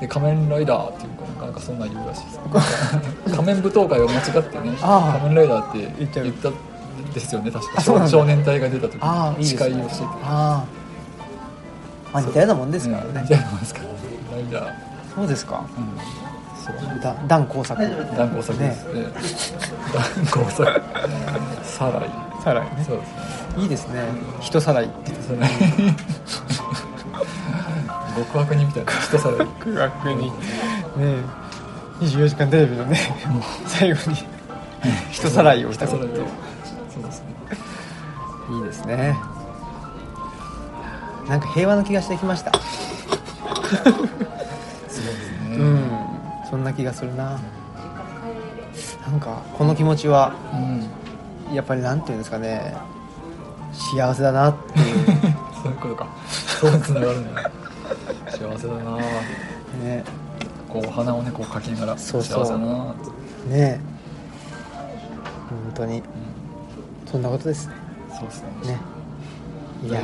[0.01, 2.41] で仮面ライダーっていうかなんかそんなん言うらしいです
[3.35, 6.55] 仮面舞踏会を間違ってねああ仮面ライダーって言ったん
[7.13, 8.09] ですよね確か。
[8.09, 9.75] 少年隊が出た時ああいをしてて。
[10.23, 10.65] ああ
[12.13, 13.11] まあ似たようなもんですからね。
[13.17, 13.81] うんじゃないですか
[14.33, 14.73] ライダー
[15.17, 15.65] そうですか。
[15.77, 15.99] うん。
[16.57, 17.01] そう。
[17.01, 17.83] だ断工作。
[18.17, 18.85] 断工作です。
[18.95, 19.07] ね。
[19.93, 20.83] 断工作。
[21.65, 22.11] さらい
[22.45, 22.85] さらにね。
[22.87, 24.03] そうですねいいですね。
[24.41, 24.87] 人さらい。
[24.87, 25.39] ってそれ
[28.17, 28.93] 極悪人みたいな。
[28.93, 29.47] 人さらい。
[29.61, 30.33] 空学にね
[30.99, 31.23] え。
[32.01, 32.97] 24時間テレビのね
[33.67, 34.17] 最後に。
[35.11, 36.31] 人さらいをしたこと人さらい
[36.89, 37.27] そうですね
[38.51, 39.17] いいですね。
[41.29, 42.53] なんか平和な気がしてきました。
[42.53, 44.07] そう
[44.89, 45.03] です
[45.49, 45.57] ね。
[45.59, 45.91] うん。
[46.49, 47.41] そんな気がするな。
[49.07, 50.57] なんかこの気持ちはう
[51.53, 51.55] ん。
[51.55, 52.77] やっぱりなんていうんですかね
[53.73, 54.49] 幸せだな。
[54.51, 55.07] っていう
[55.63, 56.07] そういうことか。
[56.61, 57.51] そうつながるんだ。
[58.31, 58.97] 幸せだな。
[59.83, 60.05] ね。
[60.69, 62.93] こう鼻をねこうかきながら幸せだな。
[62.93, 62.95] っ
[63.49, 63.81] てね。
[65.49, 66.03] 本当に。
[67.11, 67.71] そんなことです
[68.19, 68.49] そうですね。
[68.73, 68.79] ね。
[69.87, 70.01] いや。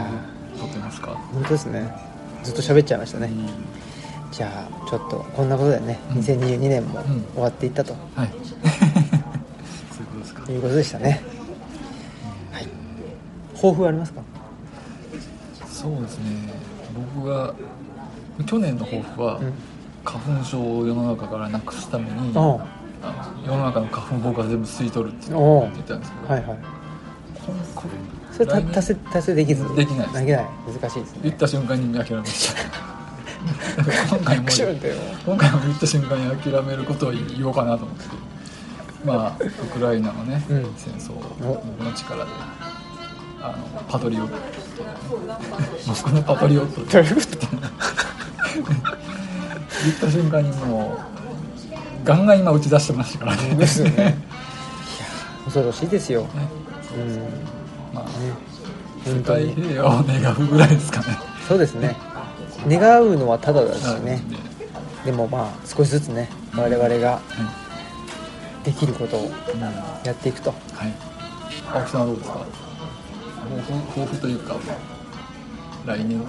[0.58, 1.10] 撮ってますか？
[1.10, 1.92] ー本当ですね。
[2.44, 3.48] ずっと喋っちゃいましたね、うん。
[4.30, 6.18] じゃあちょっとこんなことでねうん。
[6.20, 7.24] 2022年もうん。
[7.34, 7.94] 終わっていったと。
[8.14, 8.28] はい。
[9.92, 10.52] そういうことですか？
[10.52, 11.10] いうことでしたね。
[11.26, 11.33] はい
[13.64, 14.20] 抱負はありますか？
[15.66, 16.52] そうですね。
[17.16, 17.54] 僕が
[18.44, 19.52] 去年の抱負は、うん。
[20.04, 22.60] 花粉症を世の中からなくすために世の
[23.64, 26.58] 中の花粉僕が全部吸い取るって言ったんですけど、はいはい。
[27.46, 27.84] こんこ
[28.30, 29.74] それ達成達成できず？
[29.74, 30.46] できないできない。
[30.66, 31.20] 難しいですね。
[31.22, 32.60] 言った瞬間に諦めました
[34.14, 34.46] 今回も
[35.24, 37.54] 今回も言った瞬間に諦めることを言おう。
[37.54, 38.04] かなと思って
[39.06, 42.30] まあウクライナのね、うん戦争僕の力で
[43.46, 44.36] あのパトリオット
[45.86, 47.46] 僕のパトリオットどういうこと
[49.84, 54.16] 言った瞬間にもうガンガン今打ち出してましたからねですよね
[55.44, 56.28] 恐ろしいですよね
[56.96, 57.00] う
[57.92, 58.08] んまあ
[59.06, 61.96] 世界平和を願うぐらいですかねそうですね
[62.66, 64.22] 願うのはただだしね
[65.04, 67.20] でもまあ少しずつね我々が
[68.64, 69.30] できることを
[70.02, 70.54] やっていくとい
[71.70, 72.63] 青木さんはどうですか
[73.94, 74.56] 抱負というか
[75.86, 76.24] 来年の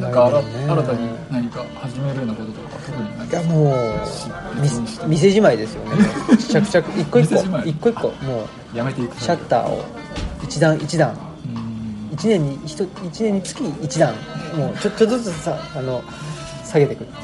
[0.00, 0.66] なんか新ね。
[0.70, 3.40] 新たに何か始めるようなこととか特に何か？
[3.40, 3.76] いやもう
[4.62, 5.96] み店じまいですよね。
[6.38, 9.20] 着々一個一個一個一個もうやめていく。
[9.20, 9.84] シャッターを
[10.44, 11.10] 一段一段。
[11.46, 12.10] うん。
[12.12, 14.14] 一年に一一年につき一段。
[14.56, 16.02] もうちょっとずつさあの
[16.64, 17.02] 下げていく。
[17.02, 17.20] っていう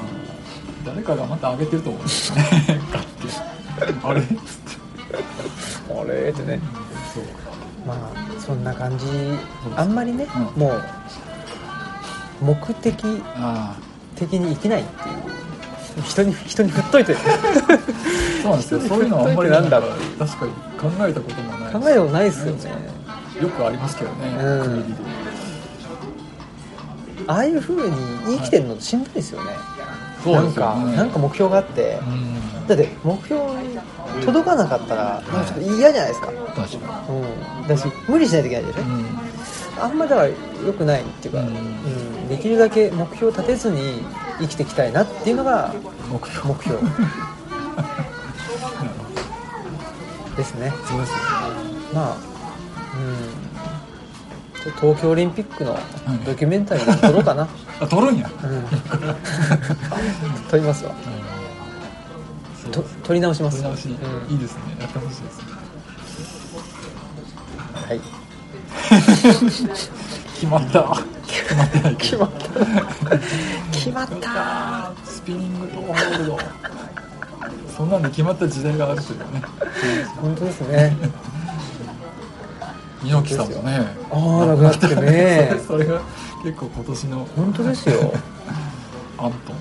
[0.85, 2.03] 誰かがまた上げてると思う。
[2.03, 2.45] んですよね
[4.03, 4.21] あれ？
[4.21, 4.41] っつって。
[5.95, 6.31] あれ？
[6.31, 6.61] ってね。
[7.15, 7.25] そう
[7.87, 9.07] まあそんな感じ。
[9.77, 10.61] あんまりね、うん。
[10.61, 10.83] もう
[12.43, 13.77] 目的あ
[14.17, 15.17] 的に生きないっていう。
[16.03, 17.15] 人に人に振っといて。
[17.15, 17.19] あ
[18.43, 18.81] そうなんですよ。
[18.81, 19.91] そういうのはあんまりなんだろう。
[20.19, 22.95] 確かに考えたこともない考えたことないですよね。
[23.41, 24.95] よくありますけどね、うん。
[27.27, 27.97] ああいう風に
[28.39, 29.74] 生きてるのしんどいですよね、そう
[30.33, 31.99] なんかねなんか目標があって。
[32.03, 32.35] うん。
[32.67, 33.79] だって目標に
[34.25, 39.05] 届かなかったらなんかちょっと嫌じゃないですか、確かうん、だし無理しないといけないでしょ、に、うん。
[39.83, 40.29] あんまだから
[40.67, 41.49] 良くないっていうか、うん。
[41.49, 42.29] うん。
[42.29, 44.03] できるだけ目標を立てずに
[44.41, 45.75] 生きていきたいなっていうのが
[46.11, 46.49] 目標。
[46.49, 46.81] 目標。
[50.37, 50.73] ですね。
[50.89, 51.17] そうですよ
[51.93, 52.17] まあ
[52.95, 53.34] うん
[54.73, 55.79] 東京オリンピックの
[56.25, 57.49] ドキュメンタリーで撮ろうかな、
[57.81, 58.65] あ撮るんや、うん、
[60.51, 60.93] 撮りますわ。
[62.73, 63.59] と撮り直します。
[63.59, 64.33] 撮り直し、うん。
[64.33, 64.63] いいですね。
[64.81, 65.41] やってほしいです
[67.75, 68.01] はい。
[70.35, 70.97] 決まった。
[71.27, 73.19] 決まってないけど決まった。
[73.73, 74.93] 決まった。
[75.05, 76.39] スピニングとホールド。
[77.77, 79.43] そんなんで決まった時代があるというね。
[80.21, 80.97] 本当ですね
[83.05, 83.81] 猪木さんもね。
[84.11, 85.61] ああなくなってね。
[85.67, 86.01] それが
[86.43, 87.29] 結構今年の。
[87.37, 88.13] 本当ですよ。
[89.19, 89.53] アント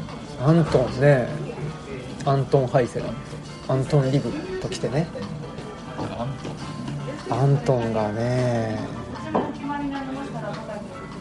[0.45, 0.47] ン。
[0.47, 1.27] アントンね。
[2.25, 3.05] アントン・ハイセル
[3.67, 5.07] アントン・リブときてね。
[5.99, 6.27] アン
[7.29, 8.79] トアントンがね。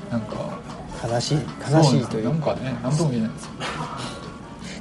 [0.08, 0.52] ンなんか。
[1.04, 1.38] 悲しい
[1.68, 3.50] 悲しいというなんかかね何とも言えないですよ。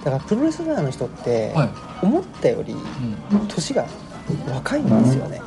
[0.04, 1.70] だからプロレスラーの人って、はい。
[2.02, 2.78] 思ったよりう
[3.36, 3.48] ん。
[3.48, 3.86] 年が
[4.54, 5.42] 若いんですよね、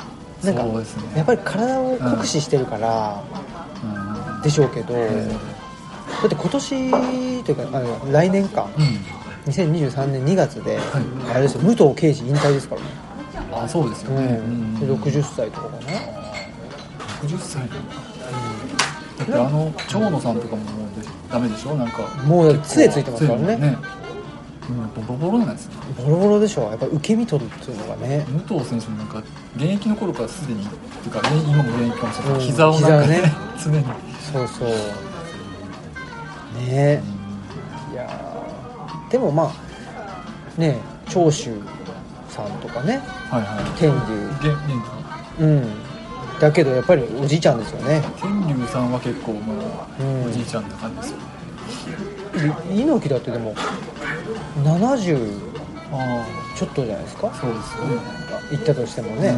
[0.44, 0.84] なんかね。
[1.16, 3.22] やっぱり体を酷使してるから
[4.36, 5.28] うんでしょうけど、え
[6.20, 8.68] だって今年というかあの来年か。
[8.76, 8.98] ーうん。
[9.52, 10.82] 2023年2月で、はい。
[11.32, 12.86] あれですよ武藤敬司引退ですからね、
[13.52, 14.26] あそうですようん。
[14.26, 14.80] ね、うん。
[14.80, 15.82] で60歳とかかな。
[17.28, 17.60] 60歳。
[17.60, 17.68] なん。
[17.68, 17.76] だ
[19.18, 21.74] だってあの長野さんとかももうでダメでしょ？
[21.74, 22.02] なんか。
[22.26, 23.76] もう杖ついてますからね
[24.66, 28.24] 杖うんボロボロなんですよボロボロでしょやっぱ受け身取るっていうのがね。
[28.28, 29.22] 武藤選手もなんか
[29.56, 33.84] 現役の頃からすでにっていうか現今も現役かもしれない、うん膝をなんかね膝ね。
[34.32, 34.68] 常に、そうそう。
[34.68, 34.74] ね。
[36.68, 37.02] え
[37.92, 39.12] いやー。
[39.12, 40.78] でもまあね
[41.08, 41.50] 長州
[42.30, 43.00] さんとかね。
[43.30, 43.64] はいはい。
[43.78, 43.90] 天
[45.38, 45.44] 竜。
[45.44, 45.68] うん。
[46.40, 48.02] だけどやっぱりおじいちゃんですよね。
[48.16, 49.54] 気天竜さんは結構も
[50.00, 50.26] う、うん。
[50.26, 51.22] おじいちゃんな感じですよね。
[51.24, 51.33] い
[52.70, 53.54] 猪木だってでも
[54.64, 55.40] 70
[55.92, 57.28] あちょっとじゃないですか？
[57.28, 58.00] あそうですよね
[58.50, 59.32] 行ったとしてもね、う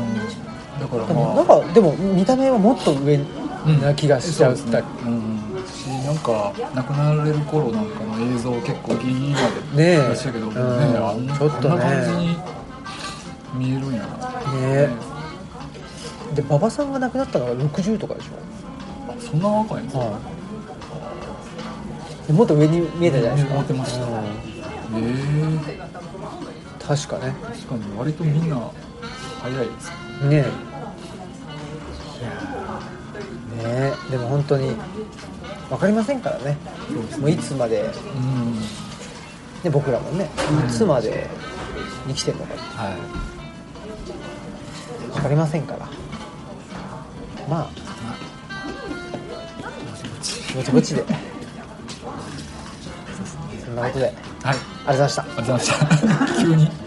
[0.78, 0.80] ん。
[0.80, 3.18] だからでもまあなんかでも見た目はもっと上
[3.82, 4.70] な気がしちゃうそうん。
[4.70, 4.74] し
[6.04, 6.18] なん。
[6.18, 7.86] か亡くなられる頃なん。
[7.86, 9.38] かの映像結構ギリギリま
[9.76, 11.28] でねえ出したけど、ねうん。
[11.36, 11.78] ちょっとねあん。
[11.78, 12.36] な感じに
[13.54, 13.94] 見えるん。
[13.94, 14.06] やな
[14.52, 14.88] ね
[16.34, 16.92] で馬場さん。
[16.92, 18.30] が亡くなったのが60とかでし
[19.08, 19.40] あそん。
[19.42, 19.84] な若いん。
[19.86, 20.14] ですょ、か、はい、
[22.32, 23.54] もっと上に見えたじゃないですか。
[23.54, 24.04] 見えてました。
[24.04, 24.14] うん。
[24.14, 24.18] え
[25.68, 25.78] え。
[26.86, 27.34] 確かね。
[27.42, 28.70] 確かに割とみんな
[29.42, 29.94] 早いですよ
[30.28, 30.42] ねえ。
[33.62, 33.94] ねえ。
[34.10, 34.74] でも本当に
[35.68, 36.56] 分かりませんからね。
[37.18, 37.88] もういつまで、ね、
[39.64, 39.72] うん。
[39.72, 40.30] 僕らもね
[40.66, 41.28] いつまで
[42.06, 42.54] 生きてるのか。
[42.54, 42.96] はい。
[45.12, 45.88] 分かりませんから。
[47.48, 47.70] まあ。
[50.54, 51.04] ぼちぼちで。
[51.04, 51.12] そ
[53.82, 54.06] んなことで。
[54.06, 55.22] ありがとうはいございました。
[55.22, 56.34] ありがとうございました。
[56.42, 56.85] 急に